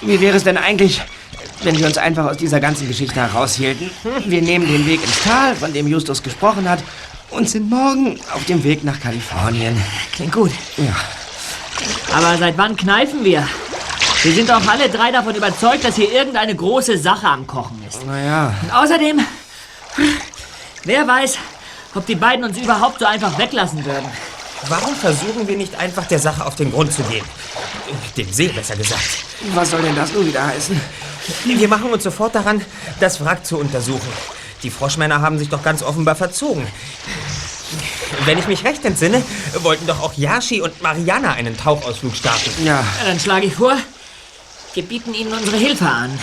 Wie 0.00 0.20
wäre 0.20 0.36
es 0.36 0.44
denn 0.44 0.56
eigentlich, 0.56 1.02
wenn 1.62 1.78
wir 1.78 1.86
uns 1.86 1.98
einfach 1.98 2.24
aus 2.24 2.38
dieser 2.38 2.60
ganzen 2.60 2.88
Geschichte 2.88 3.16
heraushielten? 3.16 3.90
Wir 4.24 4.40
nehmen 4.40 4.66
den 4.66 4.86
Weg 4.86 5.02
ins 5.02 5.22
Tal, 5.22 5.54
von 5.54 5.72
dem 5.72 5.86
Justus 5.86 6.22
gesprochen 6.22 6.68
hat, 6.68 6.82
und 7.30 7.48
sind 7.48 7.68
morgen 7.68 8.18
auf 8.34 8.44
dem 8.44 8.64
Weg 8.64 8.84
nach 8.84 8.98
Kalifornien. 9.00 9.76
Klingt 10.12 10.32
gut. 10.32 10.50
Ja. 10.76 10.94
Aber 12.14 12.36
seit 12.38 12.56
wann 12.56 12.76
kneifen 12.76 13.24
wir? 13.24 13.46
Wir 14.22 14.32
sind 14.32 14.50
auch 14.52 14.64
alle 14.68 14.88
drei 14.88 15.10
davon 15.10 15.34
überzeugt, 15.34 15.84
dass 15.84 15.96
hier 15.96 16.12
irgendeine 16.12 16.54
große 16.54 16.96
Sache 16.96 17.26
am 17.26 17.44
Kochen 17.46 17.82
ist. 17.88 18.06
Naja, 18.06 18.54
Und 18.62 18.72
außerdem, 18.72 19.20
wer 20.84 21.08
weiß, 21.08 21.38
ob 21.94 22.06
die 22.06 22.14
beiden 22.14 22.44
uns 22.44 22.56
überhaupt 22.56 23.00
so 23.00 23.06
einfach 23.06 23.36
weglassen 23.36 23.84
würden. 23.84 24.06
Warum 24.68 24.94
versuchen 24.94 25.48
wir 25.48 25.56
nicht 25.56 25.74
einfach 25.74 26.06
der 26.06 26.20
Sache 26.20 26.46
auf 26.46 26.54
den 26.54 26.70
Grund 26.70 26.92
zu 26.92 27.02
gehen? 27.02 27.24
Dem 28.16 28.32
See, 28.32 28.48
besser 28.48 28.76
gesagt. 28.76 29.24
was 29.54 29.70
soll 29.70 29.82
denn 29.82 29.96
das 29.96 30.12
nun 30.12 30.24
wieder 30.24 30.46
heißen? 30.46 30.80
Wir 31.44 31.68
machen 31.68 31.92
uns 31.92 32.04
sofort 32.04 32.34
daran, 32.36 32.64
das 33.00 33.24
Wrack 33.24 33.44
zu 33.44 33.58
untersuchen. 33.58 34.08
Die 34.62 34.70
Froschmänner 34.70 35.20
haben 35.20 35.38
sich 35.38 35.48
doch 35.48 35.64
ganz 35.64 35.82
offenbar 35.82 36.14
verzogen. 36.14 36.64
Wenn 38.24 38.38
ich 38.38 38.46
mich 38.46 38.62
recht 38.64 38.84
entsinne, 38.84 39.22
wollten 39.62 39.86
doch 39.88 40.00
auch 40.00 40.12
Yashi 40.14 40.60
und 40.60 40.80
Mariana 40.80 41.32
einen 41.32 41.56
Tauchausflug 41.56 42.14
starten. 42.14 42.50
Ja, 42.64 42.76
Ja, 42.76 42.84
dann 43.06 43.18
schlage 43.18 43.46
ich 43.46 43.54
vor, 43.54 43.76
wir 44.74 44.82
bieten 44.82 45.14
ihnen 45.14 45.32
unsere 45.32 45.56
Hilfe 45.56 45.86
an. 45.86 46.18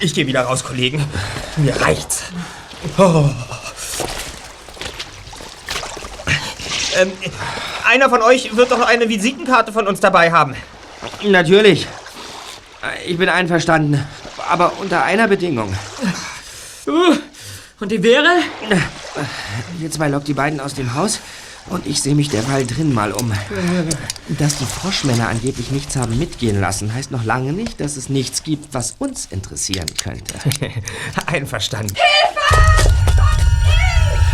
Ich 0.00 0.14
gehe 0.14 0.26
wieder 0.26 0.42
raus, 0.42 0.64
Kollegen. 0.64 1.04
Mir 1.56 1.78
reicht's. 1.80 2.24
Oh. 2.96 3.28
Ähm, 6.96 7.12
einer 7.86 8.08
von 8.08 8.22
euch 8.22 8.56
wird 8.56 8.70
doch 8.70 8.80
eine 8.80 9.08
Visitenkarte 9.08 9.72
von 9.72 9.86
uns 9.86 10.00
dabei 10.00 10.32
haben. 10.32 10.56
natürlich. 11.22 11.86
Ich 13.06 13.18
bin 13.18 13.28
einverstanden, 13.28 14.04
aber 14.48 14.72
unter 14.78 15.02
einer 15.04 15.28
Bedingung. 15.28 15.74
Uh, 16.86 17.16
und 17.80 17.92
die 17.92 18.02
wäre? 18.02 18.30
Wir 19.78 19.90
zwei 19.90 20.08
lockt 20.08 20.26
die 20.26 20.34
beiden 20.34 20.60
aus 20.60 20.74
dem 20.74 20.94
Haus 20.94 21.20
und 21.70 21.86
ich 21.86 22.00
sehe 22.02 22.14
mich 22.14 22.28
derweil 22.28 22.66
drin 22.66 22.92
mal 22.92 23.12
um. 23.12 23.32
Dass 24.28 24.58
die 24.58 24.64
Froschmänner 24.64 25.28
angeblich 25.28 25.70
nichts 25.70 25.96
haben 25.96 26.18
mitgehen 26.18 26.60
lassen, 26.60 26.92
heißt 26.92 27.10
noch 27.10 27.24
lange 27.24 27.52
nicht, 27.52 27.80
dass 27.80 27.96
es 27.96 28.08
nichts 28.08 28.42
gibt, 28.42 28.74
was 28.74 28.94
uns 28.98 29.26
interessieren 29.30 29.86
könnte. 30.02 30.34
Einverstanden. 31.26 31.94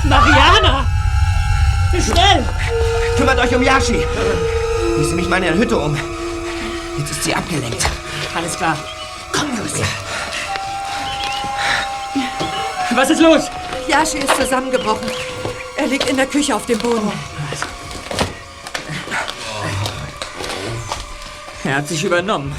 Mariana! 0.04 0.86
Schnell! 1.92 2.44
Kümmert 3.16 3.38
euch 3.38 3.54
um 3.54 3.62
Yashi! 3.62 4.04
Ich 5.00 5.06
sehe 5.06 5.14
mich 5.14 5.28
mal 5.28 5.36
in 5.36 5.44
der 5.44 5.56
Hütte 5.56 5.78
um. 5.78 5.96
Jetzt 6.98 7.10
ist 7.10 7.24
sie 7.24 7.34
abgelenkt. 7.34 7.86
Alles 8.34 8.56
klar. 8.56 8.76
Komm, 9.32 9.48
los. 9.58 9.72
Was 12.94 13.10
ist 13.10 13.20
los? 13.20 13.50
Yashi 13.88 14.18
ist 14.18 14.36
zusammengebrochen. 14.36 15.08
Er 15.84 15.90
liegt 15.90 16.08
in 16.08 16.16
der 16.16 16.24
Küche 16.24 16.56
auf 16.56 16.64
dem 16.64 16.78
Boden. 16.78 17.12
Er 21.62 21.76
hat 21.76 21.86
sich 21.86 22.02
übernommen. 22.02 22.56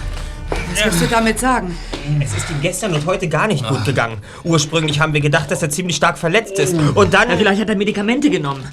Was 0.69 0.85
willst 0.85 1.01
du 1.01 1.07
damit 1.07 1.39
sagen? 1.39 1.75
Es 2.23 2.37
ist 2.37 2.47
ihm 2.51 2.61
gestern 2.61 2.93
und 2.93 3.03
heute 3.07 3.27
gar 3.27 3.47
nicht 3.47 3.67
gut 3.67 3.83
gegangen. 3.83 4.19
Ursprünglich 4.43 4.99
haben 4.99 5.13
wir 5.13 5.21
gedacht, 5.21 5.49
dass 5.49 5.63
er 5.63 5.71
ziemlich 5.71 5.95
stark 5.95 6.19
verletzt 6.19 6.59
ist. 6.59 6.75
Und 6.75 7.15
dann... 7.15 7.31
Ja, 7.31 7.35
vielleicht 7.35 7.61
hat 7.61 7.69
er 7.69 7.75
Medikamente 7.75 8.29
genommen. 8.29 8.71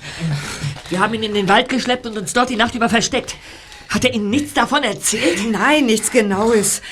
Wir 0.90 1.00
haben 1.00 1.14
ihn 1.14 1.22
in 1.22 1.32
den 1.32 1.48
Wald 1.48 1.70
geschleppt 1.70 2.04
und 2.04 2.18
uns 2.18 2.34
dort 2.34 2.50
die 2.50 2.56
Nacht 2.56 2.74
über 2.74 2.90
versteckt. 2.90 3.36
Hat 3.88 4.04
er 4.04 4.12
Ihnen 4.12 4.28
nichts 4.28 4.52
davon 4.52 4.82
erzählt? 4.82 5.50
Nein, 5.50 5.86
nichts 5.86 6.10
Genaues. 6.10 6.82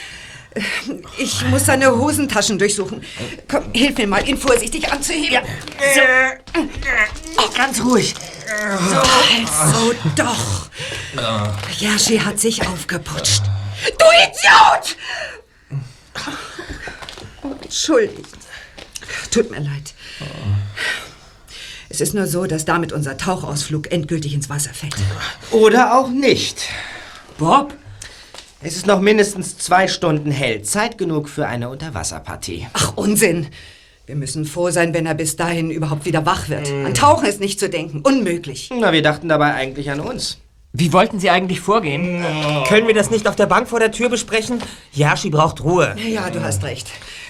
Ich 1.16 1.44
muss 1.46 1.66
seine 1.66 1.96
Hosentaschen 1.96 2.58
durchsuchen. 2.58 3.04
Komm, 3.48 3.72
hilf 3.72 3.96
mir 3.98 4.06
mal, 4.06 4.28
ihn 4.28 4.36
vorsichtig 4.36 4.90
anzuheben. 4.92 5.32
Ja. 5.32 5.42
So. 5.94 6.00
Oh, 7.36 7.48
ganz 7.56 7.80
ruhig. 7.82 8.14
So 9.72 9.94
doch. 10.16 10.68
Yashi 11.78 12.18
hat 12.18 12.40
sich 12.40 12.66
aufgeputscht. 12.66 13.42
Du 13.98 14.04
Idiot! 14.24 14.96
Entschuldigt. 17.62 18.26
Tut 19.30 19.50
mir 19.50 19.60
leid. 19.60 19.94
Es 21.88 22.00
ist 22.00 22.14
nur 22.14 22.26
so, 22.26 22.46
dass 22.46 22.64
damit 22.64 22.92
unser 22.92 23.16
Tauchausflug 23.16 23.90
endgültig 23.92 24.34
ins 24.34 24.48
Wasser 24.48 24.74
fällt. 24.74 24.96
Oder 25.52 25.96
auch 25.96 26.08
nicht. 26.08 26.68
Bob? 27.38 27.74
Es 28.62 28.76
ist 28.76 28.86
noch 28.86 29.00
mindestens 29.00 29.56
zwei 29.56 29.88
Stunden 29.88 30.30
hell. 30.30 30.60
Zeit 30.62 30.98
genug 30.98 31.30
für 31.30 31.46
eine 31.46 31.70
Unterwasserpartie. 31.70 32.66
Ach, 32.74 32.92
Unsinn. 32.94 33.46
Wir 34.04 34.16
müssen 34.16 34.44
froh 34.44 34.70
sein, 34.70 34.92
wenn 34.92 35.06
er 35.06 35.14
bis 35.14 35.36
dahin 35.36 35.70
überhaupt 35.70 36.04
wieder 36.04 36.26
wach 36.26 36.50
wird. 36.50 36.70
An 36.70 36.92
Tauchen 36.92 37.26
ist 37.26 37.40
nicht 37.40 37.58
zu 37.58 37.70
denken. 37.70 38.00
Unmöglich. 38.02 38.68
Na, 38.78 38.92
wir 38.92 39.00
dachten 39.00 39.30
dabei 39.30 39.54
eigentlich 39.54 39.90
an 39.90 40.00
uns. 40.00 40.38
Wie 40.74 40.92
wollten 40.92 41.18
Sie 41.18 41.30
eigentlich 41.30 41.60
vorgehen? 41.60 42.22
Können 42.68 42.86
wir 42.86 42.94
das 42.94 43.10
nicht 43.10 43.26
auf 43.26 43.34
der 43.34 43.46
Bank 43.46 43.66
vor 43.66 43.80
der 43.80 43.92
Tür 43.92 44.10
besprechen? 44.10 44.60
Yashi 44.92 45.30
braucht 45.30 45.64
Ruhe. 45.64 45.96
Ja, 45.96 46.28
du 46.28 46.42
hast 46.42 46.62
recht. 46.62 46.88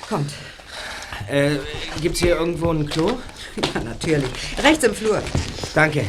Kommt. 0.09 0.33
Äh, 1.31 1.57
gibt's 2.03 2.19
hier 2.19 2.37
irgendwo 2.37 2.73
ein 2.73 2.87
Klo? 2.87 3.19
Ja, 3.75 3.81
natürlich. 3.83 4.29
Rechts 4.63 4.83
im 4.83 4.95
Flur. 4.95 5.23
Danke. 5.75 6.05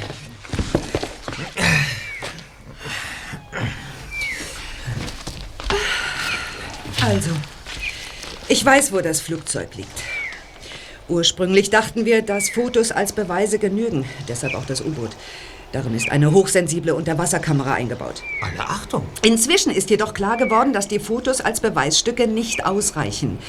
Also, 7.04 7.32
ich 8.48 8.64
weiß, 8.64 8.94
wo 8.94 9.02
das 9.02 9.22
Flugzeug 9.22 9.76
liegt. 9.76 10.04
Ursprünglich 11.10 11.72
dachten 11.72 12.06
wir, 12.06 12.22
dass 12.22 12.52
Fotos 12.52 12.92
als 12.92 13.12
Beweise 13.12 13.58
genügen. 13.58 14.06
Deshalb 14.28 14.54
auch 14.54 14.66
das 14.66 14.82
U-Boot. 14.82 15.10
Darin 15.72 15.96
ist 15.96 16.12
eine 16.12 16.32
hochsensible 16.32 16.94
Unterwasserkamera 16.94 17.74
eingebaut. 17.74 18.22
Alle 18.42 18.70
Achtung. 18.70 19.06
Inzwischen 19.24 19.72
ist 19.72 19.90
jedoch 19.90 20.14
klar 20.14 20.38
geworden, 20.38 20.74
dass 20.74 20.88
die 20.88 21.00
Fotos 21.00 21.42
als 21.42 21.60
Beweisstücke 21.60 22.28
nicht 22.28 22.66
ausreichen. 22.66 23.40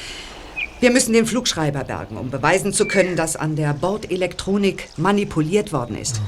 Wir 0.79 0.91
müssen 0.91 1.13
den 1.13 1.27
Flugschreiber 1.27 1.83
bergen, 1.83 2.17
um 2.17 2.31
beweisen 2.31 2.73
zu 2.73 2.87
können, 2.87 3.15
dass 3.15 3.35
an 3.35 3.55
der 3.55 3.73
Bordelektronik 3.73 4.89
manipuliert 4.97 5.71
worden 5.71 5.97
ist. 5.97 6.21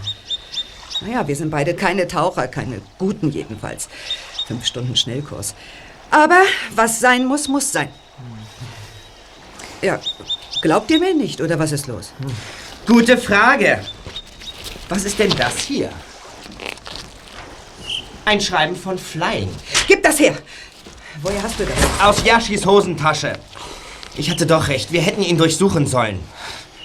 Naja, 1.01 1.28
wir 1.28 1.36
sind 1.36 1.49
beide 1.49 1.73
keine 1.73 2.07
Taucher, 2.07 2.47
keine 2.47 2.82
guten 2.99 3.32
jedenfalls. 3.32 3.89
Fünf 4.47 4.65
Stunden 4.65 4.95
Schnellkurs. 4.95 5.55
Aber 6.16 6.43
was 6.74 7.01
sein 7.01 7.26
muss, 7.26 7.49
muss 7.49 7.74
sein. 7.74 7.89
Ja, 9.82 9.99
glaubt 10.61 10.89
ihr 10.89 10.99
mir 10.99 11.13
nicht, 11.13 11.41
oder 11.41 11.59
was 11.59 11.74
ist 11.74 11.88
los? 11.88 12.13
Gute 12.88 13.18
Frage. 13.18 13.82
Was 14.88 15.03
ist 15.03 15.20
denn 15.20 15.32
das 15.32 15.57
hier? 15.57 15.89
Ein 18.24 18.39
Schreiben 18.39 18.78
von 18.78 18.97
Flying. 18.97 19.49
Gib 19.89 20.03
das 20.03 20.18
her! 20.20 20.38
Woher 21.22 21.43
hast 21.43 21.59
du 21.59 21.66
das? 21.66 21.76
Aus 22.01 22.24
Yashis 22.24 22.66
Hosentasche. 22.66 23.34
Ich 24.16 24.30
hatte 24.30 24.45
doch 24.45 24.70
recht, 24.70 24.93
wir 24.93 25.01
hätten 25.01 25.22
ihn 25.22 25.38
durchsuchen 25.38 25.86
sollen. 25.86 26.22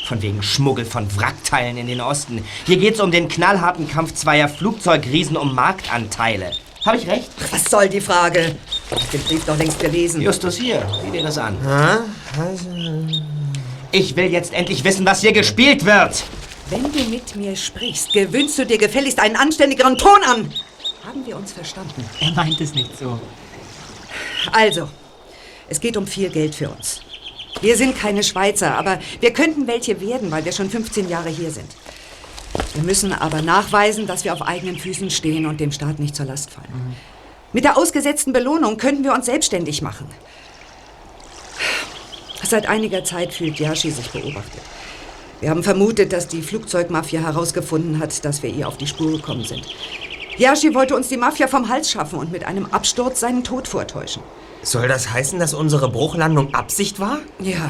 Von 0.09 0.21
wegen 0.23 0.43
Schmuggel 0.43 0.85
von 0.85 1.07
Wrackteilen 1.17 1.77
in 1.77 1.87
den 1.87 2.01
Osten. 2.01 2.45
Hier 2.67 2.79
geht's 2.79 2.99
um 2.99 3.13
den 3.13 3.29
knallharten 3.29 3.89
Kampf 3.89 4.13
zweier 4.15 4.49
Flugzeugriesen 4.49 5.37
um 5.37 5.55
Marktanteile. 5.55 6.51
Habe 6.85 6.97
ich 6.97 7.07
recht? 7.07 7.31
Was 7.53 7.67
soll 7.67 7.89
die 7.89 8.01
Frage? 8.01 8.57
Ich 8.97 9.03
hab 9.03 9.11
den 9.11 9.21
Brief 9.23 9.45
doch 9.45 9.57
längst 9.57 9.79
gelesen. 9.79 10.21
Justus, 10.21 10.57
hier, 10.57 10.85
sieh 11.05 11.11
dir 11.11 11.23
das 11.23 11.39
an. 11.39 11.57
Ich 13.93 14.17
will 14.17 14.27
jetzt 14.27 14.53
endlich 14.53 14.83
wissen, 14.85 15.07
was 15.07 15.21
hier 15.21 15.33
gespielt 15.33 15.85
wird. 15.85 16.25
Wenn 16.71 16.85
du 16.93 17.03
mit 17.05 17.35
mir 17.37 17.57
sprichst, 17.57 18.13
gewöhnst 18.13 18.59
du 18.59 18.67
dir 18.67 18.79
gefälligst 18.79 19.19
einen 19.19 19.37
anständigeren 19.37 19.97
Ton 19.97 20.23
an. 20.25 20.53
Haben 21.05 21.27
wir 21.27 21.37
uns 21.37 21.53
verstanden? 21.53 22.05
Er 22.21 22.33
meint 22.33 22.61
es 22.61 22.75
nicht 22.75 22.97
so. 22.99 23.19
Also, 24.53 24.89
es 25.69 25.81
geht 25.81 25.97
um 25.97 26.07
viel 26.07 26.31
Geld 26.31 26.55
für 26.55 26.69
uns. 26.69 27.01
Wir 27.61 27.77
sind 27.77 27.99
keine 27.99 28.23
Schweizer, 28.23 28.77
aber 28.77 29.01
wir 29.21 29.33
könnten 29.33 29.67
welche 29.67 30.01
werden, 30.01 30.31
weil 30.31 30.45
wir 30.45 30.53
schon 30.53 30.71
15 30.71 31.09
Jahre 31.09 31.29
hier 31.29 31.51
sind. 31.51 31.71
Wir 32.75 32.83
müssen 32.83 33.13
aber 33.13 33.43
nachweisen, 33.43 34.07
dass 34.07 34.25
wir 34.25 34.33
auf 34.33 34.43
eigenen 34.43 34.79
Füßen 34.79 35.11
stehen 35.11 35.47
und 35.47 35.61
dem 35.61 35.73
Staat 35.73 35.99
nicht 35.99 36.15
zur 36.17 36.27
Last 36.27 36.51
fallen. 36.51 36.97
Mit 37.53 37.65
der 37.65 37.77
ausgesetzten 37.77 38.33
Belohnung 38.33 38.77
könnten 38.77 39.03
wir 39.05 39.13
uns 39.13 39.27
selbstständig 39.27 39.83
machen. 39.83 40.07
Seit 42.43 42.69
einiger 42.69 43.05
Zeit 43.05 43.33
fühlt 43.33 43.59
Yashi 43.59 43.91
sich 43.91 44.11
beobachtet. 44.11 44.63
Wir 45.41 45.51
haben 45.51 45.63
vermutet, 45.63 46.13
dass 46.13 46.29
die 46.29 46.43
Flugzeugmafia 46.43 47.21
herausgefunden 47.21 47.99
hat, 47.99 48.25
dass 48.25 48.43
wir 48.43 48.51
ihr 48.51 48.69
auf 48.69 48.77
die 48.77 48.87
Spur 48.87 49.13
gekommen 49.13 49.45
sind. 49.45 49.67
Yashi 50.37 50.75
wollte 50.75 50.95
uns 50.95 51.09
die 51.09 51.17
Mafia 51.17 51.49
vom 51.49 51.69
Hals 51.69 51.91
schaffen 51.91 52.19
und 52.19 52.31
mit 52.31 52.45
einem 52.45 52.67
Absturz 52.67 53.21
seinen 53.21 53.45
Tod 53.45 53.69
vortäuschen. 53.69 54.23
Soll 54.63 54.89
das 54.89 55.13
heißen, 55.13 55.39
dass 55.39 55.55
unsere 55.55 55.91
Bruchlandung 55.91 56.55
Absicht 56.55 57.01
war? 57.01 57.19
Ja. 57.39 57.69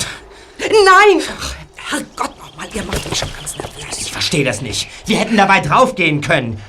Nein! 0.59 1.23
Ach, 1.39 1.55
Herrgott 1.77 2.37
nochmal, 2.39 2.67
ihr 2.75 2.85
macht 2.85 3.09
mich 3.09 3.19
schon 3.19 3.31
ganz 3.39 3.57
nervös. 3.57 4.01
Ich 4.01 4.13
verstehe 4.13 4.45
das 4.45 4.63
nicht. 4.63 4.89
Wir 5.07 5.19
hätten 5.19 5.37
dabei 5.37 5.61
draufgehen 5.61 6.21
können. 6.21 6.61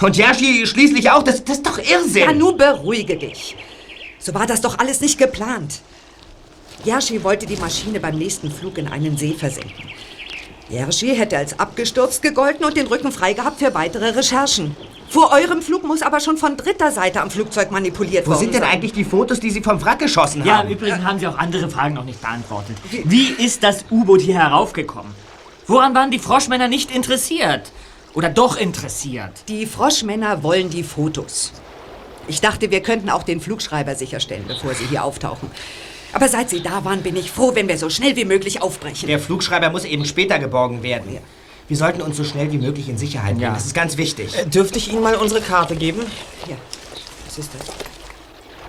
Und 0.00 0.16
Yashi 0.16 0.66
schließlich 0.66 1.10
auch. 1.10 1.22
Das, 1.22 1.44
das 1.44 1.58
ist 1.58 1.66
doch 1.66 1.78
Irrsinn. 1.78 2.22
Ja, 2.24 2.32
nun 2.32 2.56
beruhige 2.56 3.16
dich. 3.16 3.56
So 4.18 4.34
war 4.34 4.46
das 4.46 4.60
doch 4.60 4.78
alles 4.78 5.00
nicht 5.00 5.18
geplant. 5.18 5.80
Yashi 6.84 7.22
wollte 7.22 7.46
die 7.46 7.56
Maschine 7.56 8.00
beim 8.00 8.16
nächsten 8.16 8.50
Flug 8.50 8.78
in 8.78 8.88
einen 8.88 9.16
See 9.16 9.34
versenken. 9.34 9.84
Yashi 10.70 11.14
hätte 11.16 11.36
als 11.36 11.58
abgestürzt 11.58 12.22
gegolten 12.22 12.64
und 12.64 12.76
den 12.76 12.86
Rücken 12.86 13.12
frei 13.12 13.32
gehabt 13.32 13.58
für 13.58 13.74
weitere 13.74 14.10
Recherchen. 14.10 14.76
Vor 15.08 15.32
eurem 15.32 15.60
Flug 15.60 15.82
muss 15.84 16.02
aber 16.02 16.20
schon 16.20 16.36
von 16.36 16.56
dritter 16.56 16.92
Seite 16.92 17.20
am 17.20 17.30
Flugzeug 17.30 17.72
manipuliert 17.72 18.26
Wo 18.26 18.30
worden 18.30 18.40
sind 18.40 18.54
denn 18.54 18.62
sein. 18.62 18.70
eigentlich 18.70 18.92
die 18.92 19.04
Fotos, 19.04 19.40
die 19.40 19.50
Sie 19.50 19.60
vom 19.60 19.82
Wrack 19.84 19.98
geschossen 19.98 20.44
Ja, 20.44 20.58
haben? 20.58 20.68
im 20.68 20.74
Übrigen 20.74 21.04
haben 21.04 21.18
Sie 21.18 21.26
auch 21.26 21.36
andere 21.36 21.68
Fragen 21.68 21.94
noch 21.94 22.04
nicht 22.04 22.20
beantwortet. 22.20 22.76
Wie 23.04 23.30
ist 23.30 23.64
das 23.64 23.84
U-Boot 23.90 24.20
hier 24.20 24.36
heraufgekommen? 24.36 25.12
Woran 25.66 25.94
waren 25.96 26.12
die 26.12 26.20
Froschmänner 26.20 26.68
nicht 26.68 26.94
interessiert? 26.94 27.72
Oder 28.14 28.28
doch 28.28 28.56
interessiert? 28.56 29.32
Die 29.48 29.66
Froschmänner 29.66 30.42
wollen 30.42 30.70
die 30.70 30.82
Fotos. 30.82 31.52
Ich 32.26 32.40
dachte, 32.40 32.70
wir 32.70 32.80
könnten 32.82 33.10
auch 33.10 33.22
den 33.22 33.40
Flugschreiber 33.40 33.94
sicherstellen, 33.94 34.44
bevor 34.46 34.74
sie 34.74 34.84
hier 34.86 35.04
auftauchen. 35.04 35.50
Aber 36.12 36.28
seit 36.28 36.50
sie 36.50 36.62
da 36.62 36.84
waren, 36.84 37.02
bin 37.02 37.16
ich 37.16 37.30
froh, 37.30 37.54
wenn 37.54 37.68
wir 37.68 37.78
so 37.78 37.88
schnell 37.88 38.16
wie 38.16 38.24
möglich 38.24 38.62
aufbrechen. 38.62 39.06
Der 39.06 39.20
Flugschreiber 39.20 39.70
muss 39.70 39.84
eben 39.84 40.04
später 40.04 40.38
geborgen 40.38 40.82
werden. 40.82 41.18
Wir 41.68 41.76
sollten 41.76 42.02
uns 42.02 42.16
so 42.16 42.24
schnell 42.24 42.50
wie 42.50 42.58
möglich 42.58 42.88
in 42.88 42.98
Sicherheit 42.98 43.34
bringen. 43.34 43.42
Ja. 43.42 43.54
Das 43.54 43.66
ist 43.66 43.74
ganz 43.74 43.96
wichtig. 43.96 44.36
Äh, 44.36 44.46
dürfte 44.46 44.78
ich 44.78 44.92
Ihnen 44.92 45.02
mal 45.02 45.14
unsere 45.14 45.40
Karte 45.40 45.76
geben? 45.76 46.00
Ja, 46.48 46.56
was 47.26 47.38
ist 47.38 47.50
das? 47.56 47.68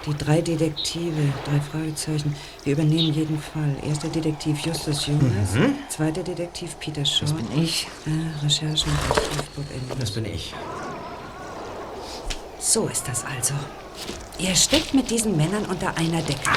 Die 0.07 0.17
drei 0.17 0.41
Detektive, 0.41 1.31
drei 1.45 1.59
Fragezeichen. 1.61 2.35
Wir 2.63 2.73
übernehmen 2.73 3.13
jeden 3.13 3.39
Fall. 3.39 3.75
Erster 3.87 4.07
Detektiv 4.09 4.59
Justus 4.65 5.05
Jonas, 5.05 5.49
zweiter 5.89 6.23
Detektiv 6.23 6.75
Peter 6.79 7.05
Shaw. 7.05 7.21
Das 7.25 7.33
bin 7.33 7.63
Ich? 7.63 7.87
Äh, 8.07 8.43
Recherchen, 8.45 8.91
Archiv 9.09 9.43
Bob 9.55 9.65
Elliott. 9.69 10.01
Das 10.01 10.11
bin 10.11 10.25
ich. 10.25 10.53
So 12.59 12.87
ist 12.87 13.07
das 13.07 13.23
also. 13.25 13.53
Ihr 14.39 14.55
steckt 14.55 14.93
mit 14.95 15.11
diesen 15.11 15.37
Männern 15.37 15.65
unter 15.65 15.95
einer 15.97 16.21
Decke. 16.23 16.49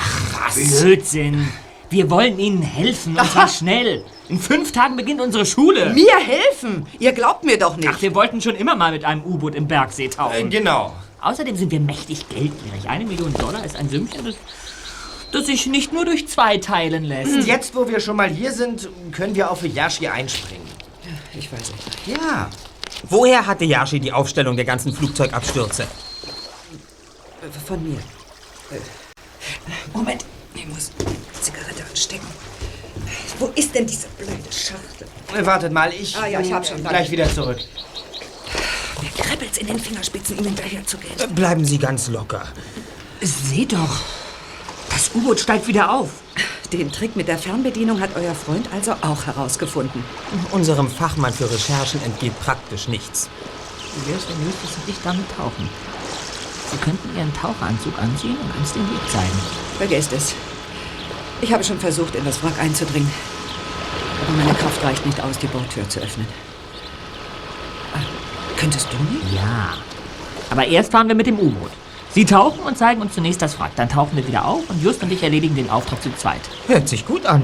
Blödsinn. 0.81 1.47
Wir 1.91 2.09
wollen 2.11 2.39
Ihnen 2.39 2.63
helfen 2.63 3.17
und 3.19 3.27
zwar 3.31 3.47
schnell. 3.47 4.05
In 4.31 4.39
fünf 4.39 4.73
Tagen 4.73 4.97
beginnt 4.97 5.21
unsere 5.21 5.45
Schule. 5.45 5.93
Mir 5.93 6.17
helfen! 6.17 6.87
Ihr 6.99 7.13
glaubt 7.13 7.45
mir 7.45 7.59
doch 7.59 7.77
nicht. 7.77 7.89
Ach, 7.93 8.01
wir 8.01 8.15
wollten 8.15 8.41
schon 8.41 8.55
immer 8.57 8.75
mal 8.75 8.91
mit 8.91 9.05
einem 9.05 9.23
U-Boot 9.23 9.55
im 9.55 9.69
Bergsee 9.69 10.07
Äh, 10.07 10.09
tauchen. 10.09 10.49
genau. 10.51 10.95
Außerdem 11.25 11.57
sind 11.57 11.71
wir 11.71 11.81
mächtig 11.81 12.29
geldgierig. 12.29 12.87
Eine 12.87 13.07
Million 13.07 13.33
Dollar 13.33 13.65
ist 13.65 13.77
ein 13.77 13.89
Sümmchen, 13.89 14.27
das, 14.27 14.35
das 15.33 15.47
sich 15.47 15.65
nicht 15.67 15.91
nur 15.91 16.05
durch 16.05 16.29
zwei 16.29 16.59
teilen 16.59 17.03
lässt. 17.03 17.47
Jetzt, 17.47 17.75
wo 17.75 17.89
wir 17.89 17.99
schon 18.01 18.17
mal 18.17 18.29
hier 18.29 18.53
sind, 18.53 18.91
können 19.11 19.35
wir 19.35 19.51
auch 19.51 19.57
für 19.57 19.67
Yashi 19.67 20.07
einspringen. 20.09 20.69
Ich 21.37 21.51
weiß 21.51 21.73
nicht. 21.73 22.19
Ja. 22.19 22.51
Woher 23.09 23.47
hatte 23.47 23.65
Yashi 23.65 24.01
die 24.01 24.13
Aufstellung 24.13 24.57
der 24.57 24.67
ganzen 24.67 24.93
Flugzeugabstürze? 24.93 25.87
Von 27.67 27.83
mir. 27.83 27.99
Äh, 28.71 28.77
Moment, 29.95 30.25
ich 30.55 30.67
muss 30.67 30.91
Zigarette 31.41 31.85
anstecken. 31.89 32.27
Wo 33.39 33.47
ist 33.55 33.75
denn 33.75 33.87
diese 33.87 34.09
blöde 34.19 34.33
Schachtel? 34.51 35.09
Wartet 35.47 35.73
mal, 35.73 35.91
ich 35.93 36.17
Ah 36.17 36.27
ja, 36.27 36.41
ich 36.41 36.53
hab 36.53 36.67
schon. 36.67 36.77
bin 36.77 36.89
gleich 36.89 37.11
wieder 37.11 37.33
zurück. 37.33 37.59
Kribbelt's 39.35 39.59
in 39.59 39.67
den 39.67 39.81
Fingerspitzen, 39.81 40.39
ihm 40.39 40.45
hinterher 40.45 40.87
zu 40.87 40.97
gehen. 40.97 41.19
Äh, 41.19 41.27
Bleiben 41.27 41.65
Sie 41.65 41.77
ganz 41.79 42.07
locker. 42.07 42.47
Seht 43.21 43.73
doch. 43.73 44.01
Das 44.91 45.11
U-Boot 45.13 45.41
steigt 45.41 45.67
wieder 45.67 45.93
auf. 45.93 46.11
Den 46.73 46.93
Trick 46.93 47.17
mit 47.17 47.27
der 47.27 47.37
Fernbedienung 47.39 48.01
hat 48.01 48.11
euer 48.15 48.35
Freund 48.35 48.69
also 48.73 48.93
auch 49.01 49.27
herausgefunden. 49.27 50.05
Unserem 50.53 50.89
Fachmann 50.89 51.33
für 51.33 51.51
Recherchen 51.51 52.01
entgeht 52.05 52.39
praktisch 52.41 52.87
nichts. 52.87 53.29
Wie 53.97 54.13
wär's, 54.13 54.23
wenn 54.29 54.47
Justus 54.47 54.77
und 54.77 54.89
ich 54.89 55.03
damit 55.03 55.29
tauchen? 55.37 55.69
Sie 56.71 56.77
könnten 56.77 57.17
Ihren 57.17 57.35
Taucheranzug 57.35 57.99
anziehen 57.99 58.37
und 58.37 58.57
uns 58.57 58.73
den 58.73 58.89
Weg 58.89 59.11
zeigen. 59.11 59.41
Vergesst 59.79 60.13
es. 60.13 60.35
Ich 61.41 61.53
habe 61.53 61.65
schon 61.65 61.81
versucht, 61.81 62.15
in 62.15 62.25
das 62.25 62.41
Wrack 62.45 62.59
einzudringen. 62.61 63.11
Aber 64.29 64.37
meine 64.37 64.55
Kraft 64.55 64.85
reicht 64.85 65.05
nicht 65.05 65.21
aus, 65.21 65.39
die 65.39 65.49
Bordtür 65.49 65.89
zu 65.89 65.99
öffnen. 65.99 66.27
Könntest 68.57 68.89
du 68.93 68.97
nicht? 69.13 69.35
Ja. 69.35 69.75
Aber 70.51 70.67
erst 70.67 70.93
fahren 70.93 71.09
wir 71.09 71.15
mit 71.15 71.27
dem 71.27 71.39
U-Boot. 71.39 71.71
Sie 72.15 72.25
tauchen 72.25 72.61
und 72.61 72.79
zeigen 72.79 73.01
uns 73.01 73.15
zunächst 73.15 73.43
das 73.43 73.59
Wrack. 73.59 73.73
Dann 73.77 73.89
tauchen 73.89 74.17
wir 74.17 74.27
wieder 74.27 74.45
auf 74.45 74.63
und 74.69 74.83
Just 74.83 75.03
und 75.03 75.11
ich 75.13 75.23
erledigen 75.23 75.57
den 75.57 75.69
Auftrag 75.69 76.01
zu 76.03 76.15
zweit. 76.17 76.41
Hört 76.69 76.89
sich 76.89 77.07
gut 77.07 77.27
an. 77.27 77.43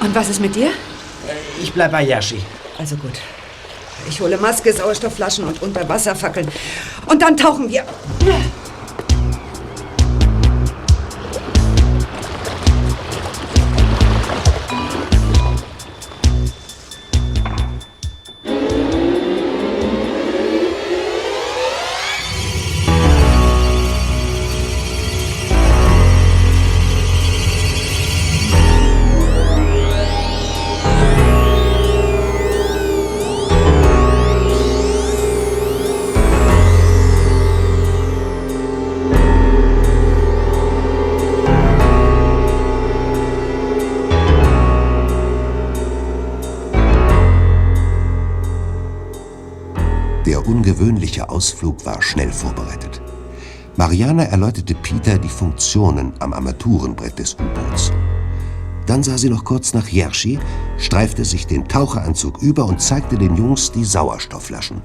Und 0.00 0.14
was 0.14 0.30
ist 0.30 0.40
mit 0.40 0.56
dir? 0.56 0.70
Ich 1.60 1.72
bleib 1.72 1.92
bei 1.92 2.02
Yashi. 2.02 2.42
Also 2.78 2.96
gut. 2.96 3.12
Ich 4.08 4.20
hole 4.20 4.36
Maske, 4.38 4.72
Sauerstoffflaschen 4.72 5.44
und 5.44 5.62
Unterwasserfackeln. 5.62 6.48
Und 7.06 7.22
dann 7.22 7.36
tauchen 7.36 7.68
wir. 7.68 7.84
Ausflug 51.32 51.84
war 51.86 52.00
schnell 52.02 52.30
vorbereitet. 52.30 53.00
Mariana 53.76 54.24
erläuterte 54.24 54.74
Peter 54.74 55.18
die 55.18 55.28
Funktionen 55.28 56.12
am 56.18 56.32
Armaturenbrett 56.32 57.18
des 57.18 57.34
U-Boots. 57.34 57.90
Dann 58.86 59.02
sah 59.02 59.16
sie 59.16 59.30
noch 59.30 59.44
kurz 59.44 59.72
nach 59.72 59.88
Jerschi, 59.88 60.38
streifte 60.76 61.24
sich 61.24 61.46
den 61.46 61.66
Taucheranzug 61.66 62.42
über 62.42 62.66
und 62.66 62.80
zeigte 62.80 63.16
den 63.16 63.36
Jungs 63.36 63.72
die 63.72 63.84
Sauerstoffflaschen. 63.84 64.82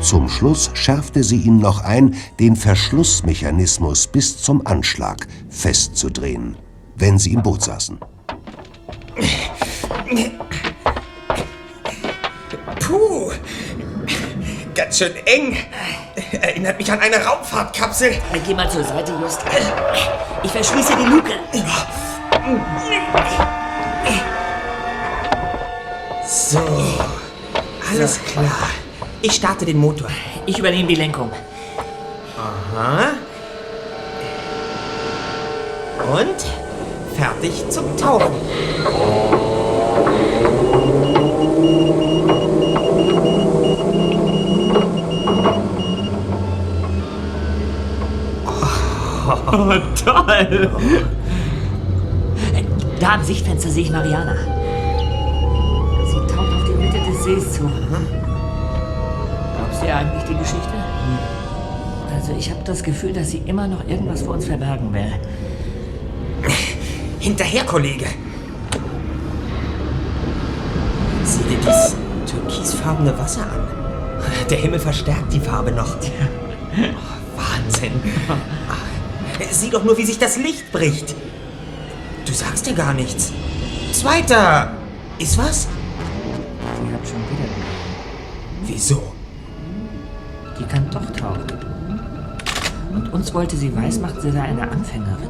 Zum 0.00 0.28
Schluss 0.28 0.70
schärfte 0.74 1.22
sie 1.22 1.36
ihnen 1.36 1.58
noch 1.58 1.84
ein, 1.84 2.14
den 2.40 2.56
Verschlussmechanismus 2.56 4.06
bis 4.06 4.38
zum 4.38 4.66
Anschlag 4.66 5.26
festzudrehen, 5.50 6.56
wenn 6.96 7.18
sie 7.18 7.34
im 7.34 7.42
Boot 7.42 7.62
saßen. 7.62 7.98
Ganz 14.74 14.98
schön 14.98 15.14
eng. 15.26 15.56
Erinnert 16.40 16.78
mich 16.78 16.90
an 16.90 17.00
eine 17.00 17.24
Raumfahrtkapsel. 17.24 18.14
Geh 18.46 18.54
mal 18.54 18.70
zur 18.70 18.84
Seite, 18.84 19.12
Just. 19.20 19.42
Ich 20.42 20.50
verschließe 20.50 20.96
die 20.96 21.04
Luke. 21.04 21.32
So, 26.26 26.60
alles 27.90 28.20
klar. 28.24 28.70
Ich 29.20 29.32
starte 29.32 29.64
den 29.64 29.78
Motor. 29.78 30.08
Ich 30.46 30.58
übernehme 30.58 30.88
die 30.88 30.94
Lenkung. 30.96 31.30
Aha. 32.36 33.10
Und 36.12 37.16
fertig 37.16 37.68
zum 37.68 37.96
Tauchen. 37.96 38.34
Toll! 50.04 50.70
Da 53.00 53.14
am 53.14 53.24
Sichtfenster 53.24 53.68
sehe 53.68 53.82
ich 53.82 53.90
Mariana. 53.90 54.34
Sie 56.06 56.32
taucht 56.32 56.52
auf 56.54 56.64
die 56.68 56.74
Mitte 56.74 56.98
des 56.98 57.24
Sees 57.24 57.52
zu. 57.54 57.62
Glaubst 59.56 59.82
du 59.82 59.86
ihr 59.86 59.96
eigentlich 59.96 60.22
die 60.24 60.36
Geschichte? 60.36 60.70
Also 62.14 62.32
ich 62.38 62.50
habe 62.50 62.60
das 62.64 62.82
Gefühl, 62.82 63.12
dass 63.12 63.30
sie 63.30 63.42
immer 63.46 63.66
noch 63.66 63.88
irgendwas 63.88 64.22
vor 64.22 64.34
uns 64.34 64.46
verbergen 64.46 64.92
will. 64.94 65.12
Hinterher, 67.18 67.64
Kollege. 67.64 68.06
Sieh 71.24 71.42
dir 71.44 71.58
dies 71.58 71.96
türkisfarbene 72.30 73.18
Wasser 73.18 73.42
an. 73.42 73.66
Der 74.48 74.58
Himmel 74.58 74.78
verstärkt 74.78 75.32
die 75.32 75.40
Farbe 75.40 75.72
noch. 75.72 75.96
Oh, 75.96 77.36
Wahnsinn. 77.36 77.92
Sieh 79.50 79.70
doch 79.70 79.84
nur, 79.84 79.96
wie 79.98 80.04
sich 80.04 80.18
das 80.18 80.36
Licht 80.36 80.72
bricht. 80.72 81.14
Du 82.26 82.32
sagst 82.32 82.66
ja 82.66 82.72
gar 82.72 82.94
nichts. 82.94 83.32
Zweiter. 83.92 84.72
Ist 85.18 85.38
was? 85.38 85.62
Sie 85.62 86.92
hat 86.92 87.06
schon 87.06 87.20
wieder. 87.30 87.48
Wieso? 88.64 89.12
Die 90.58 90.64
kann 90.64 90.88
doch 90.90 91.10
tauchen. 91.12 91.46
Und 92.92 93.12
uns 93.12 93.32
wollte 93.34 93.56
sie 93.56 93.74
weismachen, 93.74 94.20
sie 94.20 94.30
sei 94.30 94.42
eine 94.42 94.70
Anfängerin. 94.70 95.28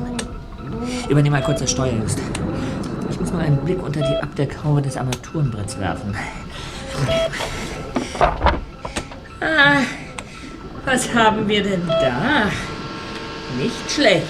Übernehme 1.09 1.37
mal 1.37 1.45
kurz 1.45 1.61
das 1.61 1.71
Steuer, 1.71 1.93
Just. 2.03 2.19
Ich 3.11 3.21
muss 3.21 3.33
mal 3.33 3.45
einen 3.45 3.59
Blick 3.59 3.83
unter 3.83 4.01
die 4.01 4.17
Abdeckhaube 4.17 4.83
des 4.83 4.97
Armaturenbretts 4.97 5.79
werfen. 5.79 6.15
Ah, 9.41 9.81
was 10.85 11.13
haben 11.15 11.49
wir 11.49 11.63
denn 11.63 11.87
da? 11.87 12.51
Nicht 13.59 13.91
schlecht. 13.91 14.27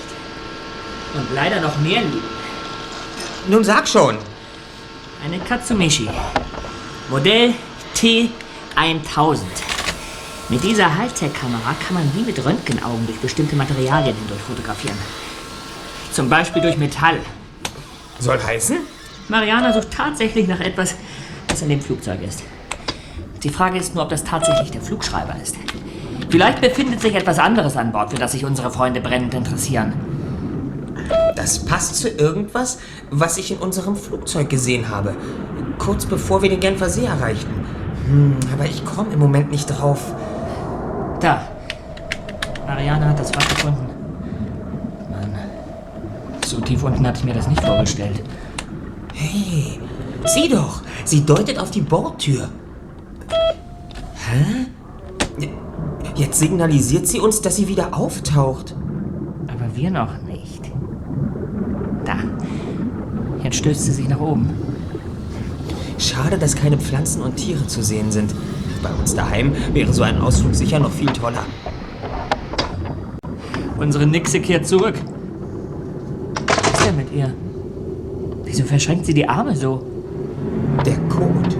Und 1.14 1.26
leider 1.34 1.60
noch 1.60 1.78
mehr 1.78 2.00
liegen. 2.00 2.22
Nun 3.48 3.64
sag 3.64 3.86
schon. 3.88 4.16
Eine 5.24 5.38
Katsumishi. 5.40 6.08
Modell 7.10 7.54
T1000. 7.94 9.40
Mit 10.48 10.64
dieser 10.64 10.96
Hightech-Kamera 10.96 11.74
kann 11.86 11.94
man 11.94 12.10
wie 12.14 12.22
mit 12.22 12.44
Röntgenaugen 12.44 13.06
durch 13.06 13.18
bestimmte 13.18 13.56
Materialien 13.56 14.16
hindurch 14.16 14.40
fotografieren. 14.40 14.96
Zum 16.12 16.28
Beispiel 16.28 16.62
durch 16.62 16.76
Metall. 16.76 17.20
Soll 18.18 18.42
heißen? 18.42 18.78
Mariana 19.28 19.72
sucht 19.72 19.90
tatsächlich 19.90 20.46
nach 20.46 20.60
etwas, 20.60 20.94
das 21.48 21.62
in 21.62 21.68
dem 21.68 21.80
Flugzeug 21.80 22.22
ist. 22.22 22.42
Die 23.42 23.50
Frage 23.50 23.78
ist 23.78 23.94
nur, 23.94 24.04
ob 24.04 24.10
das 24.10 24.24
tatsächlich 24.24 24.70
der 24.70 24.82
Flugschreiber 24.82 25.36
ist. 25.42 25.56
Vielleicht 26.32 26.62
befindet 26.62 27.02
sich 27.02 27.14
etwas 27.14 27.38
anderes 27.38 27.76
an 27.76 27.92
Bord, 27.92 28.08
für 28.08 28.16
das 28.16 28.32
sich 28.32 28.46
unsere 28.46 28.70
Freunde 28.70 29.02
brennend 29.02 29.34
interessieren. 29.34 29.92
Das 31.36 31.58
passt 31.58 31.96
zu 31.96 32.08
irgendwas, 32.08 32.78
was 33.10 33.36
ich 33.36 33.50
in 33.50 33.58
unserem 33.58 33.96
Flugzeug 33.96 34.48
gesehen 34.48 34.88
habe. 34.88 35.14
Kurz 35.76 36.06
bevor 36.06 36.40
wir 36.40 36.48
den 36.48 36.58
Genfer 36.58 36.88
See 36.88 37.04
erreichten. 37.04 37.52
Hm, 38.06 38.36
aber 38.50 38.64
ich 38.64 38.82
komme 38.82 39.12
im 39.12 39.18
Moment 39.18 39.50
nicht 39.50 39.66
drauf. 39.66 40.14
Da. 41.20 41.42
Mariana 42.66 43.10
hat 43.10 43.20
das 43.20 43.30
Wrack 43.34 43.50
gefunden. 43.50 43.86
Mann. 45.10 45.38
So 46.46 46.62
tief 46.62 46.82
unten 46.82 47.06
hatte 47.06 47.18
ich 47.18 47.24
mir 47.26 47.34
das 47.34 47.46
nicht 47.46 47.62
vorgestellt. 47.62 48.22
Hey, 49.12 49.78
sieh 50.24 50.48
doch. 50.48 50.80
Sie 51.04 51.26
deutet 51.26 51.58
auf 51.58 51.70
die 51.70 51.82
Bordtür. 51.82 52.48
Hä? 54.30 54.68
Jetzt 56.22 56.38
signalisiert 56.38 57.08
sie 57.08 57.18
uns, 57.18 57.40
dass 57.40 57.56
sie 57.56 57.66
wieder 57.66 57.98
auftaucht. 57.98 58.76
Aber 59.48 59.74
wir 59.74 59.90
noch 59.90 60.22
nicht. 60.22 60.70
Da. 62.04 62.14
Jetzt 63.42 63.56
stößt 63.56 63.82
sie 63.82 63.90
sich 63.90 64.08
nach 64.08 64.20
oben. 64.20 64.48
Schade, 65.98 66.38
dass 66.38 66.54
keine 66.54 66.78
Pflanzen 66.78 67.22
und 67.22 67.34
Tiere 67.34 67.66
zu 67.66 67.82
sehen 67.82 68.12
sind. 68.12 68.32
Bei 68.84 68.90
uns 68.90 69.16
daheim 69.16 69.50
wäre 69.72 69.92
so 69.92 70.04
ein 70.04 70.20
Ausflug 70.20 70.54
sicher 70.54 70.78
noch 70.78 70.92
viel 70.92 71.08
toller. 71.08 71.44
Unsere 73.76 74.06
Nixe 74.06 74.38
kehrt 74.38 74.64
zurück. 74.64 74.94
Was 76.46 76.78
ist 76.78 76.86
denn 76.86 76.96
mit 76.98 77.12
ihr? 77.12 77.34
Wieso 78.44 78.62
verschränkt 78.62 79.06
sie 79.06 79.14
die 79.14 79.28
Arme 79.28 79.56
so? 79.56 79.84
Der 80.86 80.98
Code. 81.08 81.56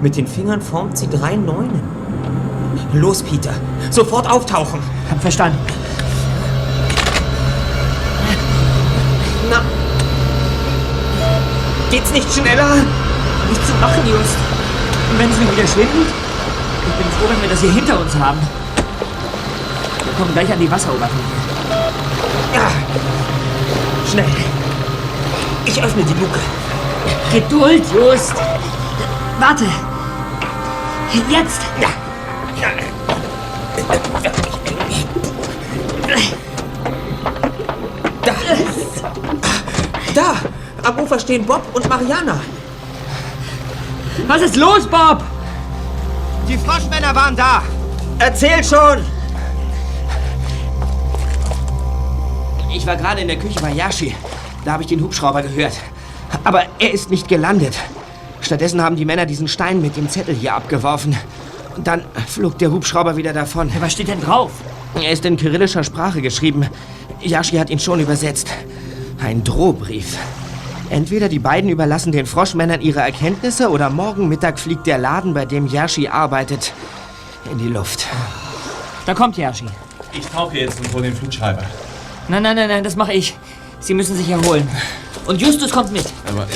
Mit 0.00 0.16
den 0.16 0.28
Fingern 0.28 0.62
formt 0.62 0.96
sie 0.96 1.08
drei 1.08 1.34
Neunen. 1.34 1.97
Los, 2.92 3.22
Peter. 3.22 3.52
Sofort 3.90 4.30
auftauchen. 4.30 4.80
Verstanden. 5.20 5.58
Na. 9.50 9.62
Geht's 11.90 12.10
nicht 12.12 12.32
schneller? 12.32 12.76
Nichts 13.48 13.66
zu 13.66 13.74
machen, 13.80 14.02
Just. 14.06 14.36
Und 15.10 15.18
wenn 15.18 15.30
es 15.30 15.38
mir 15.38 15.52
wieder 15.52 15.66
schwindet? 15.66 16.08
Ich 16.86 16.94
bin 16.94 17.06
froh, 17.18 17.28
wenn 17.28 17.42
wir 17.42 17.48
das 17.48 17.60
hier 17.60 17.72
hinter 17.72 17.98
uns 17.98 18.14
haben. 18.14 18.38
Wir 20.04 20.12
kommen 20.14 20.32
gleich 20.32 20.52
an 20.52 20.58
die 20.58 20.70
Wasseroberfläche. 20.70 21.22
Ja. 22.54 22.70
Schnell. 24.10 24.26
Ich 25.64 25.82
öffne 25.82 26.02
die 26.02 26.14
Luke. 26.14 26.38
Geduld, 27.32 27.82
Just. 27.94 28.34
Warte. 29.38 29.64
Jetzt. 31.28 31.60
Ja. 31.80 31.88
Da. 38.24 38.34
Da. 40.14 40.34
Am 40.82 40.98
Ufer 40.98 41.18
stehen 41.18 41.44
Bob 41.44 41.62
und 41.74 41.88
Mariana. 41.88 42.40
Was 44.26 44.42
ist 44.42 44.56
los, 44.56 44.86
Bob? 44.86 45.22
Die 46.48 46.56
Froschmänner 46.56 47.14
waren 47.14 47.36
da. 47.36 47.62
Erzähl 48.18 48.64
schon. 48.64 49.04
Ich 52.74 52.86
war 52.86 52.96
gerade 52.96 53.20
in 53.20 53.28
der 53.28 53.38
Küche 53.38 53.60
bei 53.60 53.72
Yashi. 53.72 54.14
Da 54.64 54.72
habe 54.72 54.82
ich 54.82 54.88
den 54.88 55.02
Hubschrauber 55.02 55.42
gehört. 55.42 55.74
Aber 56.44 56.62
er 56.78 56.92
ist 56.92 57.10
nicht 57.10 57.28
gelandet. 57.28 57.76
Stattdessen 58.40 58.82
haben 58.82 58.96
die 58.96 59.04
Männer 59.04 59.26
diesen 59.26 59.48
Stein 59.48 59.80
mit 59.80 59.96
dem 59.96 60.08
Zettel 60.08 60.34
hier 60.34 60.54
abgeworfen. 60.54 61.16
Und 61.78 61.86
dann 61.86 62.02
flog 62.26 62.58
der 62.58 62.72
Hubschrauber 62.72 63.16
wieder 63.16 63.32
davon. 63.32 63.70
Was 63.78 63.92
steht 63.92 64.08
denn 64.08 64.20
drauf? 64.20 64.50
Er 64.96 65.12
ist 65.12 65.24
in 65.24 65.36
kyrillischer 65.36 65.84
Sprache 65.84 66.20
geschrieben. 66.20 66.66
Yashi 67.20 67.56
hat 67.56 67.70
ihn 67.70 67.78
schon 67.78 68.00
übersetzt. 68.00 68.48
Ein 69.22 69.44
Drohbrief. 69.44 70.18
Entweder 70.90 71.28
die 71.28 71.38
beiden 71.38 71.70
überlassen 71.70 72.10
den 72.10 72.26
Froschmännern 72.26 72.80
ihre 72.80 72.98
Erkenntnisse 72.98 73.70
oder 73.70 73.90
morgen 73.90 74.28
Mittag 74.28 74.58
fliegt 74.58 74.88
der 74.88 74.98
Laden, 74.98 75.34
bei 75.34 75.44
dem 75.44 75.68
Yashi 75.68 76.08
arbeitet, 76.08 76.72
in 77.52 77.58
die 77.58 77.68
Luft. 77.68 78.08
Da 79.06 79.14
kommt 79.14 79.36
Yashi. 79.36 79.66
Ich 80.12 80.26
tauche 80.26 80.58
jetzt 80.58 80.84
vor 80.88 81.02
den 81.02 81.14
Flugschreiber. 81.14 81.62
Nein, 82.26 82.42
nein, 82.42 82.56
nein, 82.56 82.68
nein, 82.68 82.82
das 82.82 82.96
mache 82.96 83.12
ich. 83.12 83.36
Sie 83.78 83.94
müssen 83.94 84.16
sich 84.16 84.28
erholen. 84.28 84.68
Und 85.28 85.40
Justus 85.42 85.70
kommt 85.70 85.92
mit. 85.92 86.06
Aber 86.26 86.46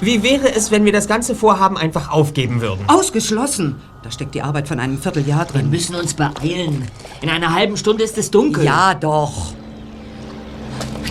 Wie 0.00 0.22
wäre 0.22 0.54
es, 0.54 0.70
wenn 0.70 0.84
wir 0.84 0.92
das 0.92 1.08
ganze 1.08 1.34
Vorhaben 1.34 1.76
einfach 1.78 2.10
aufgeben 2.10 2.60
würden? 2.60 2.84
Ausgeschlossen. 2.86 3.76
Da 4.02 4.10
steckt 4.10 4.34
die 4.34 4.42
Arbeit 4.42 4.68
von 4.68 4.78
einem 4.78 4.98
Vierteljahr 4.98 5.46
Wir 5.52 5.60
drin. 5.62 5.70
müssen 5.70 5.94
uns 5.96 6.12
beeilen. 6.14 6.86
In 7.22 7.30
einer 7.30 7.54
halben 7.54 7.76
Stunde 7.78 8.04
ist 8.04 8.16
es 8.18 8.30
dunkel. 8.30 8.64
Ja, 8.64 8.94
doch. 8.94 9.32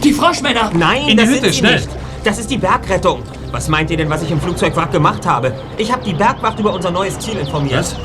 Die 0.04 0.14
Froschmänner! 0.14 0.72
Nein, 0.76 1.02
In 1.02 1.08
die 1.10 1.16
das 1.18 1.26
Hütte, 1.28 1.40
sind 1.42 1.52
sie 1.54 1.58
schnell. 1.60 1.76
nicht. 1.78 1.90
Das 2.24 2.38
ist 2.38 2.52
die 2.52 2.58
Bergrettung. 2.58 3.24
Was 3.52 3.68
meint 3.68 3.90
ihr 3.90 3.98
denn, 3.98 4.10
was 4.10 4.22
ich 4.22 4.30
im 4.30 4.40
Flugzeugwrack 4.40 4.92
gemacht 4.92 5.26
habe? 5.26 5.54
Ich 5.78 5.92
habe 5.92 6.04
die 6.04 6.14
Bergwacht 6.14 6.60
über 6.60 6.72
unser 6.74 6.92
neues 6.92 7.18
Ziel 7.18 7.38
informiert. 7.38 7.80
Was? 7.80 7.96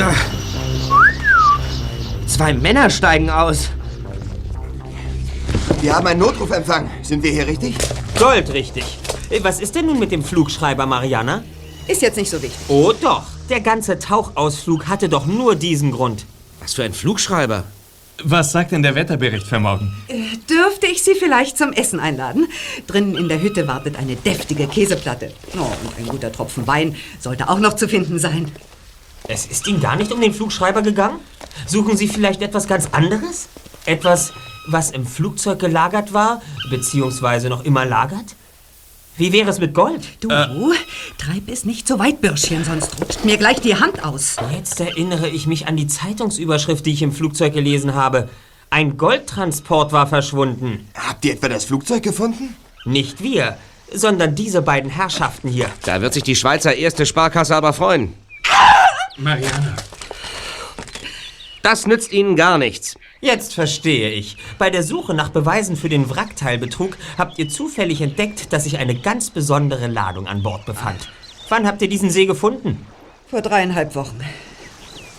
Ah. 0.00 0.41
Zwei 2.32 2.54
Männer 2.54 2.88
steigen 2.88 3.28
aus. 3.28 3.68
Wir 5.82 5.94
haben 5.94 6.06
einen 6.06 6.20
Notrufempfang. 6.20 6.90
Sind 7.02 7.22
wir 7.22 7.30
hier 7.30 7.46
richtig? 7.46 7.76
Gold, 8.18 8.50
richtig. 8.54 8.84
Äh, 9.28 9.40
Was 9.42 9.60
ist 9.60 9.74
denn 9.74 9.84
nun 9.84 9.98
mit 9.98 10.12
dem 10.12 10.24
Flugschreiber, 10.24 10.86
Mariana? 10.86 11.44
Ist 11.86 12.00
jetzt 12.00 12.16
nicht 12.16 12.30
so 12.30 12.40
wichtig. 12.42 12.58
Oh 12.68 12.94
doch, 12.98 13.24
der 13.50 13.60
ganze 13.60 13.98
Tauchausflug 13.98 14.86
hatte 14.88 15.10
doch 15.10 15.26
nur 15.26 15.56
diesen 15.56 15.92
Grund. 15.92 16.24
Was 16.60 16.72
für 16.72 16.84
ein 16.84 16.94
Flugschreiber. 16.94 17.64
Was 18.24 18.52
sagt 18.52 18.72
denn 18.72 18.82
der 18.82 18.94
Wetterbericht 18.94 19.46
für 19.46 19.60
morgen? 19.60 19.92
Dürfte 20.48 20.86
ich 20.86 21.02
Sie 21.02 21.14
vielleicht 21.14 21.58
zum 21.58 21.72
Essen 21.74 22.00
einladen? 22.00 22.46
Drinnen 22.86 23.14
in 23.14 23.28
der 23.28 23.42
Hütte 23.42 23.68
wartet 23.68 23.98
eine 23.98 24.16
deftige 24.16 24.66
Käseplatte. 24.68 25.32
Oh, 25.58 25.64
und 25.86 25.98
ein 25.98 26.06
guter 26.06 26.32
Tropfen 26.32 26.66
Wein 26.66 26.96
sollte 27.20 27.50
auch 27.50 27.58
noch 27.58 27.74
zu 27.74 27.88
finden 27.88 28.18
sein. 28.18 28.50
Es 29.28 29.44
ist 29.44 29.68
Ihnen 29.68 29.82
gar 29.82 29.96
nicht 29.96 30.10
um 30.12 30.20
den 30.20 30.32
Flugschreiber 30.32 30.80
gegangen? 30.80 31.20
Suchen 31.66 31.96
Sie 31.96 32.08
vielleicht 32.08 32.42
etwas 32.42 32.66
ganz 32.66 32.88
anderes? 32.92 33.48
Etwas, 33.84 34.32
was 34.66 34.90
im 34.90 35.06
Flugzeug 35.06 35.58
gelagert 35.58 36.12
war, 36.12 36.42
beziehungsweise 36.70 37.48
noch 37.48 37.64
immer 37.64 37.84
lagert? 37.84 38.36
Wie 39.16 39.32
wäre 39.32 39.50
es 39.50 39.58
mit 39.58 39.74
Gold? 39.74 40.06
Du, 40.20 40.28
treib 41.18 41.48
es 41.48 41.64
nicht 41.64 41.86
so 41.86 41.98
weit, 41.98 42.22
Bürschchen, 42.22 42.64
sonst 42.64 42.98
rutscht 42.98 43.24
mir 43.24 43.36
gleich 43.36 43.60
die 43.60 43.76
Hand 43.76 44.04
aus. 44.04 44.36
Jetzt 44.54 44.80
erinnere 44.80 45.28
ich 45.28 45.46
mich 45.46 45.68
an 45.68 45.76
die 45.76 45.86
Zeitungsüberschrift, 45.86 46.86
die 46.86 46.92
ich 46.92 47.02
im 47.02 47.12
Flugzeug 47.12 47.52
gelesen 47.52 47.94
habe. 47.94 48.30
Ein 48.70 48.96
Goldtransport 48.96 49.92
war 49.92 50.06
verschwunden. 50.06 50.88
Habt 50.94 51.26
ihr 51.26 51.34
etwa 51.34 51.50
das 51.50 51.66
Flugzeug 51.66 52.02
gefunden? 52.02 52.56
Nicht 52.86 53.22
wir, 53.22 53.58
sondern 53.92 54.34
diese 54.34 54.62
beiden 54.62 54.90
Herrschaften 54.90 55.48
hier. 55.48 55.66
Da 55.84 56.00
wird 56.00 56.14
sich 56.14 56.22
die 56.22 56.34
Schweizer 56.34 56.74
erste 56.74 57.04
Sparkasse 57.04 57.54
aber 57.54 57.74
freuen. 57.74 58.14
Mariana. 59.18 59.76
Das 61.62 61.86
nützt 61.86 62.12
ihnen 62.12 62.34
gar 62.34 62.58
nichts. 62.58 62.96
Jetzt 63.20 63.54
verstehe 63.54 64.10
ich. 64.10 64.36
Bei 64.58 64.68
der 64.68 64.82
Suche 64.82 65.14
nach 65.14 65.28
Beweisen 65.28 65.76
für 65.76 65.88
den 65.88 66.10
Wrackteilbetrug 66.10 66.98
habt 67.16 67.38
ihr 67.38 67.48
zufällig 67.48 68.00
entdeckt, 68.00 68.52
dass 68.52 68.64
sich 68.64 68.78
eine 68.78 68.96
ganz 68.96 69.30
besondere 69.30 69.86
Ladung 69.86 70.26
an 70.26 70.42
Bord 70.42 70.66
befand. 70.66 71.08
Wann 71.48 71.66
habt 71.66 71.80
ihr 71.80 71.88
diesen 71.88 72.10
See 72.10 72.26
gefunden? 72.26 72.84
Vor 73.28 73.42
dreieinhalb 73.42 73.94
Wochen. 73.94 74.20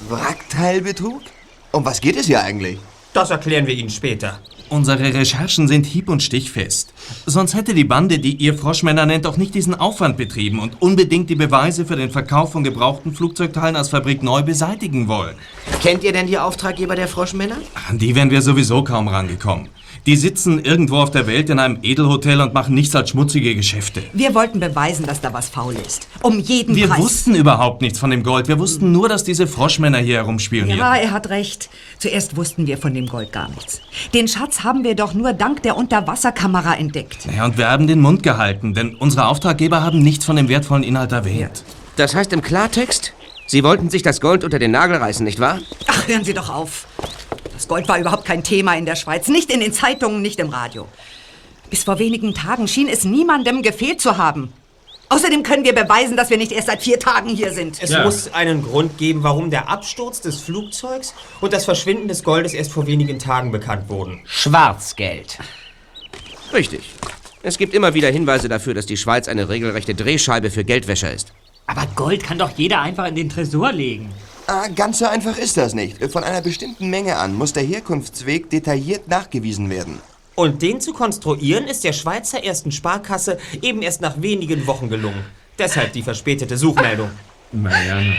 Wrackteilbetrug? 0.09 1.21
Um 1.71 1.85
was 1.85 2.01
geht 2.01 2.17
es 2.17 2.27
hier 2.27 2.43
eigentlich? 2.43 2.77
Das 3.13 3.29
erklären 3.29 3.65
wir 3.65 3.75
Ihnen 3.75 3.89
später. 3.89 4.39
Unsere 4.70 5.14
Recherchen 5.14 5.68
sind 5.68 5.86
hieb- 5.86 6.09
und 6.09 6.24
stichfest. 6.24 6.93
Sonst 7.26 7.53
hätte 7.53 7.74
die 7.74 7.84
Bande, 7.84 8.20
die 8.20 8.36
ihr 8.36 8.57
Froschmänner 8.57 9.05
nennt, 9.05 9.28
auch 9.28 9.38
nicht 9.38 9.53
diesen 9.53 9.76
Aufwand 9.76 10.18
betrieben 10.18 10.59
und 10.59 10.82
unbedingt 10.82 11.30
die 11.30 11.36
Beweise 11.36 11.86
für 11.86 11.95
den 11.95 12.11
Verkauf 12.11 12.51
von 12.51 12.64
gebrauchten 12.64 13.14
Flugzeugteilen 13.14 13.76
aus 13.76 13.89
Fabrik 13.89 14.24
neu 14.24 14.41
beseitigen 14.41 15.07
wollen. 15.07 15.36
Kennt 15.82 16.03
ihr 16.03 16.14
denn 16.14 16.28
die 16.28 16.39
Auftraggeber 16.39 16.95
der 16.95 17.07
Froschmänner? 17.07 17.57
An 17.88 17.97
die 17.97 18.16
wären 18.16 18.32
wir 18.32 18.41
sowieso 18.41 18.84
kaum 18.84 19.07
rangekommen. 19.07 19.70
Die 20.06 20.18
sitzen 20.18 20.60
irgendwo 20.60 20.97
auf 20.97 21.12
der 21.12 21.28
Welt 21.28 21.49
in 21.49 21.60
einem 21.60 21.80
Edelhotel 21.82 22.41
und 22.41 22.54
machen 22.54 22.76
nichts 22.76 22.93
als 22.93 23.12
schmutzige 23.12 23.56
Geschäfte. 23.56 24.04
Wir 24.12 24.36
wollten 24.36 24.60
beweisen, 24.60 25.06
dass 25.06 25.22
da 25.22 25.32
was 25.32 25.47
faul 25.47 25.76
ist. 25.76 26.10
Um 26.22 26.39
jeden 26.39 26.76
Wir 26.76 26.89
Preis. 26.89 26.99
wussten 26.99 27.36
überhaupt 27.36 27.82
nichts 27.82 27.99
von 27.99 28.10
dem 28.10 28.22
Gold. 28.22 28.49
Wir 28.49 28.60
wussten 28.60 28.91
nur, 28.91 29.08
dass 29.08 29.24
diese 29.24 29.47
Froschmänner 29.47 29.99
hier 29.99 30.18
herumspionieren. 30.18 30.78
Ja, 30.78 30.95
er 30.97 31.12
hat 31.12 31.30
recht. 31.30 31.70
Zuerst 31.99 32.36
wussten 32.36 32.68
wir 32.68 32.78
von 32.78 32.93
dem 32.93 33.08
Gold 33.08 33.32
gar 33.32 33.47
nichts. 33.47 33.80
Den 34.14 34.28
Schatz 34.28 34.66
haben 34.66 34.84
wir 34.84 34.95
doch 34.95 35.14
nur 35.14 35.32
dank 35.32 35.64
der 35.64 35.78
Unterwasserkamera 35.78 36.76
entdeckt. 36.76 37.20
Ja, 37.34 37.45
und 37.45 37.58
wir 37.58 37.70
haben 37.70 37.88
den 37.88 38.01
Mund 38.01 38.24
gehalten, 38.24 38.74
denn 38.74 38.95
unsere 38.95 39.28
Auftraggeber 39.28 39.84
haben 39.84 39.99
nichts 39.99 40.26
von 40.26 40.36
dem 40.36 40.49
wertvollen 40.49 40.84
Inhalt 40.84 41.14
erwähnt. 41.14 41.64
Das 41.95 42.14
heißt 42.14 42.34
im 42.34 42.41
Klartext, 42.41 43.14
Sie 43.45 43.64
wollten 43.64 43.89
sich 43.89 44.01
das 44.01 44.20
Gold 44.20 44.43
unter 44.43 44.58
den 44.60 44.72
Nagel 44.72 44.97
reißen, 44.97 45.24
nicht 45.24 45.39
wahr? 45.39 45.60
Ach, 45.88 46.08
hören 46.08 46.24
Sie 46.26 46.34
doch 46.34 46.49
auf. 46.49 46.88
Das 47.64 47.70
Gold 47.70 47.88
war 47.88 47.97
überhaupt 47.97 48.26
kein 48.26 48.43
Thema 48.43 48.76
in 48.76 48.86
der 48.86 48.97
Schweiz. 48.97 49.30
Nicht 49.30 49.49
in 49.49 49.61
den 49.61 49.72
Zeitungen, 49.72 50.22
nicht 50.22 50.38
im 50.39 50.49
Radio. 50.49 50.86
Bis 51.70 51.86
vor 51.86 51.97
wenigen 51.97 52.34
Tagen 52.34 52.68
schien 52.68 52.89
es 52.89 53.05
niemandem 53.05 53.61
gefehlt 53.61 54.01
zu 54.01 54.18
haben. 54.18 54.51
Außerdem 55.07 55.43
können 55.43 55.64
wir 55.64 55.74
beweisen, 55.74 56.18
dass 56.18 56.30
wir 56.30 56.36
nicht 56.36 56.51
erst 56.51 56.68
seit 56.68 56.84
vier 56.84 56.99
Tagen 56.99 57.30
hier 57.30 57.53
sind. 57.53 57.82
Es 57.82 57.97
muss 57.97 58.34
einen 58.34 58.64
Grund 58.64 58.97
geben, 58.97 59.24
warum 59.24 59.49
der 59.49 59.70
Absturz 59.70 60.20
des 60.20 60.41
Flugzeugs 60.41 61.14
und 61.39 61.53
das 61.53 61.64
Verschwinden 61.64 62.09
des 62.09 62.26
Goldes 62.26 62.53
erst 62.53 62.74
vor 62.74 62.86
wenigen 62.86 63.18
Tagen 63.18 63.53
bekannt 63.53 63.88
wurden. 63.88 64.20
Schwarzgeld. 64.26 65.38
Richtig. 66.51 66.89
Es 67.43 67.57
gibt 67.57 67.74
immer 67.74 67.93
wieder 67.93 68.09
Hinweise 68.09 68.49
dafür, 68.49 68.74
dass 68.74 68.88
die 68.88 68.97
Schweiz 68.97 69.30
eine 69.30 69.47
regelrechte 69.47 69.95
Drehscheibe 69.95 70.51
für 70.51 70.66
Geldwäscher 70.66 71.14
ist. 71.14 71.32
Aber 71.66 71.88
Gold 71.95 72.24
kann 72.24 72.39
doch 72.39 72.51
jeder 72.57 72.82
einfach 72.82 73.07
in 73.07 73.16
den 73.16 73.30
Tresor 73.30 73.72
legen. 73.72 74.11
Ah, 74.47 74.67
ganz 74.67 74.99
so 74.99 75.05
einfach 75.05 75.37
ist 75.37 75.55
das 75.55 75.73
nicht. 75.73 76.03
Von 76.11 76.23
einer 76.23 76.41
bestimmten 76.41 76.89
Menge 76.89 77.15
an 77.15 77.33
muss 77.33 77.53
der 77.53 77.63
Herkunftsweg 77.63 78.49
detailliert 78.49 79.07
nachgewiesen 79.07 79.69
werden. 79.69 79.99
Und 80.35 80.61
den 80.61 80.81
zu 80.81 80.93
konstruieren 80.93 81.65
ist 81.65 81.83
der 81.83 81.93
Schweizer 81.93 82.43
ersten 82.43 82.71
Sparkasse 82.71 83.37
eben 83.61 83.81
erst 83.81 84.01
nach 84.01 84.21
wenigen 84.21 84.67
Wochen 84.67 84.89
gelungen. 84.89 85.23
Deshalb 85.57 85.93
die 85.93 86.01
verspätete 86.01 86.57
Suchmeldung. 86.57 87.11
Mariana. 87.51 88.15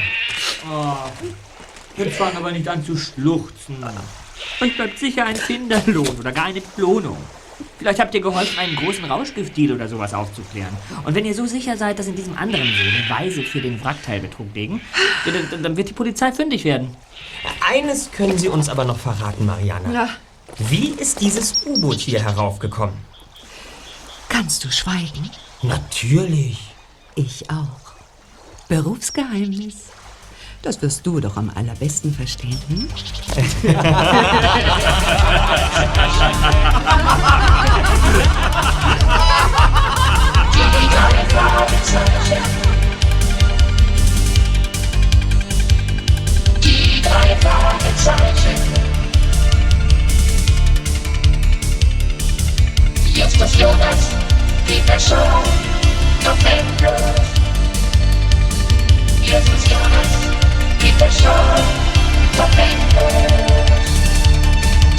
Jetzt 1.97 2.17
fang 2.17 2.37
aber 2.37 2.53
nicht 2.53 2.69
an 2.69 2.85
zu 2.85 2.97
schluchzen. 2.97 3.77
Euch 4.61 4.77
bleibt 4.77 4.99
sicher 4.99 5.27
ein 5.27 5.37
Kinderlohn 5.37 6.17
oder 6.19 6.33
gar 6.33 6.47
eine 6.47 6.61
Belohnung. 6.61 7.19
Vielleicht 7.79 8.01
habt 8.01 8.15
ihr 8.15 8.21
geholfen, 8.21 8.59
einen 8.59 8.77
großen 8.77 9.05
Rauschgiftdeal 9.05 9.73
oder 9.73 9.89
sowas 9.89 10.15
aufzuklären. 10.15 10.75
Und 11.05 11.15
wenn 11.15 11.25
ihr 11.25 11.35
so 11.35 11.47
sicher 11.47 11.77
seid, 11.77 11.99
dass 11.99 12.07
in 12.07 12.15
diesem 12.15 12.37
anderen 12.39 12.67
See 12.67 13.03
Beweise 13.03 13.43
für 13.43 13.61
den 13.61 13.83
Wrackteilbetrug 13.83 14.55
liegen, 14.55 14.81
ja, 15.27 15.33
dann, 15.51 15.63
dann 15.63 15.77
wird 15.77 15.89
die 15.89 15.93
Polizei 15.95 16.33
fündig 16.33 16.65
werden. 16.65 16.97
Eines 17.69 18.11
können 18.13 18.39
Sie 18.39 18.49
uns 18.49 18.69
aber 18.69 18.85
noch 18.85 18.99
verraten, 18.99 19.47
Mariana. 19.47 19.89
Na, 19.93 20.09
Wie 20.69 20.89
ist 20.91 21.21
dieses 21.21 21.65
U-Boot 21.67 21.99
hier 22.01 22.23
heraufgekommen? 22.23 22.97
kannst 24.35 24.65
du 24.65 24.71
schweigen? 24.73 25.31
Natürlich. 25.63 26.59
Ich 27.15 27.49
auch. 27.51 27.95
Berufsgeheimnis. 28.69 29.77
Das 30.63 30.83
wirst 30.83 31.07
du 31.07 31.21
doch 31.21 31.37
am 31.37 31.51
allerbesten 31.55 32.13
verstehen. 32.13 32.59
Hm? 32.69 32.89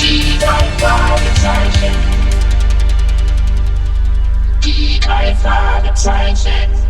Die 0.04 0.40
drei 0.40 0.62
Fragezeichen. 0.80 1.96
Die 2.04 2.15
Die 4.66 5.00
drei 5.00 5.36
Fragezeichen. 5.36 5.46
Die 6.40 6.40
drei 6.40 6.74
Fragezeichen. 6.74 6.85